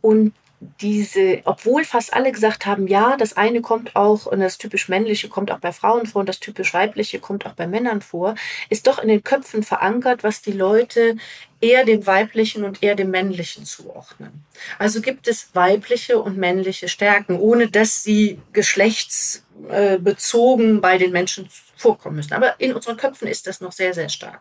Und 0.00 0.32
diese, 0.80 1.42
obwohl 1.44 1.84
fast 1.84 2.14
alle 2.14 2.32
gesagt 2.32 2.64
haben, 2.64 2.88
ja, 2.88 3.18
das 3.18 3.36
eine 3.36 3.60
kommt 3.60 3.94
auch, 3.94 4.24
und 4.26 4.40
das 4.40 4.58
typisch 4.58 4.88
männliche 4.88 5.28
kommt 5.28 5.52
auch 5.52 5.58
bei 5.58 5.70
Frauen 5.70 6.06
vor 6.06 6.20
und 6.20 6.28
das 6.28 6.40
typisch 6.40 6.72
weibliche 6.72 7.20
kommt 7.20 7.44
auch 7.44 7.52
bei 7.52 7.66
Männern 7.66 8.00
vor, 8.00 8.36
ist 8.70 8.86
doch 8.86 8.98
in 8.98 9.08
den 9.08 9.22
Köpfen 9.22 9.62
verankert, 9.62 10.24
was 10.24 10.40
die 10.40 10.52
Leute 10.52 11.16
eher 11.60 11.84
dem 11.84 12.06
weiblichen 12.06 12.64
und 12.64 12.82
eher 12.82 12.94
dem 12.94 13.10
männlichen 13.10 13.66
zuordnen. 13.66 14.46
Also 14.78 15.02
gibt 15.02 15.28
es 15.28 15.54
weibliche 15.54 16.18
und 16.18 16.38
männliche 16.38 16.88
Stärken, 16.88 17.38
ohne 17.38 17.68
dass 17.68 18.02
sie 18.02 18.40
geschlechtsbezogen 18.52 20.80
bei 20.80 20.96
den 20.96 21.12
Menschen 21.12 21.50
vorkommen 21.76 22.16
müssen. 22.16 22.32
Aber 22.32 22.58
in 22.58 22.72
unseren 22.74 22.96
Köpfen 22.96 23.28
ist 23.28 23.46
das 23.46 23.60
noch 23.60 23.72
sehr, 23.72 23.92
sehr 23.92 24.08
stark. 24.08 24.40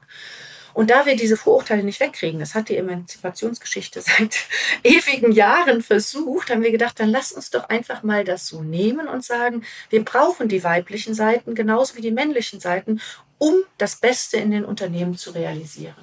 Und 0.76 0.89
da 0.89 1.05
wir 1.05 1.15
diese 1.15 1.38
Vorurteile 1.38 1.84
nicht 1.84 2.01
wegkriegen, 2.01 2.41
das 2.41 2.53
hat 2.53 2.67
die 2.67 2.76
Emanzipationsgeschichte 2.76 4.01
seit 4.01 4.36
ewigen 4.84 5.32
Jahren 5.32 5.82
versucht, 5.82 6.49
haben 6.49 6.63
wir 6.63 6.71
gedacht, 6.71 6.99
dann 6.99 7.09
lass 7.09 7.32
uns 7.32 7.49
doch 7.49 7.69
einfach 7.69 8.03
mal 8.03 8.26
das 8.26 8.47
so 8.47 8.61
nehmen 8.61 9.07
und 9.07 9.23
sagen, 9.23 9.63
wir 9.89 10.03
brauchen 10.03 10.49
die 10.49 10.65
weiblichen 10.65 11.13
Seiten 11.13 11.55
genauso 11.55 11.95
wie 11.95 12.01
die 12.01 12.11
männlichen 12.11 12.59
Seiten, 12.59 12.99
um 13.38 13.55
das 13.78 13.95
Beste 13.95 14.36
in 14.36 14.51
den 14.51 14.65
Unternehmen 14.65 15.17
zu 15.17 15.32
realisieren. 15.32 15.95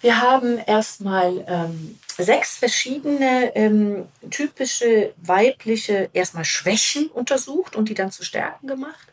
Wir 0.00 0.20
haben 0.20 0.58
erstmal 0.66 1.44
ähm, 1.46 2.00
sechs 2.18 2.56
verschiedene 2.56 3.54
ähm, 3.54 4.08
typische 4.30 5.14
weibliche 5.22 6.10
erstmal 6.12 6.44
Schwächen 6.44 7.06
untersucht 7.06 7.76
und 7.76 7.88
die 7.88 7.94
dann 7.94 8.10
zu 8.10 8.24
Stärken 8.24 8.66
gemacht 8.66 9.06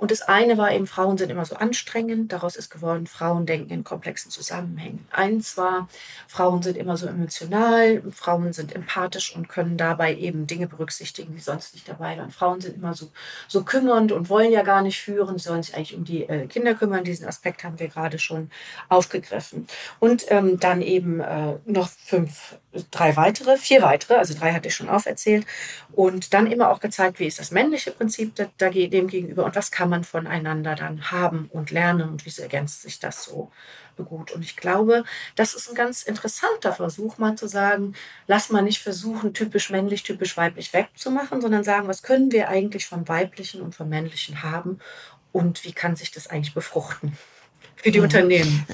Und 0.00 0.10
das 0.10 0.22
eine 0.22 0.56
war 0.56 0.72
eben, 0.72 0.86
Frauen 0.86 1.18
sind 1.18 1.28
immer 1.28 1.44
so 1.44 1.56
anstrengend. 1.56 2.32
Daraus 2.32 2.56
ist 2.56 2.70
geworden, 2.70 3.06
Frauen 3.06 3.44
denken 3.44 3.68
in 3.68 3.84
komplexen 3.84 4.30
Zusammenhängen. 4.30 5.06
Eins 5.10 5.58
war, 5.58 5.90
Frauen 6.26 6.62
sind 6.62 6.78
immer 6.78 6.96
so 6.96 7.06
emotional, 7.06 8.02
Frauen 8.10 8.54
sind 8.54 8.74
empathisch 8.74 9.36
und 9.36 9.50
können 9.50 9.76
dabei 9.76 10.16
eben 10.16 10.46
Dinge 10.46 10.68
berücksichtigen, 10.68 11.34
die 11.34 11.42
sonst 11.42 11.74
nicht 11.74 11.86
dabei 11.86 12.16
waren. 12.16 12.30
Frauen 12.30 12.62
sind 12.62 12.76
immer 12.76 12.94
so, 12.94 13.10
so 13.46 13.62
kümmernd 13.62 14.10
und 14.10 14.30
wollen 14.30 14.52
ja 14.52 14.62
gar 14.62 14.80
nicht 14.80 14.98
führen, 14.98 15.36
sie 15.36 15.44
sollen 15.44 15.62
sich 15.62 15.76
eigentlich 15.76 15.94
um 15.94 16.04
die 16.04 16.22
äh, 16.22 16.46
Kinder 16.46 16.74
kümmern. 16.74 17.04
Diesen 17.04 17.26
Aspekt 17.26 17.62
haben 17.62 17.78
wir 17.78 17.88
gerade 17.88 18.18
schon 18.18 18.50
aufgegriffen. 18.88 19.66
Und 19.98 20.24
ähm, 20.28 20.58
dann 20.58 20.80
eben 20.80 21.20
äh, 21.20 21.58
noch 21.66 21.90
fünf, 21.90 22.56
drei 22.90 23.16
weitere, 23.16 23.58
vier 23.58 23.82
weitere, 23.82 24.14
also 24.14 24.32
drei 24.32 24.54
hatte 24.54 24.68
ich 24.68 24.74
schon 24.74 24.88
auferzählt. 24.88 25.44
Und 25.92 26.32
dann 26.32 26.50
immer 26.50 26.70
auch 26.70 26.80
gezeigt, 26.80 27.18
wie 27.18 27.26
ist 27.26 27.38
das 27.38 27.50
männliche 27.50 27.90
Prinzip 27.90 28.34
da, 28.36 28.46
da, 28.56 28.70
dem 28.70 29.08
gegenüber 29.08 29.44
und 29.44 29.56
was 29.56 29.70
kann 29.70 29.89
man 29.90 30.04
voneinander 30.04 30.74
dann 30.74 31.10
haben 31.10 31.50
und 31.52 31.70
lernen 31.70 32.08
und 32.08 32.24
wie 32.24 32.40
ergänzt 32.40 32.82
sich 32.82 32.98
das 32.98 33.24
so 33.24 33.50
gut. 34.04 34.30
Und 34.32 34.42
ich 34.42 34.56
glaube, 34.56 35.04
das 35.36 35.54
ist 35.54 35.68
ein 35.68 35.74
ganz 35.74 36.02
interessanter 36.02 36.72
Versuch, 36.72 37.18
mal 37.18 37.36
zu 37.36 37.46
sagen, 37.46 37.94
lass 38.26 38.48
mal 38.48 38.62
nicht 38.62 38.82
versuchen, 38.82 39.34
typisch 39.34 39.68
männlich, 39.68 40.02
typisch 40.02 40.36
weiblich 40.36 40.72
wegzumachen, 40.72 41.42
sondern 41.42 41.64
sagen, 41.64 41.88
was 41.88 42.02
können 42.02 42.32
wir 42.32 42.48
eigentlich 42.48 42.86
vom 42.86 43.08
weiblichen 43.08 43.60
und 43.60 43.74
vom 43.74 43.88
männlichen 43.88 44.42
haben 44.42 44.78
und 45.32 45.64
wie 45.64 45.72
kann 45.72 45.96
sich 45.96 46.10
das 46.10 46.28
eigentlich 46.28 46.54
befruchten 46.54 47.16
für 47.76 47.90
die 47.90 47.98
mhm. 47.98 48.04
Unternehmen. 48.04 48.66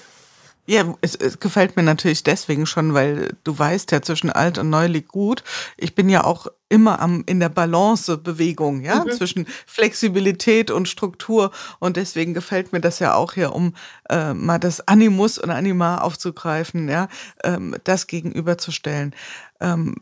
Ja, 0.66 0.94
es, 1.00 1.14
es 1.14 1.38
gefällt 1.38 1.76
mir 1.76 1.82
natürlich 1.82 2.24
deswegen 2.24 2.66
schon, 2.66 2.92
weil 2.92 3.36
du 3.44 3.56
weißt 3.56 3.92
ja, 3.92 4.02
zwischen 4.02 4.30
alt 4.30 4.58
und 4.58 4.68
neu 4.68 4.86
liegt 4.86 5.08
gut. 5.08 5.44
Ich 5.76 5.94
bin 5.94 6.08
ja 6.08 6.24
auch 6.24 6.48
immer 6.68 7.00
am, 7.00 7.22
in 7.26 7.38
der 7.38 7.48
Balance-Bewegung, 7.48 8.82
ja, 8.82 9.04
mhm. 9.04 9.12
zwischen 9.12 9.46
Flexibilität 9.66 10.70
und 10.72 10.88
Struktur. 10.88 11.52
Und 11.78 11.96
deswegen 11.96 12.34
gefällt 12.34 12.72
mir 12.72 12.80
das 12.80 12.98
ja 12.98 13.14
auch 13.14 13.34
hier, 13.34 13.54
um 13.54 13.74
äh, 14.10 14.34
mal 14.34 14.58
das 14.58 14.86
Animus 14.88 15.38
und 15.38 15.50
Anima 15.50 15.98
aufzugreifen, 15.98 16.88
ja, 16.88 17.08
ähm, 17.44 17.76
das 17.84 18.08
gegenüberzustellen. 18.08 19.14
Ähm, 19.60 19.94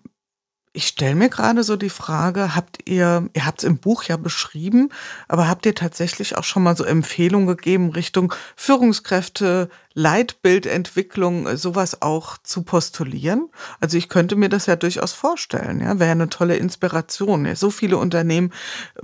ich 0.77 0.89
stelle 0.89 1.15
mir 1.15 1.29
gerade 1.29 1.63
so 1.63 1.77
die 1.77 1.89
Frage, 1.89 2.57
habt 2.57 2.89
ihr, 2.89 3.31
ihr 3.33 3.47
habt 3.47 3.61
es 3.61 3.65
im 3.65 3.79
Buch 3.79 4.03
ja 4.03 4.17
beschrieben, 4.17 4.91
aber 5.29 5.49
habt 5.49 5.67
ihr 5.67 5.75
tatsächlich 5.77 6.37
auch 6.37 6.43
schon 6.43 6.65
mal 6.65 6.77
so 6.77 6.83
Empfehlungen 6.83 7.47
gegeben 7.47 7.91
Richtung 7.91 8.35
Führungskräfte, 8.57 9.71
Leitbildentwicklung, 9.97 11.57
sowas 11.57 12.03
auch 12.03 12.39
zu 12.43 12.63
postulieren? 12.63 13.51
Also 13.79 13.97
ich 13.97 14.09
könnte 14.09 14.35
mir 14.35 14.49
das 14.49 14.67
ja 14.67 14.75
durchaus 14.75 15.13
vorstellen, 15.13 15.81
ja, 15.81 16.01
wäre 16.01 16.11
eine 16.11 16.29
tolle 16.29 16.57
Inspiration. 16.57 17.55
So 17.55 17.71
viele 17.71 17.97
Unternehmen 17.97 18.53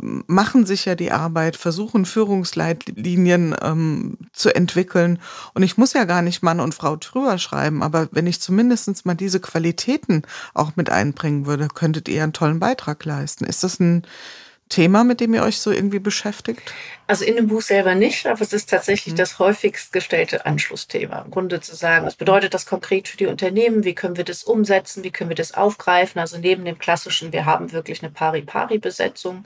ähm, 0.03 0.25
machen 0.27 0.67
sich 0.67 0.87
ja 0.87 0.97
die 0.97 1.13
Arbeit, 1.13 1.55
versuchen 1.55 2.05
Führungsleitlinien 2.05 3.55
ähm, 3.63 4.19
zu 4.33 4.53
entwickeln. 4.53 5.21
Und 5.55 5.63
ich 5.63 5.79
muss 5.79 5.93
ja 5.93 6.05
gar 6.05 6.23
nicht 6.23 6.43
Mann 6.43 6.59
und 6.59 6.75
Frau 6.75 6.97
drüber 6.97 7.39
schreiben, 7.39 7.85
aber 7.85 8.09
wenn 8.11 8.27
ich 8.27 8.41
zumindest 8.41 9.07
mal 9.07 9.15
diese 9.15 9.39
Qualitäten 9.39 10.23
auch 10.53 10.75
mit 10.75 10.91
einbringen 10.91 11.47
würde, 11.47 11.60
könntet 11.69 12.09
ihr 12.09 12.23
einen 12.23 12.33
tollen 12.33 12.61
Beitrag 12.61 13.05
leisten. 13.05 13.45
Ist 13.45 13.63
das 13.63 13.81
ein 13.81 14.07
Thema, 14.71 15.03
mit 15.03 15.21
dem 15.21 15.35
ihr 15.35 15.43
euch 15.43 15.59
so 15.59 15.73
irgendwie 15.73 15.99
beschäftigt? 15.99 16.73
Also 17.09 17.25
in 17.25 17.35
dem 17.35 17.49
Buch 17.49 17.61
selber 17.61 17.97
nicht, 17.97 18.27
aber 18.27 18.41
es 18.41 18.53
ist 18.53 18.71
tatsächlich 18.71 19.15
mhm. 19.15 19.19
das 19.19 19.41
häufigst 19.41 19.93
gestellte 19.93 20.47
Anschlussthema. 20.47 21.23
Im 21.23 21.31
Grunde 21.33 21.61
zu 21.61 21.75
sagen, 21.75 22.07
was 22.07 22.15
bedeutet 22.15 22.55
das 22.55 22.67
konkret 22.67 23.09
für 23.09 23.17
die 23.17 23.27
Unternehmen? 23.27 23.85
Wie 23.85 23.97
können 23.97 24.17
wir 24.17 24.25
das 24.25 24.45
umsetzen? 24.45 25.03
Wie 25.03 25.11
können 25.11 25.29
wir 25.29 25.35
das 25.35 25.55
aufgreifen? 25.55 26.21
Also 26.21 26.39
neben 26.39 26.65
dem 26.65 26.79
klassischen, 26.79 27.33
wir 27.33 27.45
haben 27.45 27.73
wirklich 27.73 28.01
eine 28.03 28.13
Pari-Pari-Besetzung, 28.13 29.45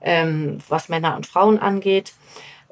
ähm, 0.00 0.58
was 0.68 0.88
Männer 0.88 1.16
und 1.16 1.26
Frauen 1.26 1.58
angeht. 1.58 2.12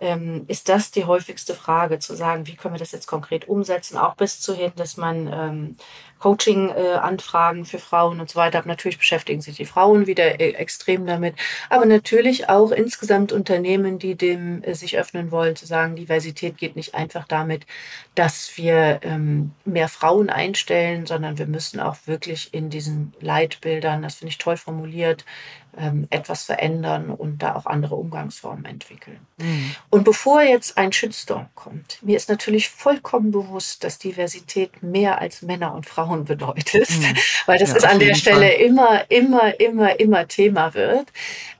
Ähm, 0.00 0.44
ist 0.46 0.68
das 0.68 0.90
die 0.90 1.04
häufigste 1.04 1.54
Frage, 1.54 1.98
zu 1.98 2.14
sagen, 2.14 2.46
wie 2.46 2.54
können 2.54 2.74
wir 2.74 2.78
das 2.78 2.92
jetzt 2.92 3.06
konkret 3.06 3.48
umsetzen, 3.48 3.98
auch 3.98 4.14
bis 4.14 4.40
zu 4.40 4.54
hin, 4.54 4.72
dass 4.76 4.96
man 4.96 5.26
ähm, 5.32 5.76
Coaching-Anfragen 6.18 7.64
für 7.64 7.78
Frauen 7.78 8.20
und 8.20 8.28
so 8.30 8.36
weiter. 8.36 8.58
Aber 8.58 8.68
natürlich 8.68 8.98
beschäftigen 8.98 9.40
sich 9.40 9.56
die 9.56 9.66
Frauen 9.66 10.06
wieder 10.06 10.40
äh, 10.40 10.52
extrem 10.52 11.06
damit. 11.06 11.34
Aber 11.70 11.86
natürlich 11.86 12.48
auch 12.48 12.70
insgesamt 12.70 13.32
Unternehmen, 13.32 13.98
die 13.98 14.14
dem 14.16 14.62
äh, 14.62 14.74
sich 14.74 14.98
öffnen 14.98 15.30
wollen, 15.30 15.56
zu 15.56 15.66
sagen, 15.66 15.96
Diversität 15.96 16.56
geht 16.56 16.76
nicht 16.76 16.94
einfach 16.94 17.26
damit, 17.26 17.66
dass 18.14 18.56
wir 18.56 19.00
ähm, 19.02 19.52
mehr 19.64 19.88
Frauen 19.88 20.30
einstellen, 20.30 21.06
sondern 21.06 21.38
wir 21.38 21.46
müssen 21.46 21.80
auch 21.80 21.96
wirklich 22.06 22.52
in 22.52 22.70
diesen 22.70 23.14
Leitbildern, 23.20 24.02
das 24.02 24.16
finde 24.16 24.30
ich 24.30 24.38
toll 24.38 24.56
formuliert, 24.56 25.24
etwas 26.10 26.44
verändern 26.44 27.10
und 27.10 27.42
da 27.42 27.54
auch 27.54 27.66
andere 27.66 27.94
Umgangsformen 27.94 28.64
entwickeln. 28.64 29.18
Mhm. 29.38 29.74
Und 29.90 30.04
bevor 30.04 30.42
jetzt 30.42 30.76
ein 30.76 30.92
Shitstorm 30.92 31.46
kommt, 31.54 31.98
mir 32.02 32.16
ist 32.16 32.28
natürlich 32.28 32.68
vollkommen 32.68 33.30
bewusst, 33.30 33.84
dass 33.84 33.98
Diversität 33.98 34.82
mehr 34.82 35.20
als 35.20 35.42
Männer 35.42 35.74
und 35.74 35.86
Frauen 35.86 36.24
bedeutet, 36.24 36.90
mhm. 36.90 37.14
weil 37.46 37.58
das 37.58 37.70
ja, 37.70 37.76
ist 37.76 37.84
an 37.86 37.98
der 37.98 38.14
Stelle 38.14 38.50
Fall. 38.50 38.60
immer, 38.60 39.10
immer, 39.10 39.60
immer, 39.60 40.00
immer 40.00 40.28
Thema 40.28 40.74
wird. 40.74 41.06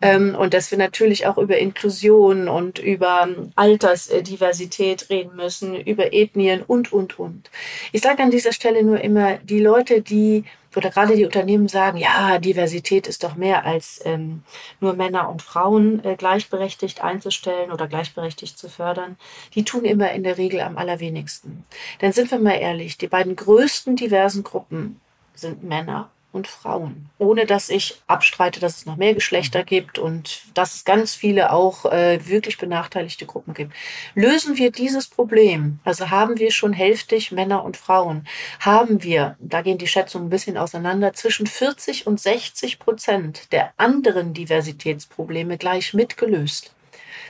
Ähm, 0.01 0.35
und 0.35 0.55
dass 0.55 0.71
wir 0.71 0.79
natürlich 0.79 1.27
auch 1.27 1.39
über 1.39 1.59
Inklusion 1.59 2.49
und 2.49 2.79
über 2.79 3.29
Altersdiversität 3.55 5.11
reden 5.11 5.37
müssen, 5.37 5.75
über 5.75 6.13
Ethnien 6.13 6.63
und, 6.63 6.93
und, 6.93 7.19
und. 7.19 7.51
Ich 7.93 8.03
sage 8.03 8.23
an 8.23 8.31
dieser 8.31 8.53
Stelle 8.53 8.83
nur 8.83 9.01
immer, 9.01 9.39
die 9.39 9.61
Leute, 9.61 10.03
die 10.03 10.45
oder 10.79 10.91
gerade 10.91 11.17
die 11.17 11.25
Unternehmen 11.25 11.67
sagen, 11.67 11.99
ja, 11.99 12.39
Diversität 12.39 13.07
ist 13.09 13.25
doch 13.25 13.35
mehr 13.35 13.67
als 13.67 14.01
ähm, 14.05 14.45
nur 14.81 14.95
Männer 14.95 15.29
und 15.29 15.43
Frauen 15.43 16.05
äh, 16.05 16.15
gleichberechtigt 16.17 17.03
einzustellen 17.03 17.73
oder 17.73 17.89
gleichberechtigt 17.89 18.57
zu 18.57 18.69
fördern, 18.69 19.17
die 19.55 19.65
tun 19.65 19.85
immer 19.85 20.13
in 20.13 20.23
der 20.23 20.39
Regel 20.39 20.61
am 20.61 20.79
allerwenigsten. 20.79 21.65
Denn 22.01 22.13
sind 22.13 22.31
wir 22.31 22.39
mal 22.39 22.53
ehrlich, 22.53 22.97
die 22.97 23.09
beiden 23.09 23.35
größten 23.35 23.97
diversen 23.97 24.45
Gruppen 24.45 25.01
sind 25.35 25.65
Männer 25.65 26.11
und 26.33 26.47
Frauen. 26.47 27.09
Ohne 27.19 27.47
dass 27.47 27.71
ich 27.71 28.01
abstreite, 28.07 28.61
dass 28.61 28.77
es 28.77 28.87
noch 28.87 28.97
mehr 28.97 29.15
Geschlechter 29.15 29.65
gibt 29.65 29.99
und 29.99 30.43
dass 30.55 30.75
es 30.77 30.85
ganz 30.85 31.15
viele 31.15 31.53
auch 31.53 31.87
äh, 31.87 32.27
wirklich 32.27 32.59
benachteiligte 32.59 33.25
Gruppen 33.27 33.55
gibt. 33.55 33.73
Lösen 34.15 34.57
wir 34.59 34.71
dieses 34.71 35.09
Problem, 35.09 35.79
also 35.85 36.11
haben 36.11 36.39
wir 36.39 36.51
schon 36.53 36.73
hälftig 36.73 37.33
Männer 37.33 37.65
und 37.65 37.77
Frauen, 37.77 38.27
haben 38.61 39.03
wir, 39.03 39.37
da 39.41 39.63
gehen 39.63 39.79
die 39.79 39.87
Schätzungen 39.87 40.27
ein 40.27 40.31
bisschen 40.31 40.59
auseinander, 40.59 41.15
zwischen 41.15 41.47
40 41.47 42.07
und 42.07 42.21
60 42.21 42.79
Prozent 42.79 43.53
der 43.53 43.73
anderen 43.79 44.35
Diversitätsprobleme 44.35 45.57
gleich 45.57 45.95
mitgelöst. 45.95 46.75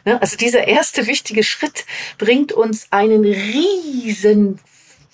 Ne? 0.05 0.21
Also 0.21 0.37
dieser 0.37 0.67
erste 0.67 1.07
wichtige 1.07 1.45
Schritt 1.45 1.85
bringt 2.19 2.53
uns 2.53 2.89
einen 2.91 3.25
riesen 3.25 4.59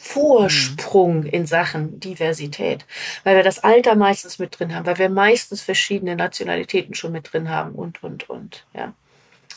Vorsprung 0.05 1.21
mhm. 1.21 1.27
in 1.27 1.47
Sachen 1.47 1.99
Diversität, 1.99 2.85
weil 3.25 3.37
wir 3.37 3.43
das 3.43 3.65
Alter 3.65 3.95
meistens 3.95 4.39
mit 4.39 4.59
drin 4.59 4.75
haben, 4.75 4.85
weil 4.85 4.99
wir 4.99 5.09
meistens 5.09 5.63
verschiedene 5.63 6.15
Nationalitäten 6.15 6.95
schon 6.95 7.13
mit 7.13 7.33
drin 7.33 7.49
haben 7.49 7.73
und, 7.73 8.03
und, 8.03 8.29
und, 8.29 8.67
ja. 8.75 8.93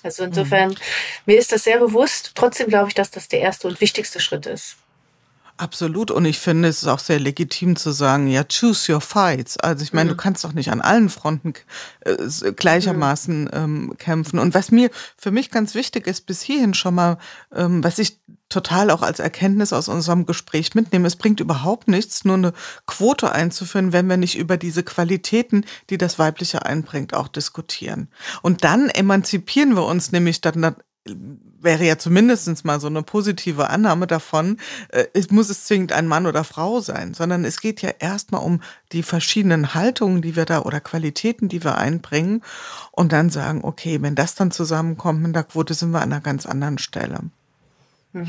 Also 0.03 0.23
insofern, 0.23 0.69
mhm. 0.69 0.77
mir 1.25 1.37
ist 1.37 1.51
das 1.51 1.65
sehr 1.65 1.79
bewusst. 1.79 2.31
Trotzdem 2.35 2.69
glaube 2.69 2.87
ich, 2.87 2.93
dass 2.93 3.11
das 3.11 3.27
der 3.27 3.41
erste 3.41 3.67
und 3.67 3.81
wichtigste 3.81 4.21
Schritt 4.21 4.45
ist. 4.45 4.77
Absolut. 5.57 6.11
Und 6.11 6.25
ich 6.25 6.37
finde, 6.37 6.69
es 6.69 6.83
ist 6.83 6.87
auch 6.87 6.99
sehr 6.99 7.19
legitim 7.19 7.75
zu 7.75 7.91
sagen, 7.91 8.27
ja, 8.27 8.43
choose 8.43 8.93
your 8.93 9.01
fights. 9.01 9.57
Also 9.57 9.83
ich 9.83 9.91
meine, 9.91 10.11
mhm. 10.11 10.15
du 10.15 10.17
kannst 10.17 10.43
doch 10.43 10.53
nicht 10.53 10.71
an 10.71 10.81
allen 10.81 11.09
Fronten 11.09 11.53
äh, 12.01 12.15
gleichermaßen 12.51 13.45
mhm. 13.45 13.49
ähm, 13.51 13.93
kämpfen. 13.97 14.37
Und 14.37 14.53
was 14.53 14.71
mir 14.71 14.91
für 15.17 15.31
mich 15.31 15.49
ganz 15.49 15.73
wichtig 15.73 16.05
ist, 16.05 16.27
bis 16.27 16.41
hierhin 16.41 16.75
schon 16.75 16.93
mal, 16.93 17.17
ähm, 17.53 17.83
was 17.83 17.97
ich 17.97 18.19
total 18.49 18.91
auch 18.91 19.01
als 19.01 19.19
Erkenntnis 19.19 19.73
aus 19.73 19.87
unserem 19.87 20.25
Gespräch 20.25 20.75
mitnehme, 20.75 21.07
es 21.07 21.15
bringt 21.15 21.39
überhaupt 21.39 21.87
nichts, 21.87 22.23
nur 22.23 22.35
eine 22.35 22.53
Quote 22.85 23.31
einzuführen, 23.31 23.91
wenn 23.93 24.07
wir 24.07 24.17
nicht 24.17 24.37
über 24.37 24.57
diese 24.57 24.83
Qualitäten, 24.83 25.65
die 25.89 25.97
das 25.97 26.19
Weibliche 26.19 26.65
einbringt, 26.65 27.13
auch 27.13 27.27
diskutieren. 27.27 28.09
Und 28.43 28.63
dann 28.63 28.89
emanzipieren 28.89 29.75
wir 29.75 29.85
uns 29.85 30.11
nämlich 30.11 30.39
dann 30.39 30.75
wäre 31.59 31.85
ja 31.85 31.97
zumindest 31.97 32.65
mal 32.65 32.79
so 32.79 32.87
eine 32.87 33.03
positive 33.03 33.69
Annahme 33.69 34.07
davon, 34.07 34.57
äh, 34.89 35.05
es 35.13 35.31
muss 35.31 35.49
es 35.49 35.65
zwingend 35.65 35.91
ein 35.91 36.07
Mann 36.07 36.25
oder 36.25 36.43
Frau 36.43 36.79
sein, 36.79 37.13
sondern 37.13 37.45
es 37.45 37.61
geht 37.61 37.81
ja 37.81 37.91
erstmal 37.99 38.41
um 38.43 38.61
die 38.91 39.03
verschiedenen 39.03 39.73
Haltungen, 39.73 40.21
die 40.21 40.35
wir 40.35 40.45
da 40.45 40.61
oder 40.61 40.79
Qualitäten, 40.79 41.49
die 41.49 41.63
wir 41.63 41.77
einbringen 41.77 42.43
und 42.91 43.11
dann 43.11 43.29
sagen, 43.29 43.61
okay, 43.63 44.01
wenn 44.01 44.15
das 44.15 44.35
dann 44.35 44.51
zusammenkommt 44.51 45.21
mit 45.21 45.35
der 45.35 45.43
Quote, 45.43 45.73
sind 45.73 45.91
wir 45.91 46.01
an 46.01 46.11
einer 46.11 46.21
ganz 46.21 46.45
anderen 46.45 46.77
Stelle. 46.77 47.19
Hm. 48.13 48.27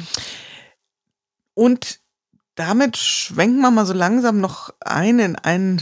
Und 1.55 2.01
damit 2.59 2.97
schwenken 2.97 3.61
wir 3.61 3.71
mal 3.71 3.87
so 3.87 3.93
langsam 3.93 4.41
noch 4.41 4.75
ein 4.81 5.21
in 5.21 5.37
einen, 5.37 5.81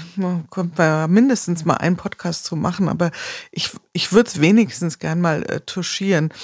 kommt 0.51 0.77
wir 0.77 1.09
mindestens 1.09 1.65
mal 1.65 1.79
einen 1.79 1.97
Podcast 1.97 2.45
zu 2.45 2.55
machen, 2.55 2.91
aber 2.91 3.13
ich, 3.51 3.71
ich 3.95 4.13
würde 4.13 4.29
es 4.29 4.43
wenigstens 4.43 4.99
gern 4.99 5.23
mal 5.23 5.43
äh, 5.45 5.61
touchieren. 5.61 6.35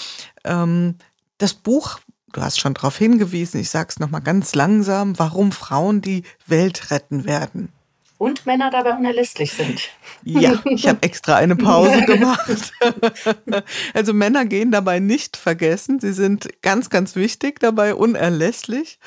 Ähm, 0.45 0.95
das 1.37 1.53
Buch, 1.53 2.01
du 2.33 2.41
hast 2.41 2.61
schon 2.61 2.73
darauf 2.73 2.97
hingewiesen, 2.97 3.61
ich 3.61 3.69
sage 3.69 3.89
es 3.91 3.99
nochmal 3.99 4.23
ganz 4.23 4.55
langsam, 4.55 5.19
warum 5.19 5.53
Frauen 5.53 6.01
die 6.01 6.23
Welt 6.47 6.91
retten 6.91 7.27
werden. 7.27 7.71
Und 8.17 8.47
Männer 8.47 8.71
dabei 8.71 8.97
unerlässlich 8.97 9.53
sind. 9.53 9.83
Ja, 10.23 10.63
ich 10.65 10.89
habe 10.89 11.03
extra 11.03 11.37
eine 11.37 11.57
Pause 11.57 12.03
gemacht. 12.07 12.73
Also 13.95 14.15
Männer 14.15 14.47
gehen 14.47 14.71
dabei 14.71 14.99
nicht 14.99 15.37
vergessen. 15.37 16.01
Sie 16.01 16.13
sind 16.13 16.49
ganz, 16.63 16.89
ganz 16.89 17.17
wichtig 17.17 17.61
dabei, 17.61 17.95
unerlässlich. 17.95 18.99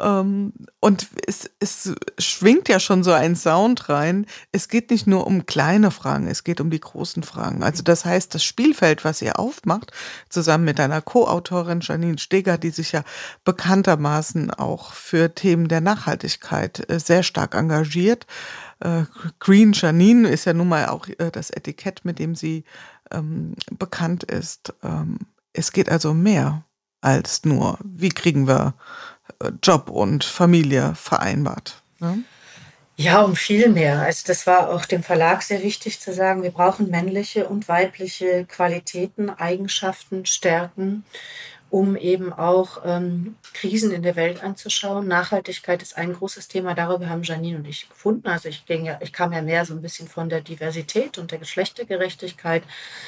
Ähm, 0.00 0.52
und 0.80 1.08
es, 1.26 1.50
es 1.60 1.94
schwingt 2.18 2.68
ja 2.68 2.80
schon 2.80 3.04
so 3.04 3.12
ein 3.12 3.36
Sound 3.36 3.88
rein. 3.88 4.26
Es 4.50 4.68
geht 4.68 4.90
nicht 4.90 5.06
nur 5.06 5.26
um 5.26 5.46
kleine 5.46 5.90
Fragen, 5.90 6.26
es 6.26 6.42
geht 6.44 6.60
um 6.60 6.70
die 6.70 6.80
großen 6.80 7.22
Fragen. 7.22 7.62
Also 7.62 7.82
das 7.82 8.04
heißt, 8.04 8.34
das 8.34 8.42
Spielfeld, 8.42 9.04
was 9.04 9.22
ihr 9.22 9.38
aufmacht, 9.38 9.92
zusammen 10.28 10.64
mit 10.64 10.80
einer 10.80 11.02
Co-Autorin 11.02 11.80
Janine 11.80 12.18
Steger, 12.18 12.58
die 12.58 12.70
sich 12.70 12.92
ja 12.92 13.04
bekanntermaßen 13.44 14.50
auch 14.50 14.92
für 14.92 15.34
Themen 15.34 15.68
der 15.68 15.80
Nachhaltigkeit 15.80 16.90
äh, 16.90 16.98
sehr 16.98 17.22
stark 17.22 17.54
engagiert. 17.54 18.26
Äh, 18.80 19.04
Green 19.38 19.72
Janine 19.72 20.28
ist 20.28 20.46
ja 20.46 20.54
nun 20.54 20.68
mal 20.68 20.88
auch 20.88 21.06
äh, 21.06 21.30
das 21.30 21.50
Etikett, 21.50 22.04
mit 22.04 22.18
dem 22.18 22.34
sie 22.34 22.64
ähm, 23.10 23.54
bekannt 23.70 24.24
ist. 24.24 24.72
Ähm, 24.82 25.18
es 25.52 25.72
geht 25.72 25.90
also 25.90 26.10
um 26.10 26.22
mehr 26.22 26.64
als 27.00 27.44
nur, 27.44 27.78
wie 27.82 28.10
kriegen 28.10 28.46
wir 28.46 28.74
Job 29.62 29.90
und 29.90 30.24
Familie 30.24 30.94
vereinbart. 30.94 31.82
Ne? 31.98 32.24
Ja, 32.96 33.22
um 33.22 33.34
viel 33.34 33.70
mehr. 33.70 34.00
Also 34.00 34.24
das 34.26 34.46
war 34.46 34.68
auch 34.68 34.84
dem 34.84 35.02
Verlag 35.02 35.42
sehr 35.42 35.62
wichtig 35.62 36.00
zu 36.00 36.12
sagen, 36.12 36.42
wir 36.42 36.50
brauchen 36.50 36.90
männliche 36.90 37.48
und 37.48 37.66
weibliche 37.66 38.44
Qualitäten, 38.44 39.30
Eigenschaften, 39.30 40.26
Stärken, 40.26 41.04
um 41.70 41.96
eben 41.96 42.32
auch 42.32 42.82
ähm, 42.84 43.36
Krisen 43.54 43.92
in 43.92 44.02
der 44.02 44.16
Welt 44.16 44.42
anzuschauen. 44.42 45.06
Nachhaltigkeit 45.06 45.80
ist 45.82 45.96
ein 45.96 46.12
großes 46.14 46.48
Thema, 46.48 46.74
darüber 46.74 47.08
haben 47.08 47.22
Janine 47.22 47.58
und 47.58 47.66
ich 47.66 47.88
gefunden. 47.88 48.26
Also 48.26 48.48
ich, 48.48 48.66
ging 48.66 48.84
ja, 48.84 48.98
ich 49.00 49.12
kam 49.12 49.32
ja 49.32 49.40
mehr 49.40 49.64
so 49.64 49.74
ein 49.74 49.80
bisschen 49.80 50.08
von 50.08 50.28
der 50.28 50.40
Diversität 50.40 51.16
und 51.16 51.30
der 51.30 51.38
Geschlechtergerechtigkeit. 51.38 52.64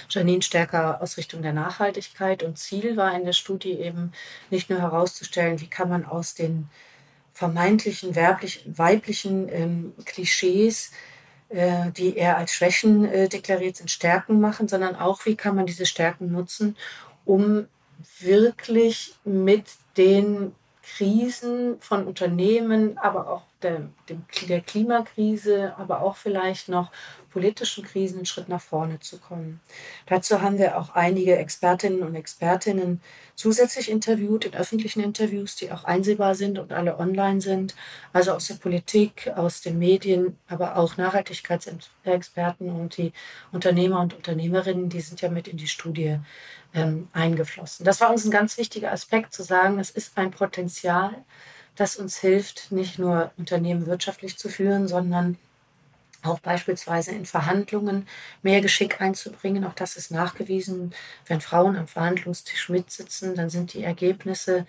Janine 0.08 0.42
stärker 0.42 1.02
aus 1.02 1.16
Richtung 1.16 1.42
der 1.42 1.52
Nachhaltigkeit. 1.52 2.44
Und 2.44 2.56
Ziel 2.56 2.96
war 2.96 3.14
in 3.16 3.24
der 3.24 3.32
Studie 3.32 3.72
eben 3.72 4.12
nicht 4.50 4.70
nur 4.70 4.78
herauszustellen, 4.80 5.60
wie 5.60 5.68
kann 5.68 5.88
man 5.88 6.04
aus 6.04 6.34
den 6.34 6.68
vermeintlichen 7.32 8.14
weiblichen 8.14 9.48
ähm, 9.48 9.92
Klischees 10.04 10.92
äh, 11.48 11.90
die 11.90 12.16
er 12.16 12.38
als 12.38 12.54
Schwächen 12.54 13.04
äh, 13.04 13.28
deklariert 13.28 13.76
sind, 13.76 13.90
Stärken 13.90 14.40
machen, 14.40 14.68
sondern 14.68 14.96
auch, 14.96 15.26
wie 15.26 15.36
kann 15.36 15.54
man 15.54 15.66
diese 15.66 15.84
Stärken 15.84 16.32
nutzen, 16.32 16.76
um 17.26 17.66
wirklich 18.20 19.14
mit 19.24 19.66
den 19.96 20.54
Krisen 20.82 21.80
von 21.80 22.06
Unternehmen, 22.06 22.98
aber 22.98 23.28
auch 23.30 23.42
der, 23.62 23.88
der 24.48 24.60
Klimakrise, 24.60 25.74
aber 25.78 26.02
auch 26.02 26.16
vielleicht 26.16 26.68
noch 26.68 26.90
politischen 27.30 27.84
Krisen 27.84 28.16
einen 28.18 28.26
Schritt 28.26 28.48
nach 28.48 28.60
vorne 28.60 29.00
zu 29.00 29.18
kommen. 29.18 29.60
Dazu 30.06 30.42
haben 30.42 30.58
wir 30.58 30.78
auch 30.78 30.90
einige 30.90 31.36
Expertinnen 31.36 32.02
und 32.02 32.14
Expertinnen 32.14 33.00
zusätzlich 33.36 33.90
interviewt, 33.90 34.44
in 34.44 34.54
öffentlichen 34.54 35.02
Interviews, 35.02 35.56
die 35.56 35.72
auch 35.72 35.84
einsehbar 35.84 36.34
sind 36.34 36.58
und 36.58 36.72
alle 36.72 36.98
online 36.98 37.40
sind, 37.40 37.74
also 38.12 38.32
aus 38.32 38.48
der 38.48 38.54
Politik, 38.54 39.32
aus 39.34 39.62
den 39.62 39.78
Medien, 39.78 40.36
aber 40.48 40.76
auch 40.76 40.96
Nachhaltigkeitsexperten 40.96 42.70
und 42.70 42.96
die 42.98 43.12
Unternehmer 43.50 44.00
und 44.00 44.14
Unternehmerinnen, 44.14 44.88
die 44.88 45.00
sind 45.00 45.22
ja 45.22 45.30
mit 45.30 45.48
in 45.48 45.56
die 45.56 45.68
Studie 45.68 46.18
ähm, 46.74 47.08
eingeflossen. 47.12 47.84
Das 47.84 48.00
war 48.00 48.10
uns 48.10 48.24
ein 48.24 48.30
ganz 48.30 48.56
wichtiger 48.58 48.92
Aspekt 48.92 49.32
zu 49.32 49.42
sagen, 49.42 49.78
es 49.78 49.90
ist 49.90 50.16
ein 50.16 50.30
Potenzial, 50.30 51.12
das 51.76 51.96
uns 51.96 52.18
hilft, 52.18 52.72
nicht 52.72 52.98
nur 52.98 53.30
Unternehmen 53.36 53.86
wirtschaftlich 53.86 54.36
zu 54.36 54.48
führen, 54.48 54.88
sondern 54.88 55.38
auch 56.22 56.40
beispielsweise 56.40 57.12
in 57.12 57.26
Verhandlungen 57.26 58.06
mehr 58.42 58.60
Geschick 58.60 59.00
einzubringen. 59.00 59.64
Auch 59.64 59.74
das 59.74 59.96
ist 59.96 60.10
nachgewiesen. 60.10 60.92
Wenn 61.26 61.40
Frauen 61.40 61.76
am 61.76 61.88
Verhandlungstisch 61.88 62.68
mitsitzen, 62.68 63.34
dann 63.34 63.50
sind 63.50 63.74
die 63.74 63.82
Ergebnisse 63.82 64.66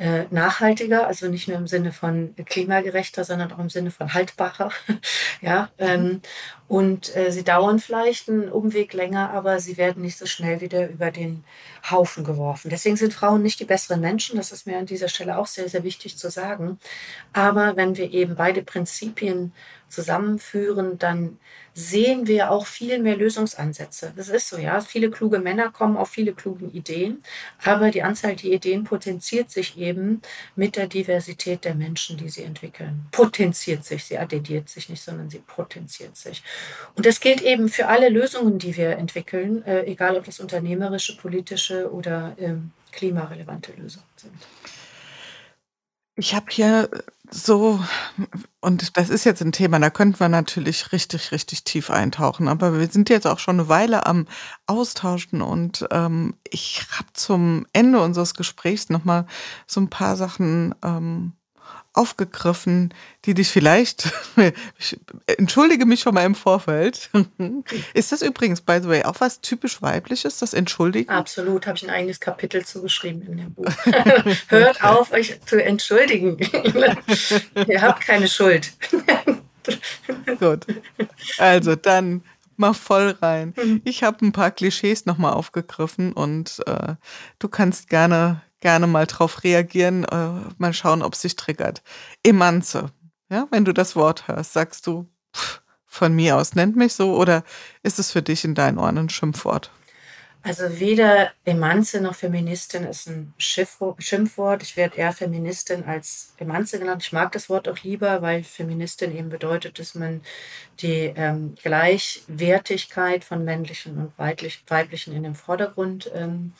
äh, 0.00 0.24
nachhaltiger, 0.30 1.06
also 1.06 1.28
nicht 1.28 1.46
nur 1.46 1.58
im 1.58 1.66
Sinne 1.66 1.92
von 1.92 2.34
klimagerechter, 2.46 3.22
sondern 3.22 3.52
auch 3.52 3.58
im 3.58 3.68
Sinne 3.68 3.90
von 3.90 4.14
haltbarer. 4.14 4.70
ja, 5.42 5.68
ähm, 5.76 6.22
und 6.68 7.14
äh, 7.14 7.30
sie 7.30 7.44
dauern 7.44 7.80
vielleicht 7.80 8.30
einen 8.30 8.48
Umweg 8.48 8.94
länger, 8.94 9.28
aber 9.30 9.60
sie 9.60 9.76
werden 9.76 10.02
nicht 10.02 10.16
so 10.16 10.24
schnell 10.24 10.62
wieder 10.62 10.88
über 10.88 11.10
den 11.10 11.44
Haufen 11.90 12.24
geworfen. 12.24 12.70
Deswegen 12.70 12.96
sind 12.96 13.12
Frauen 13.12 13.42
nicht 13.42 13.60
die 13.60 13.66
besseren 13.66 14.00
Menschen. 14.00 14.38
Das 14.38 14.52
ist 14.52 14.66
mir 14.66 14.78
an 14.78 14.86
dieser 14.86 15.08
Stelle 15.08 15.36
auch 15.36 15.46
sehr, 15.46 15.68
sehr 15.68 15.84
wichtig 15.84 16.16
zu 16.16 16.30
sagen. 16.30 16.78
Aber 17.34 17.76
wenn 17.76 17.98
wir 17.98 18.10
eben 18.10 18.36
beide 18.36 18.62
Prinzipien 18.62 19.52
zusammenführen, 19.90 20.98
dann 20.98 21.38
sehen 21.74 22.26
wir 22.26 22.50
auch 22.50 22.66
viel 22.66 22.98
mehr 22.98 23.16
Lösungsansätze. 23.16 24.12
Das 24.16 24.28
ist 24.28 24.48
so, 24.48 24.58
ja. 24.58 24.80
Viele 24.80 25.10
kluge 25.10 25.38
Männer 25.38 25.70
kommen 25.70 25.96
auf 25.96 26.10
viele 26.10 26.32
kluge 26.32 26.66
Ideen, 26.66 27.22
aber 27.64 27.90
die 27.90 28.02
Anzahl 28.02 28.36
der 28.36 28.50
Ideen 28.52 28.84
potenziert 28.84 29.50
sich 29.50 29.78
eben 29.78 30.20
mit 30.56 30.76
der 30.76 30.86
Diversität 30.86 31.64
der 31.64 31.74
Menschen, 31.74 32.16
die 32.16 32.28
sie 32.28 32.42
entwickeln. 32.42 33.06
Potenziert 33.12 33.84
sich, 33.84 34.04
sie 34.04 34.18
addiert 34.18 34.68
sich 34.68 34.88
nicht, 34.88 35.02
sondern 35.02 35.30
sie 35.30 35.38
potenziert 35.38 36.16
sich. 36.16 36.42
Und 36.96 37.06
das 37.06 37.20
gilt 37.20 37.42
eben 37.42 37.68
für 37.68 37.86
alle 37.86 38.08
Lösungen, 38.08 38.58
die 38.58 38.76
wir 38.76 38.96
entwickeln, 38.98 39.64
äh, 39.64 39.84
egal 39.84 40.16
ob 40.16 40.24
das 40.24 40.40
unternehmerische, 40.40 41.16
politische 41.16 41.92
oder 41.92 42.34
ähm, 42.38 42.72
klimarelevante 42.92 43.72
Lösungen 43.72 44.06
sind. 44.16 44.34
Ich 46.16 46.34
habe 46.34 46.46
hier 46.50 46.90
so, 47.32 47.80
und 48.60 48.96
das 48.96 49.08
ist 49.08 49.24
jetzt 49.24 49.40
ein 49.40 49.52
Thema, 49.52 49.78
da 49.78 49.90
könnten 49.90 50.18
wir 50.18 50.28
natürlich 50.28 50.92
richtig, 50.92 51.32
richtig 51.32 51.64
tief 51.64 51.90
eintauchen. 51.90 52.48
Aber 52.48 52.78
wir 52.78 52.88
sind 52.88 53.08
jetzt 53.08 53.26
auch 53.26 53.38
schon 53.38 53.60
eine 53.60 53.68
Weile 53.68 54.06
am 54.06 54.26
Austauschen 54.66 55.40
und 55.40 55.86
ähm, 55.90 56.34
ich 56.48 56.86
habe 56.92 57.08
zum 57.12 57.66
Ende 57.72 58.00
unseres 58.00 58.34
Gesprächs 58.34 58.88
nochmal 58.88 59.26
so 59.66 59.80
ein 59.80 59.90
paar 59.90 60.16
Sachen 60.16 60.74
ähm, 60.82 61.32
aufgegriffen, 61.92 62.94
die 63.24 63.34
dich 63.34 63.48
vielleicht, 63.48 64.12
ich 64.78 64.98
entschuldige 65.38 65.86
mich 65.86 66.00
schon 66.00 66.14
mal 66.14 66.24
im 66.24 66.34
Vorfeld. 66.34 67.10
Ist 67.94 68.12
das 68.12 68.22
übrigens, 68.22 68.60
by 68.60 68.78
the 68.80 68.88
way, 68.88 69.02
auch 69.02 69.16
was 69.18 69.40
typisch 69.40 69.82
weibliches, 69.82 70.38
das 70.38 70.54
Entschuldigen? 70.54 71.10
Absolut, 71.10 71.66
habe 71.66 71.76
ich 71.76 71.84
ein 71.84 71.90
eigenes 71.90 72.20
Kapitel 72.20 72.64
zugeschrieben 72.64 73.22
in 73.22 73.36
dem 73.38 73.54
Buch. 73.54 73.66
Hört 74.48 74.84
auf, 74.84 75.12
euch 75.12 75.40
zu 75.44 75.62
entschuldigen. 75.62 76.38
Ihr 77.66 77.82
habt 77.82 78.02
keine 78.02 78.28
Schuld. 78.28 78.72
Gut. 80.38 80.66
Also 81.38 81.74
dann 81.74 82.22
mal 82.56 82.74
voll 82.74 83.16
rein. 83.20 83.54
Mhm. 83.56 83.82
Ich 83.84 84.04
habe 84.04 84.24
ein 84.24 84.32
paar 84.32 84.52
Klischees 84.52 85.06
nochmal 85.06 85.32
aufgegriffen 85.32 86.12
und 86.12 86.62
äh, 86.66 86.94
du 87.38 87.48
kannst 87.48 87.88
gerne 87.88 88.42
gerne 88.60 88.86
mal 88.86 89.06
drauf 89.06 89.42
reagieren, 89.44 90.04
äh, 90.04 90.30
mal 90.58 90.72
schauen, 90.72 91.02
ob 91.02 91.14
es 91.14 91.22
sich 91.22 91.36
triggert. 91.36 91.82
Emanze, 92.22 92.90
ja, 93.30 93.46
wenn 93.50 93.64
du 93.64 93.72
das 93.72 93.96
Wort 93.96 94.28
hörst, 94.28 94.52
sagst 94.52 94.86
du, 94.86 95.08
pff, 95.34 95.62
von 95.86 96.14
mir 96.14 96.36
aus 96.36 96.54
nennt 96.54 96.76
mich 96.76 96.94
so 96.94 97.16
oder 97.16 97.42
ist 97.82 97.98
es 97.98 98.12
für 98.12 98.22
dich 98.22 98.44
in 98.44 98.54
deinen 98.54 98.78
Ohren 98.78 98.98
ein 98.98 99.10
Schimpfwort? 99.10 99.70
Also 100.42 100.80
weder 100.80 101.32
Emanze 101.44 102.00
noch 102.00 102.14
Feministin 102.14 102.84
ist 102.84 103.08
ein 103.08 103.34
Schimpfwort. 103.36 104.62
Ich 104.62 104.74
werde 104.74 104.96
eher 104.96 105.12
Feministin 105.12 105.84
als 105.84 106.32
Emanze 106.38 106.78
genannt. 106.78 107.02
Ich 107.02 107.12
mag 107.12 107.30
das 107.32 107.50
Wort 107.50 107.68
auch 107.68 107.78
lieber, 107.82 108.22
weil 108.22 108.42
Feministin 108.42 109.14
eben 109.14 109.28
bedeutet, 109.28 109.78
dass 109.78 109.94
man 109.94 110.22
die 110.80 111.12
ähm, 111.14 111.56
Gleichwertigkeit 111.62 113.22
von 113.22 113.44
männlichen 113.44 113.98
und 113.98 114.18
weiblichen 114.18 115.14
in 115.14 115.24
den 115.24 115.34
Vordergrund 115.34 116.10
ähm, 116.14 116.54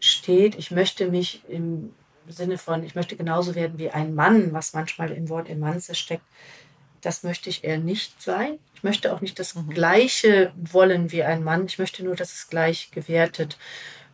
steht, 0.00 0.56
ich 0.56 0.70
möchte 0.70 1.08
mich 1.10 1.42
im 1.48 1.94
Sinne 2.28 2.58
von, 2.58 2.84
ich 2.84 2.94
möchte 2.94 3.16
genauso 3.16 3.54
werden 3.54 3.78
wie 3.78 3.90
ein 3.90 4.14
Mann, 4.14 4.52
was 4.52 4.74
manchmal 4.74 5.10
im 5.10 5.28
Wort 5.28 5.48
Emanze 5.48 5.94
steckt, 5.94 6.24
das 7.00 7.22
möchte 7.22 7.48
ich 7.48 7.64
eher 7.64 7.78
nicht 7.78 8.20
sein. 8.20 8.58
Ich 8.74 8.82
möchte 8.82 9.12
auch 9.12 9.20
nicht 9.20 9.38
das 9.38 9.54
mhm. 9.54 9.70
Gleiche 9.70 10.52
wollen 10.56 11.12
wie 11.12 11.22
ein 11.22 11.44
Mann. 11.44 11.66
Ich 11.66 11.78
möchte 11.78 12.04
nur, 12.04 12.16
dass 12.16 12.32
es 12.32 12.48
gleich 12.48 12.90
gewertet 12.90 13.56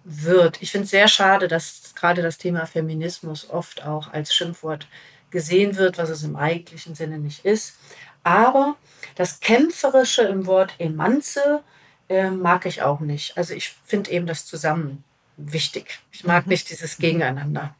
wird. 0.04 0.60
Ich 0.62 0.70
finde 0.70 0.84
es 0.84 0.90
sehr 0.90 1.08
schade, 1.08 1.48
dass 1.48 1.94
gerade 1.94 2.22
das 2.22 2.38
Thema 2.38 2.66
Feminismus 2.66 3.48
oft 3.48 3.84
auch 3.84 4.12
als 4.12 4.34
Schimpfwort 4.34 4.86
gesehen 5.30 5.76
wird, 5.76 5.98
was 5.98 6.10
es 6.10 6.22
im 6.22 6.36
eigentlichen 6.36 6.94
Sinne 6.94 7.18
nicht 7.18 7.44
ist. 7.44 7.78
Aber 8.22 8.76
das 9.16 9.40
Kämpferische 9.40 10.22
im 10.22 10.46
Wort 10.46 10.74
Emanze 10.78 11.62
äh, 12.08 12.30
mag 12.30 12.66
ich 12.66 12.82
auch 12.82 13.00
nicht. 13.00 13.36
Also 13.36 13.54
ich 13.54 13.74
finde 13.84 14.10
eben 14.10 14.26
das 14.26 14.46
zusammen 14.46 15.04
wichtig. 15.36 16.00
Ich 16.12 16.24
mag 16.24 16.46
mhm. 16.46 16.50
nicht 16.50 16.70
dieses 16.70 16.98
Gegeneinander. 16.98 17.74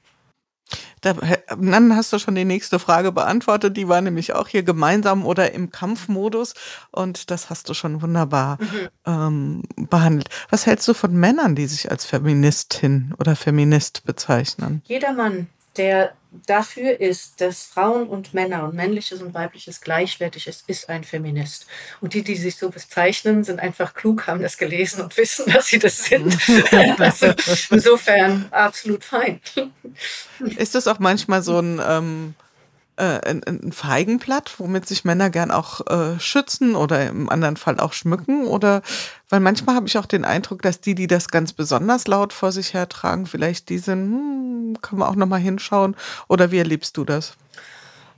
Da, 1.02 1.12
dann 1.12 1.94
hast 1.94 2.12
du 2.12 2.18
schon 2.18 2.34
die 2.34 2.46
nächste 2.46 2.78
Frage 2.78 3.12
beantwortet. 3.12 3.76
Die 3.76 3.88
war 3.88 4.00
nämlich 4.00 4.32
auch 4.32 4.48
hier 4.48 4.62
gemeinsam 4.62 5.26
oder 5.26 5.52
im 5.52 5.70
Kampfmodus. 5.70 6.54
Und 6.90 7.30
das 7.30 7.50
hast 7.50 7.68
du 7.68 7.74
schon 7.74 8.00
wunderbar 8.00 8.58
mhm. 8.60 8.88
ähm, 9.06 9.62
behandelt. 9.90 10.30
Was 10.48 10.64
hältst 10.64 10.88
du 10.88 10.94
von 10.94 11.14
Männern, 11.14 11.54
die 11.54 11.66
sich 11.66 11.90
als 11.90 12.06
Feministin 12.06 13.14
oder 13.18 13.36
Feminist 13.36 14.04
bezeichnen? 14.04 14.82
Jeder 14.86 15.12
Mann 15.12 15.48
der 15.76 16.14
dafür 16.46 17.00
ist, 17.00 17.40
dass 17.40 17.64
Frauen 17.64 18.08
und 18.08 18.34
Männer 18.34 18.64
und 18.64 18.74
männliches 18.74 19.22
und 19.22 19.34
weibliches 19.34 19.80
gleichwertig 19.80 20.46
ist, 20.46 20.68
ist 20.68 20.88
ein 20.88 21.04
Feminist. 21.04 21.66
Und 22.00 22.14
die, 22.14 22.22
die 22.22 22.34
sich 22.36 22.56
so 22.56 22.70
bezeichnen, 22.70 23.44
sind 23.44 23.60
einfach 23.60 23.94
klug, 23.94 24.26
haben 24.26 24.42
das 24.42 24.58
gelesen 24.58 25.02
und 25.02 25.16
wissen, 25.16 25.50
dass 25.52 25.68
sie 25.68 25.78
das 25.78 26.04
sind. 26.04 26.36
also 27.00 27.32
insofern 27.70 28.46
absolut 28.50 29.04
fein. 29.04 29.40
Ist 30.56 30.74
das 30.74 30.88
auch 30.88 30.98
manchmal 30.98 31.42
so 31.42 31.58
ein 31.58 31.80
ähm, 31.86 32.34
äh, 32.40 32.43
ein, 33.02 33.42
ein 33.44 33.72
Feigenblatt, 33.72 34.54
womit 34.58 34.86
sich 34.86 35.04
Männer 35.04 35.30
gern 35.30 35.50
auch 35.50 35.86
äh, 35.86 36.18
schützen 36.20 36.76
oder 36.76 37.08
im 37.08 37.28
anderen 37.28 37.56
Fall 37.56 37.80
auch 37.80 37.92
schmücken? 37.92 38.46
Oder 38.46 38.82
weil 39.28 39.40
manchmal 39.40 39.74
habe 39.74 39.86
ich 39.86 39.98
auch 39.98 40.06
den 40.06 40.24
Eindruck, 40.24 40.62
dass 40.62 40.80
die, 40.80 40.94
die 40.94 41.06
das 41.06 41.28
ganz 41.28 41.52
besonders 41.52 42.06
laut 42.06 42.32
vor 42.32 42.52
sich 42.52 42.74
hertragen, 42.74 43.26
vielleicht 43.26 43.68
die 43.68 43.78
sind, 43.78 44.12
hm, 44.12 44.78
kann 44.82 44.98
man 44.98 45.08
auch 45.08 45.16
nochmal 45.16 45.40
hinschauen. 45.40 45.96
Oder 46.28 46.50
wie 46.50 46.58
erlebst 46.58 46.96
du 46.96 47.04
das? 47.04 47.36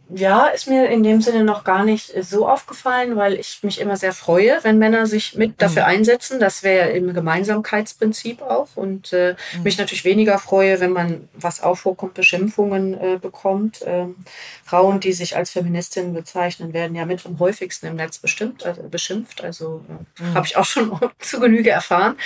Ja, 0.09 0.47
ist 0.47 0.69
mir 0.69 0.89
in 0.89 1.03
dem 1.03 1.21
Sinne 1.21 1.43
noch 1.43 1.65
gar 1.65 1.85
nicht 1.85 2.13
so 2.23 2.49
aufgefallen, 2.49 3.17
weil 3.17 3.35
ich 3.35 3.59
mich 3.63 3.81
immer 3.81 3.97
sehr 3.97 4.13
freue, 4.13 4.59
wenn 4.63 4.79
Männer 4.79 5.09
sich 5.09 5.35
mit 5.35 5.61
dafür 5.61 5.83
mhm. 5.83 5.89
einsetzen. 5.89 6.39
Das 6.39 6.63
wäre 6.63 6.91
im 6.91 7.13
Gemeinsamkeitsprinzip 7.13 8.41
auch. 8.41 8.69
Und 8.77 9.13
äh, 9.13 9.35
mhm. 9.57 9.65
mich 9.65 9.79
natürlich 9.79 10.05
weniger 10.05 10.39
freue, 10.39 10.79
wenn 10.79 10.93
man 10.93 11.29
was 11.35 11.61
aufhochkommt, 11.61 12.15
Beschimpfungen 12.15 12.95
äh, 12.95 13.19
bekommt. 13.21 13.81
Ähm, 13.85 14.15
Frauen, 14.65 15.01
die 15.01 15.13
sich 15.13 15.37
als 15.37 15.51
Feministinnen 15.51 16.15
bezeichnen, 16.15 16.73
werden 16.73 16.95
ja 16.95 17.05
mit 17.05 17.27
am 17.27 17.41
häufigsten 17.41 17.87
im 17.87 17.97
Netz 17.97 18.19
bestimmt, 18.19 18.65
also 18.65 18.85
beschimpft. 18.85 19.43
Also 19.43 19.85
äh, 19.89 20.23
mhm. 20.23 20.35
habe 20.35 20.47
ich 20.47 20.57
auch 20.57 20.65
schon 20.65 20.97
zu 21.19 21.41
Genüge 21.41 21.71
erfahren. 21.71 22.17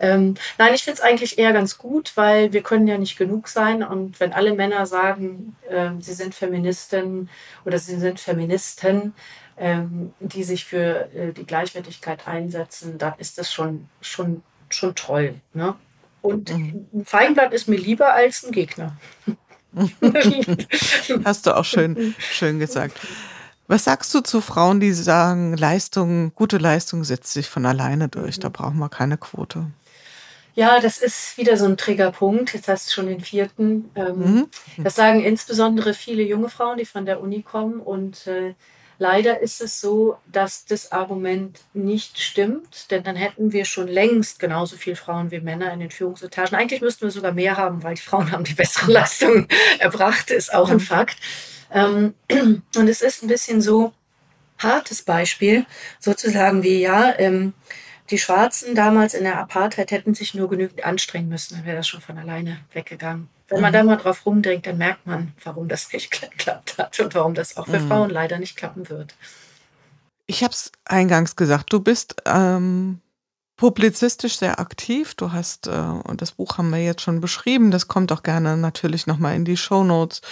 Ähm, 0.00 0.34
nein, 0.58 0.74
ich 0.74 0.82
finde 0.82 0.98
es 0.98 1.00
eigentlich 1.00 1.38
eher 1.38 1.52
ganz 1.52 1.78
gut, 1.78 2.10
weil 2.16 2.52
wir 2.52 2.62
können 2.62 2.88
ja 2.88 2.98
nicht 2.98 3.16
genug 3.16 3.46
sein. 3.46 3.84
Und 3.84 4.18
wenn 4.18 4.32
alle 4.32 4.52
Männer 4.54 4.84
sagen, 4.86 5.54
ähm, 5.70 6.02
sie 6.02 6.14
sind 6.14 6.34
Feministinnen, 6.34 7.19
oder 7.64 7.78
sie 7.78 7.98
sind 7.98 8.20
Feministen, 8.20 9.14
ähm, 9.56 10.12
die 10.20 10.44
sich 10.44 10.64
für 10.64 11.12
äh, 11.14 11.32
die 11.32 11.44
Gleichwertigkeit 11.44 12.26
einsetzen, 12.26 12.98
dann 12.98 13.14
ist 13.18 13.38
das 13.38 13.52
schon, 13.52 13.88
schon, 14.00 14.42
schon 14.68 14.94
toll. 14.94 15.34
Ne? 15.52 15.74
Und 16.22 16.50
mhm. 16.50 16.86
ein 16.92 17.04
Feigenblatt 17.04 17.52
ist 17.52 17.68
mir 17.68 17.78
lieber 17.78 18.12
als 18.12 18.44
ein 18.44 18.52
Gegner. 18.52 18.96
Hast 21.24 21.46
du 21.46 21.56
auch 21.56 21.64
schön, 21.64 22.14
schön 22.18 22.58
gesagt. 22.58 22.98
Was 23.68 23.84
sagst 23.84 24.12
du 24.14 24.20
zu 24.20 24.40
Frauen, 24.40 24.80
die 24.80 24.92
sagen, 24.92 25.56
Leistung, 25.56 26.34
gute 26.34 26.58
Leistung 26.58 27.04
setzt 27.04 27.32
sich 27.32 27.48
von 27.48 27.64
alleine 27.66 28.08
durch, 28.08 28.40
da 28.40 28.48
brauchen 28.48 28.78
wir 28.78 28.88
keine 28.88 29.16
Quote? 29.16 29.66
Ja, 30.54 30.80
das 30.80 30.98
ist 30.98 31.38
wieder 31.38 31.56
so 31.56 31.64
ein 31.66 31.76
Triggerpunkt. 31.76 32.54
Jetzt 32.54 32.68
hast 32.68 32.88
du 32.88 32.92
schon 32.92 33.06
den 33.06 33.20
vierten. 33.20 33.90
Ähm, 33.94 34.18
mhm. 34.18 34.48
Das 34.78 34.96
sagen 34.96 35.22
insbesondere 35.22 35.94
viele 35.94 36.22
junge 36.22 36.48
Frauen, 36.48 36.78
die 36.78 36.84
von 36.84 37.06
der 37.06 37.20
Uni 37.20 37.42
kommen. 37.42 37.80
Und 37.80 38.26
äh, 38.26 38.54
leider 38.98 39.40
ist 39.40 39.60
es 39.60 39.80
so, 39.80 40.16
dass 40.30 40.64
das 40.66 40.92
Argument 40.92 41.60
nicht 41.72 42.20
stimmt, 42.20 42.90
denn 42.90 43.02
dann 43.02 43.16
hätten 43.16 43.52
wir 43.52 43.64
schon 43.64 43.88
längst 43.88 44.38
genauso 44.38 44.76
viele 44.76 44.96
Frauen 44.96 45.30
wie 45.30 45.40
Männer 45.40 45.72
in 45.72 45.80
den 45.80 45.90
Führungsetagen. 45.90 46.56
Eigentlich 46.56 46.80
müssten 46.80 47.02
wir 47.02 47.10
sogar 47.10 47.32
mehr 47.32 47.56
haben, 47.56 47.82
weil 47.82 47.94
die 47.94 48.02
Frauen 48.02 48.30
haben 48.32 48.44
die 48.44 48.54
bessere 48.54 48.92
Leistung 48.92 49.46
erbracht, 49.78 50.30
ist 50.30 50.52
auch 50.52 50.70
ein 50.70 50.80
Fakt. 50.80 51.16
Ähm, 51.72 52.14
und 52.76 52.88
es 52.88 53.00
ist 53.00 53.22
ein 53.22 53.28
bisschen 53.28 53.62
so 53.62 53.92
hartes 54.58 55.02
Beispiel, 55.02 55.64
sozusagen 55.98 56.62
wie 56.62 56.80
ja. 56.80 57.18
Ähm, 57.18 57.54
die 58.10 58.18
Schwarzen 58.18 58.74
damals 58.74 59.14
in 59.14 59.24
der 59.24 59.38
Apartheid 59.38 59.90
hätten 59.90 60.14
sich 60.14 60.34
nur 60.34 60.48
genügend 60.48 60.84
anstrengen 60.84 61.28
müssen, 61.28 61.56
dann 61.56 61.64
wäre 61.64 61.76
das 61.76 61.88
schon 61.88 62.00
von 62.00 62.18
alleine 62.18 62.58
weggegangen. 62.72 63.28
Wenn 63.48 63.60
man 63.60 63.72
mhm. 63.72 63.74
da 63.74 63.84
mal 63.84 63.96
drauf 63.96 64.26
rumdenkt, 64.26 64.66
dann 64.66 64.78
merkt 64.78 65.06
man, 65.06 65.32
warum 65.44 65.68
das 65.68 65.92
nicht 65.92 66.10
geklappt 66.20 66.78
hat 66.78 66.98
und 67.00 67.14
warum 67.14 67.34
das 67.34 67.56
auch 67.56 67.66
für 67.66 67.80
mhm. 67.80 67.88
Frauen 67.88 68.10
leider 68.10 68.38
nicht 68.38 68.56
klappen 68.56 68.88
wird. 68.88 69.14
Ich 70.26 70.44
habe 70.44 70.52
es 70.52 70.70
eingangs 70.84 71.34
gesagt, 71.34 71.72
du 71.72 71.80
bist 71.80 72.22
ähm, 72.26 73.00
publizistisch 73.56 74.38
sehr 74.38 74.58
aktiv. 74.58 75.14
Du 75.14 75.32
hast, 75.32 75.66
äh, 75.66 75.70
und 75.70 76.22
das 76.22 76.32
Buch 76.32 76.56
haben 76.56 76.70
wir 76.70 76.82
jetzt 76.82 77.02
schon 77.02 77.20
beschrieben, 77.20 77.70
das 77.70 77.88
kommt 77.88 78.10
auch 78.10 78.22
gerne 78.22 78.56
natürlich 78.56 79.06
nochmal 79.06 79.34
in 79.34 79.44
die 79.44 79.56
Show 79.56 79.84
Notes, 79.84 80.22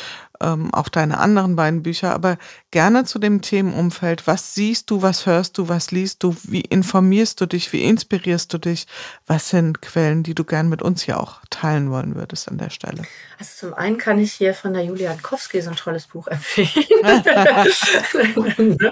ähm, 0.40 0.72
auch 0.72 0.88
deine 0.88 1.18
anderen 1.18 1.56
beiden 1.56 1.82
Bücher, 1.82 2.12
aber 2.12 2.38
gerne 2.70 3.04
zu 3.04 3.18
dem 3.18 3.42
Themenumfeld. 3.42 4.26
Was 4.26 4.54
siehst 4.54 4.90
du, 4.90 5.02
was 5.02 5.26
hörst 5.26 5.58
du, 5.58 5.68
was 5.68 5.90
liest 5.90 6.22
du, 6.22 6.36
wie 6.44 6.60
informierst 6.60 7.40
du 7.40 7.46
dich, 7.46 7.72
wie 7.72 7.84
inspirierst 7.84 8.52
du 8.52 8.58
dich? 8.58 8.86
Was 9.26 9.50
sind 9.50 9.82
Quellen, 9.82 10.22
die 10.22 10.34
du 10.34 10.44
gern 10.44 10.68
mit 10.68 10.82
uns 10.82 11.02
hier 11.02 11.20
auch 11.20 11.40
teilen 11.50 11.90
wollen 11.90 12.14
würdest 12.14 12.48
an 12.48 12.58
der 12.58 12.70
Stelle? 12.70 13.02
Also 13.38 13.68
zum 13.68 13.74
einen 13.74 13.98
kann 13.98 14.18
ich 14.18 14.32
hier 14.32 14.54
von 14.54 14.72
der 14.74 14.84
Julia 14.84 15.10
Ankowski 15.10 15.60
so 15.60 15.70
ein 15.70 15.76
tolles 15.76 16.06
Buch 16.06 16.26
empfehlen. 16.26 16.68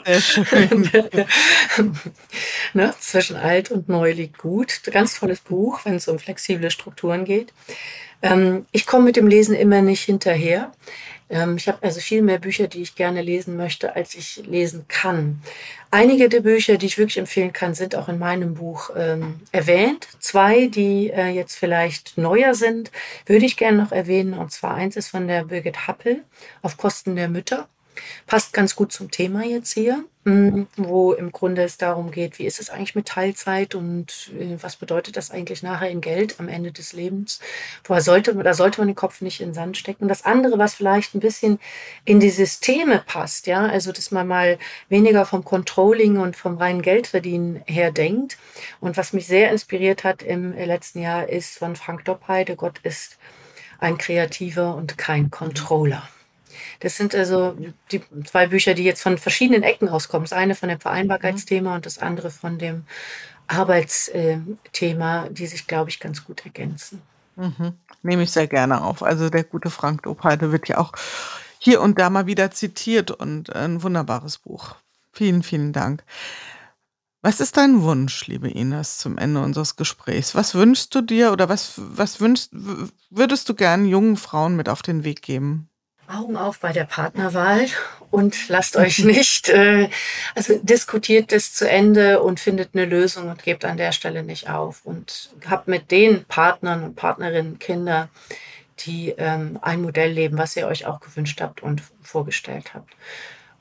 Sehr 0.05 0.21
schön. 0.21 0.91
ne? 2.73 2.95
Zwischen 2.99 3.37
alt 3.37 3.71
und 3.71 3.89
neu 3.89 4.13
liegt 4.13 4.39
gut. 4.39 4.81
Ganz 4.91 5.19
tolles 5.19 5.41
Buch, 5.41 5.81
wenn 5.85 5.97
es 5.97 6.09
um 6.09 6.19
flexible 6.19 6.71
Strukturen 6.71 7.25
geht. 7.25 7.53
Ähm, 8.23 8.67
ich 8.73 8.87
komme 8.87 9.05
mit 9.05 9.17
dem 9.17 9.27
Lesen 9.27 9.55
immer 9.55 9.83
nicht 9.83 10.03
hinterher. 10.03 10.73
Ähm, 11.29 11.57
ich 11.57 11.69
habe 11.69 11.79
also 11.83 12.01
viel 12.01 12.23
mehr 12.23 12.39
Bücher, 12.39 12.69
die 12.69 12.83
ich 12.83 12.95
gerne 12.95 13.23
lesen 13.23 13.57
möchte, 13.57 13.97
als 13.97 14.15
ich 14.15 14.43
lesen 14.47 14.85
kann. 14.89 15.43
Einige 15.91 16.29
der 16.29 16.41
Bücher, 16.41 16.77
die 16.77 16.87
ich 16.87 16.99
wirklich 16.99 17.19
empfehlen 17.19 17.53
kann, 17.53 17.75
sind 17.75 17.97
auch 17.97 18.09
in 18.09 18.19
meinem 18.19 18.55
Buch 18.55 18.91
ähm, 18.97 19.41
erwähnt. 19.53 20.09
Zwei, 20.19 20.67
die 20.67 21.11
äh, 21.11 21.29
jetzt 21.29 21.57
vielleicht 21.57 22.19
neuer 22.19 22.55
sind, 22.55 22.91
würde 23.27 23.47
ich 23.47 23.57
gerne 23.57 23.79
noch 23.79 23.93
erwähnen. 23.93 24.35
Und 24.35 24.53
zwar 24.53 24.75
eins 24.75 24.97
ist 24.97 25.09
von 25.09 25.27
der 25.29 25.45
Birgit 25.45 25.87
Happel 25.87 26.23
auf 26.63 26.77
Kosten 26.77 27.17
der 27.17 27.29
Mütter. 27.29 27.69
Passt 28.27 28.53
ganz 28.53 28.77
gut 28.77 28.93
zum 28.93 29.11
Thema 29.11 29.45
jetzt 29.45 29.73
hier, 29.73 30.05
mm, 30.25 30.63
wo 30.77 31.13
im 31.13 31.33
Grunde 31.33 31.63
es 31.63 31.77
darum 31.79 32.11
geht, 32.11 32.39
wie 32.39 32.47
ist 32.47 32.61
es 32.61 32.71
eigentlich 32.71 32.95
mit 32.95 33.07
Teilzeit 33.07 33.75
und 33.75 34.31
äh, 34.39 34.57
was 34.61 34.77
bedeutet 34.77 35.17
das 35.17 35.31
eigentlich 35.31 35.63
nachher 35.63 35.91
in 35.91 36.01
Geld 36.01 36.39
am 36.39 36.49
Ende 36.49 36.73
des 36.73 36.93
Lebens? 36.93 37.41
Woher 37.85 38.01
sollte, 38.01 38.35
da 38.35 38.55
sollte 38.55 38.81
man 38.81 38.89
den 38.89 38.97
Kopf 38.97 39.21
nicht 39.21 39.41
in 39.41 39.49
den 39.49 39.55
Sand 39.55 39.77
stecken. 39.77 40.05
Und 40.05 40.09
das 40.09 40.25
andere, 40.25 40.59
was 40.59 40.75
vielleicht 40.75 41.15
ein 41.15 41.21
bisschen 41.21 41.59
in 42.05 42.21
die 42.21 42.31
Systeme 42.31 43.03
passt, 43.07 43.47
ja, 43.47 43.67
also 43.67 43.93
dass 43.93 44.11
man 44.11 44.27
mal 44.27 44.59
weniger 44.89 45.27
vom 45.27 45.45
Controlling 45.45 46.19
und 46.19 46.37
vom 46.37 46.57
reinen 46.57 46.83
Geldverdienen 46.83 47.63
her 47.67 47.93
denkt. 47.93 48.39
Und 48.81 48.97
was 48.97 49.13
mich 49.13 49.27
sehr 49.27 49.51
inspiriert 49.51 50.05
hat 50.05 50.23
im 50.23 50.53
letzten 50.53 51.01
Jahr 51.01 51.29
ist 51.29 51.59
von 51.59 51.77
Frank 51.77 52.05
Doppheide, 52.05 52.57
Gott 52.57 52.81
ist 52.83 53.19
ein 53.79 53.99
Kreativer 53.99 54.75
und 54.75 54.99
kein 54.99 55.31
Controller. 55.31 56.09
Das 56.81 56.97
sind 56.97 57.15
also 57.15 57.57
die 57.91 58.03
zwei 58.25 58.47
Bücher, 58.47 58.75
die 58.75 58.85
jetzt 58.85 59.03
von 59.03 59.19
verschiedenen 59.19 59.63
Ecken 59.63 59.89
rauskommen. 59.89 60.25
Das 60.25 60.33
eine 60.33 60.55
von 60.55 60.69
dem 60.69 60.81
Vereinbarkeitsthema 60.81 61.75
und 61.75 61.87
das 61.87 61.99
andere 61.99 62.31
von 62.31 62.59
dem 62.59 62.85
Arbeitsthema, 63.47 65.29
die 65.31 65.47
sich, 65.47 65.67
glaube 65.67 65.91
ich, 65.91 66.01
ganz 66.01 66.25
gut 66.25 66.45
ergänzen. 66.45 67.03
Mhm. 67.37 67.75
Nehme 68.03 68.23
ich 68.23 68.31
sehr 68.31 68.47
gerne 68.47 68.83
auf. 68.83 69.03
Also 69.03 69.31
der 69.31 69.45
gute 69.45 69.71
Frank 69.71 70.03
Dopeide 70.03 70.53
wird 70.53 70.69
ja 70.69 70.79
auch 70.79 70.93
hier 71.59 71.81
und 71.81 71.99
da 71.99 72.11
mal 72.11 72.27
wieder 72.27 72.51
zitiert 72.51 73.11
und 73.11 73.55
ein 73.55 73.83
wunderbares 73.83 74.39
Buch. 74.39 74.77
Vielen, 75.13 75.43
vielen 75.43 75.73
Dank. 75.73 76.03
Was 77.23 77.41
ist 77.41 77.57
dein 77.57 77.83
Wunsch, 77.83 78.27
liebe 78.29 78.49
Ines, 78.49 78.99
zum 78.99 79.19
Ende 79.19 79.43
unseres 79.43 79.75
Gesprächs? 79.75 80.35
Was 80.35 80.55
wünschst 80.55 80.95
du 80.95 81.01
dir 81.01 81.33
oder 81.33 81.49
was, 81.49 81.73
was 81.77 82.21
wünschst, 82.21 82.53
würdest 83.11 83.49
du 83.49 83.55
gern 83.55 83.85
jungen 83.85 84.17
Frauen 84.17 84.55
mit 84.55 84.69
auf 84.69 84.83
den 84.83 85.03
Weg 85.03 85.23
geben? 85.23 85.69
Augen 86.09 86.37
auf 86.37 86.61
bei 86.61 86.73
der 86.73 86.85
Partnerwahl 86.85 87.67
und 88.11 88.49
lasst 88.49 88.77
euch 88.77 88.99
nicht, 89.05 89.49
äh, 89.49 89.89
also 90.35 90.59
diskutiert 90.63 91.33
das 91.33 91.53
zu 91.53 91.69
Ende 91.69 92.23
und 92.23 92.41
findet 92.41 92.71
eine 92.75 92.85
Lösung 92.85 93.29
und 93.29 93.43
gebt 93.43 93.65
an 93.65 93.77
der 93.77 93.93
Stelle 93.93 94.23
nicht 94.23 94.49
auf 94.49 94.81
und 94.85 95.31
habt 95.49 95.69
mit 95.69 95.91
den 95.91 96.25
Partnern 96.25 96.83
und 96.83 96.97
Partnerinnen 96.97 97.59
Kinder, 97.59 98.09
die 98.81 99.11
ähm, 99.11 99.59
ein 99.63 99.83
Modell 99.83 100.13
leben, 100.13 100.39
was 100.39 100.57
ihr 100.57 100.67
euch 100.67 100.87
auch 100.87 101.01
gewünscht 101.01 101.41
habt 101.41 101.63
und 101.63 101.83
vorgestellt 102.03 102.75
habt. 102.75 102.95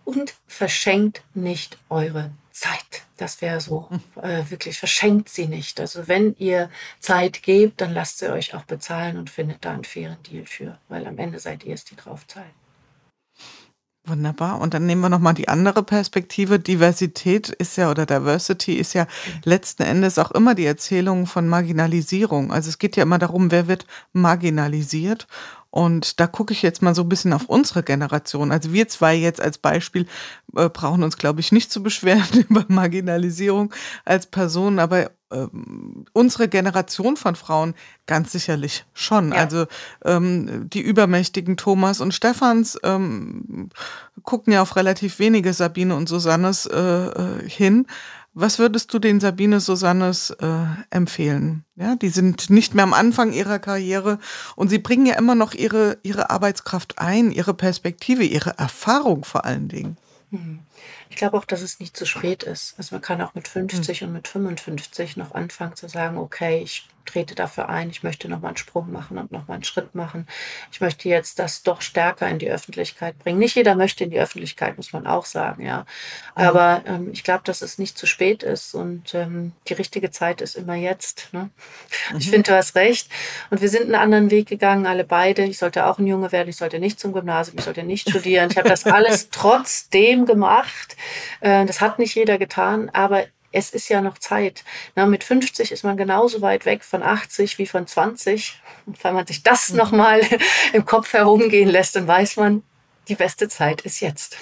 Und 0.03 0.35
verschenkt 0.47 1.23
nicht 1.33 1.77
eure 1.89 2.31
Zeit. 2.55 3.03
Das 3.17 3.41
wäre 3.41 3.59
so, 3.59 3.89
äh, 4.21 4.43
wirklich 4.49 4.79
verschenkt 4.79 5.27
sie 5.27 5.47
nicht. 5.47 5.79
Also 5.79 6.07
wenn 6.07 6.35
ihr 6.37 6.69
Zeit 6.99 7.43
gebt, 7.43 7.81
dann 7.81 7.93
lasst 7.93 8.19
sie 8.19 8.31
euch 8.31 8.55
auch 8.55 8.63
bezahlen 8.63 9.17
und 9.17 9.29
findet 9.29 9.65
da 9.65 9.73
einen 9.73 9.83
fairen 9.83 10.21
Deal 10.23 10.45
für, 10.45 10.79
weil 10.87 11.05
am 11.05 11.17
Ende 11.17 11.39
seid 11.39 11.65
ihr 11.65 11.73
es, 11.73 11.83
die 11.83 11.97
drauf 11.97 12.25
zahlen. 12.27 12.51
Wunderbar. 14.07 14.61
Und 14.61 14.73
dann 14.73 14.85
nehmen 14.85 15.01
wir 15.01 15.09
nochmal 15.09 15.33
die 15.33 15.49
andere 15.49 15.83
Perspektive. 15.83 16.59
Diversität 16.59 17.49
ist 17.49 17.75
ja 17.75 17.89
oder 17.89 18.05
Diversity 18.05 18.75
ist 18.75 18.93
ja 18.93 19.07
letzten 19.43 19.81
Endes 19.83 20.19
auch 20.19 20.31
immer 20.31 20.53
die 20.53 20.65
Erzählung 20.65 21.25
von 21.25 21.49
Marginalisierung. 21.49 22.53
Also 22.53 22.69
es 22.69 22.77
geht 22.77 22.95
ja 22.95 23.03
immer 23.03 23.17
darum, 23.17 23.49
wer 23.51 23.67
wird 23.67 23.87
marginalisiert 24.13 25.27
Und 25.76 26.21
da 26.21 26.28
gucke 26.28 26.53
ich 26.53 26.61
jetzt 26.61 26.82
mal 26.82 26.95
so 26.95 27.01
ein 27.01 27.09
bisschen 27.09 27.34
auf 27.34 27.49
unsere 27.49 27.84
Generation. 27.84 28.53
Also 28.53 28.71
wir 28.71 28.88
zwei 28.88 29.13
jetzt 29.13 29.41
als 29.41 29.57
Beispiel 29.57 30.07
äh, 30.55 30.69
brauchen 30.69 31.03
uns, 31.03 31.17
glaube 31.17 31.41
ich, 31.41 31.51
nicht 31.51 31.69
zu 31.69 31.84
beschweren 31.84 32.45
über 32.49 32.63
Marginalisierung 32.69 33.73
als 34.05 34.26
Person, 34.26 34.80
aber 34.80 35.11
ähm, 35.34 36.05
unsere 36.13 36.47
Generation 36.47 37.17
von 37.17 37.36
Frauen 37.36 37.73
ganz 38.05 38.32
sicherlich 38.32 38.86
schon. 38.93 39.34
Ja. 39.34 39.39
Also 39.39 39.65
ähm, 40.05 40.69
die 40.69 40.80
übermächtigen 40.80 41.57
Thomas 41.57 41.99
und 41.99 42.13
Stephans 42.13 42.80
ähm, 42.84 43.69
gucken 44.23 44.53
ja 44.53 44.61
auf 44.61 44.78
relativ 44.78 45.19
wenige 45.19 45.51
Sabine 45.51 45.93
und 45.93 46.07
Susannes 46.07 46.67
äh, 46.67 46.80
äh 46.80 47.49
hin. 47.49 47.86
Was 48.38 48.59
würdest 48.59 48.93
du 48.93 48.99
den 48.99 49.21
Sabine 49.21 49.61
Susannes 49.61 50.29
äh, 50.29 50.65
empfehlen? 50.89 51.63
Ja, 51.77 51.95
die 51.95 52.09
sind 52.09 52.49
nicht 52.49 52.75
mehr 52.75 52.83
am 52.83 52.93
Anfang 52.93 53.31
ihrer 53.31 53.59
Karriere 53.59 54.19
und 54.57 54.67
sie 54.67 54.77
bringen 54.77 55.05
ja 55.05 55.15
immer 55.15 55.36
noch 55.36 55.53
ihre, 55.53 55.97
ihre 56.03 56.29
Arbeitskraft 56.29 56.99
ein, 56.99 57.31
ihre 57.31 57.53
Perspektive, 57.53 58.25
ihre 58.25 58.57
Erfahrung 58.59 59.23
vor 59.23 59.45
allen 59.45 59.69
Dingen. 59.69 59.97
Mhm. 60.31 60.59
Ich 61.09 61.15
glaube 61.15 61.38
auch, 61.38 61.45
dass 61.45 61.61
es 61.61 61.79
nicht 61.79 61.95
zu 61.95 62.05
spät 62.05 62.43
ist. 62.43 62.75
Also 62.77 62.93
man 62.93 63.01
kann 63.01 63.21
auch 63.21 63.36
mit 63.36 63.47
50 63.47 64.01
mhm. 64.01 64.07
und 64.07 64.13
mit 64.13 64.27
55 64.27 65.15
noch 65.15 65.33
anfangen 65.33 65.77
zu 65.77 65.88
sagen, 65.88 66.17
okay, 66.17 66.61
ich 66.61 66.89
trete 67.05 67.35
dafür 67.35 67.69
ein, 67.69 67.89
ich 67.89 68.03
möchte 68.03 68.27
nochmal 68.27 68.49
einen 68.49 68.57
Sprung 68.57 68.91
machen 68.91 69.17
und 69.17 69.31
nochmal 69.31 69.55
einen 69.55 69.63
Schritt 69.63 69.95
machen. 69.95 70.27
Ich 70.71 70.81
möchte 70.81 71.07
jetzt 71.09 71.39
das 71.39 71.63
doch 71.63 71.81
stärker 71.81 72.27
in 72.27 72.39
die 72.39 72.49
Öffentlichkeit 72.49 73.17
bringen. 73.19 73.39
Nicht 73.39 73.55
jeder 73.55 73.75
möchte 73.75 74.03
in 74.03 74.09
die 74.09 74.19
Öffentlichkeit, 74.19 74.77
muss 74.77 74.93
man 74.93 75.07
auch 75.07 75.25
sagen, 75.25 75.65
ja. 75.65 75.85
Aber 76.33 76.83
ähm, 76.85 77.09
ich 77.11 77.23
glaube, 77.23 77.43
dass 77.45 77.61
es 77.61 77.77
nicht 77.77 77.97
zu 77.97 78.05
spät 78.05 78.43
ist 78.43 78.73
und 78.73 79.13
ähm, 79.13 79.53
die 79.67 79.73
richtige 79.73 80.11
Zeit 80.11 80.41
ist 80.41 80.55
immer 80.55 80.75
jetzt. 80.75 81.29
Ne? 81.31 81.49
Mhm. 82.11 82.17
Ich 82.17 82.29
finde, 82.29 82.51
du 82.51 82.55
hast 82.55 82.75
recht. 82.75 83.09
Und 83.49 83.61
wir 83.61 83.69
sind 83.69 83.83
einen 83.83 83.95
anderen 83.95 84.31
Weg 84.31 84.47
gegangen, 84.47 84.85
alle 84.85 85.03
beide. 85.03 85.43
Ich 85.43 85.57
sollte 85.57 85.85
auch 85.85 85.99
ein 85.99 86.07
Junge 86.07 86.31
werden, 86.31 86.49
ich 86.49 86.57
sollte 86.57 86.79
nicht 86.79 86.99
zum 86.99 87.13
Gymnasium, 87.13 87.57
ich 87.57 87.65
sollte 87.65 87.83
nicht 87.83 88.09
studieren. 88.09 88.49
Ich 88.51 88.57
habe 88.57 88.69
das 88.69 88.85
alles 88.85 89.29
trotzdem 89.29 90.25
gemacht. 90.25 90.95
Äh, 91.41 91.65
das 91.65 91.81
hat 91.81 91.99
nicht 91.99 92.15
jeder 92.15 92.37
getan, 92.37 92.89
aber 92.91 93.25
es 93.55 93.69
ist 93.69 93.87
ja 93.87 94.01
noch 94.01 94.17
Zeit. 94.17 94.65
Na, 94.95 95.05
mit 95.05 95.23
50 95.23 95.71
ist 95.71 95.83
man 95.83 95.95
genauso 95.95 96.41
weit 96.41 96.65
weg 96.65 96.83
von 96.83 97.01
80 97.01 97.57
wie 97.57 97.65
von 97.65 97.87
20. 97.87 98.61
Und 98.85 99.01
wenn 99.01 99.13
man 99.13 99.25
sich 99.25 99.43
das 99.43 99.69
mhm. 99.69 99.77
nochmal 99.77 100.21
im 100.73 100.85
Kopf 100.85 101.13
herumgehen 101.13 101.69
lässt, 101.69 101.95
dann 101.95 102.05
weiß 102.05 102.35
man, 102.35 102.63
die 103.07 103.15
beste 103.15 103.47
Zeit 103.47 103.81
ist 103.81 104.01
jetzt. 104.01 104.35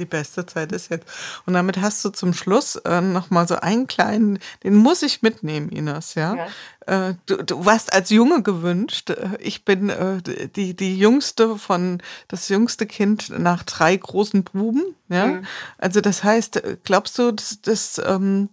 Die 0.00 0.06
beste 0.06 0.46
Zeit 0.46 0.72
ist 0.72 0.90
jetzt. 0.90 1.06
Und 1.44 1.52
damit 1.52 1.78
hast 1.78 2.02
du 2.04 2.08
zum 2.08 2.32
Schluss 2.32 2.76
äh, 2.76 3.02
nochmal 3.02 3.46
so 3.46 3.56
einen 3.56 3.86
kleinen, 3.86 4.38
den 4.64 4.74
muss 4.74 5.02
ich 5.02 5.20
mitnehmen, 5.20 5.68
Ines, 5.68 6.14
ja. 6.14 6.36
ja. 6.36 7.10
Äh, 7.10 7.14
du, 7.26 7.36
du, 7.44 7.66
warst 7.66 7.92
als 7.92 8.08
Junge 8.08 8.42
gewünscht. 8.42 9.10
Äh, 9.10 9.36
ich 9.40 9.66
bin 9.66 9.90
äh, 9.90 10.22
die, 10.56 10.74
die 10.74 10.98
jüngste 10.98 11.58
von, 11.58 12.02
das 12.28 12.48
jüngste 12.48 12.86
Kind 12.86 13.28
nach 13.38 13.62
drei 13.62 13.94
großen 13.94 14.42
Buben, 14.42 14.82
ja. 15.10 15.26
Mhm. 15.26 15.46
Also 15.76 16.00
das 16.00 16.24
heißt, 16.24 16.56
äh, 16.56 16.78
glaubst 16.82 17.18
du, 17.18 17.32
dass 17.32 17.60
das 17.60 18.00
ähm, 18.02 18.48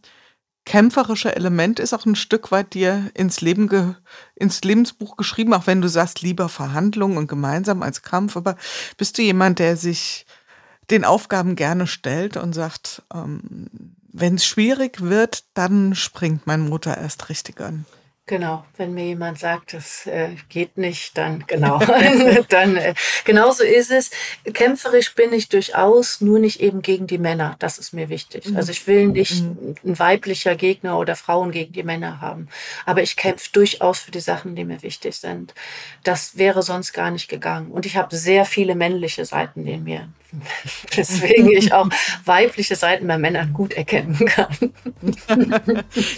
kämpferische 0.66 1.34
Element 1.34 1.80
ist 1.80 1.94
auch 1.94 2.06
ein 2.06 2.18
Stück 2.18 2.52
weit 2.52 2.74
dir 2.74 3.10
ins 3.14 3.40
Leben 3.40 3.70
ge, 3.70 3.94
ins 4.36 4.62
Lebensbuch 4.64 5.16
geschrieben, 5.16 5.54
auch 5.54 5.66
wenn 5.66 5.82
du 5.82 5.88
sagst, 5.88 6.22
lieber 6.22 6.50
Verhandlungen 6.50 7.18
und 7.18 7.28
gemeinsam 7.28 7.82
als 7.82 8.02
Kampf, 8.02 8.36
aber 8.36 8.58
bist 8.98 9.18
du 9.18 9.22
jemand, 9.22 9.60
der 9.60 9.78
sich 9.78 10.26
den 10.90 11.06
Aufgaben 11.06 11.56
gerne 11.56 11.88
stellt 11.88 12.38
und 12.38 12.54
sagt, 12.54 13.04
ähm, 13.14 13.68
wenn 14.12 14.36
es 14.36 14.46
schwierig 14.46 15.02
wird, 15.02 15.44
dann 15.54 15.96
springt 15.96 16.48
meine 16.48 16.64
Mutter 16.64 16.98
erst 16.98 17.30
richtig 17.30 17.62
an. 17.62 17.86
Genau, 18.30 18.66
wenn 18.76 18.94
mir 18.94 19.06
jemand 19.06 19.40
sagt, 19.40 19.72
das 19.72 20.06
äh, 20.06 20.36
geht 20.50 20.78
nicht, 20.78 21.18
dann 21.18 21.46
genau, 21.48 21.80
dann 22.50 22.76
äh, 22.76 22.94
genauso 23.24 23.64
ist 23.64 23.90
es. 23.90 24.12
Kämpferisch 24.54 25.16
bin 25.16 25.32
ich 25.32 25.48
durchaus, 25.48 26.20
nur 26.20 26.38
nicht 26.38 26.60
eben 26.60 26.82
gegen 26.82 27.08
die 27.08 27.20
Männer. 27.20 27.56
Das 27.60 27.78
ist 27.78 27.94
mir 27.94 28.10
wichtig. 28.10 28.50
Mhm. 28.50 28.58
Also 28.58 28.74
ich 28.74 28.86
will 28.86 29.08
nicht 29.08 29.44
mhm. 29.44 29.76
ein 29.86 29.98
weiblicher 29.98 30.56
Gegner 30.56 31.00
oder 31.00 31.16
Frauen 31.16 31.52
gegen 31.52 31.72
die 31.72 31.84
Männer 31.84 32.20
haben, 32.20 32.50
aber 32.86 33.02
ich 33.02 33.16
kämpfe 33.16 33.50
durchaus 33.54 34.00
für 34.00 34.12
die 34.12 34.20
Sachen, 34.20 34.56
die 34.56 34.66
mir 34.66 34.84
wichtig 34.84 35.16
sind. 35.16 35.54
Das 36.04 36.38
wäre 36.38 36.64
sonst 36.64 36.92
gar 36.92 37.12
nicht 37.12 37.30
gegangen. 37.30 37.72
Und 37.72 37.86
ich 37.86 37.96
habe 37.96 38.14
sehr 38.14 38.44
viele 38.44 38.76
männliche 38.76 39.24
Seiten 39.24 39.66
in 39.66 39.86
mir. 39.86 40.10
Weswegen 40.96 41.52
ich 41.52 41.74
auch 41.74 41.90
weibliche 42.26 42.76
Seiten 42.76 43.08
bei 43.08 43.18
Männern 43.18 43.54
gut 43.54 43.74
erkennen 43.74 44.18
kann. 44.26 44.74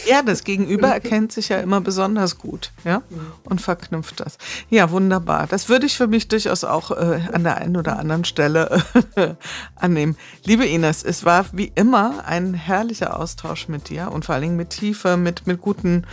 ja, 0.06 0.22
das 0.24 0.44
Gegenüber 0.44 0.88
erkennt 0.88 1.32
sich 1.32 1.50
ja 1.50 1.60
immer 1.60 1.82
besonders 1.82 2.38
gut, 2.38 2.72
ja, 2.84 3.02
und 3.44 3.62
verknüpft 3.62 4.20
das. 4.20 4.38
Ja, 4.70 4.90
wunderbar. 4.92 5.48
Das 5.48 5.70
würde 5.70 5.86
ich 5.86 5.96
für 5.96 6.08
mich 6.08 6.28
durchaus 6.28 6.64
auch 6.64 6.92
äh, 6.92 7.22
an 7.32 7.44
der 7.44 7.58
einen 7.58 7.78
oder 7.78 8.00
anderen 8.00 8.26
Stelle 8.26 8.84
äh, 9.16 9.36
annehmen. 9.76 10.18
Liebe 10.44 10.66
Ines, 10.66 11.04
es 11.04 11.26
war 11.26 11.46
wie 11.52 11.72
immer 11.76 12.26
ein 12.26 12.54
herrlicher 12.54 13.20
Austausch 13.20 13.68
mit 13.68 13.90
dir 13.90 14.12
und 14.12 14.26
vor 14.26 14.36
allen 14.36 14.44
Dingen 14.44 14.58
mit 14.58 14.72
Tiefe, 14.72 15.18
mit, 15.18 15.46
mit 15.46 15.62
guten 15.62 16.06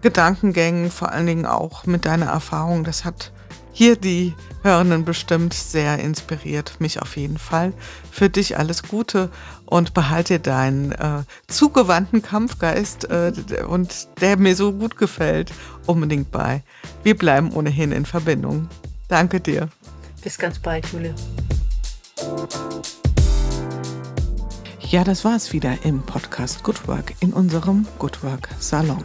Gedankengängen, 0.00 0.90
vor 0.90 1.12
allen 1.12 1.26
Dingen 1.26 1.46
auch 1.46 1.86
mit 1.86 2.04
deiner 2.04 2.26
Erfahrung. 2.26 2.84
Das 2.84 3.04
hat 3.04 3.32
hier 3.72 3.96
die 3.96 4.34
Hörenden 4.62 5.04
bestimmt 5.04 5.54
sehr 5.54 5.98
inspiriert, 5.98 6.74
mich 6.80 7.00
auf 7.00 7.16
jeden 7.16 7.38
Fall. 7.38 7.72
Für 8.10 8.28
dich 8.28 8.58
alles 8.58 8.82
Gute 8.82 9.30
und 9.66 9.94
behalte 9.94 10.40
deinen 10.40 10.92
äh, 10.92 11.22
zugewandten 11.46 12.22
Kampfgeist 12.22 13.04
äh, 13.10 13.32
und 13.68 14.08
der 14.20 14.36
mir 14.36 14.56
so 14.56 14.72
gut 14.72 14.96
gefällt, 14.96 15.52
unbedingt 15.86 16.30
bei. 16.30 16.62
Wir 17.02 17.16
bleiben 17.16 17.52
ohnehin 17.52 17.92
in 17.92 18.04
Verbindung. 18.04 18.68
Danke 19.08 19.40
dir. 19.40 19.68
Bis 20.22 20.38
ganz 20.38 20.58
bald, 20.58 20.86
Jule. 20.92 21.14
Ja, 24.80 25.04
das 25.04 25.24
war 25.24 25.36
es 25.36 25.52
wieder 25.52 25.76
im 25.84 26.02
Podcast 26.02 26.64
Good 26.64 26.88
Work 26.88 27.14
in 27.20 27.32
unserem 27.32 27.86
Good 27.98 28.24
Work 28.24 28.48
Salon. 28.58 29.04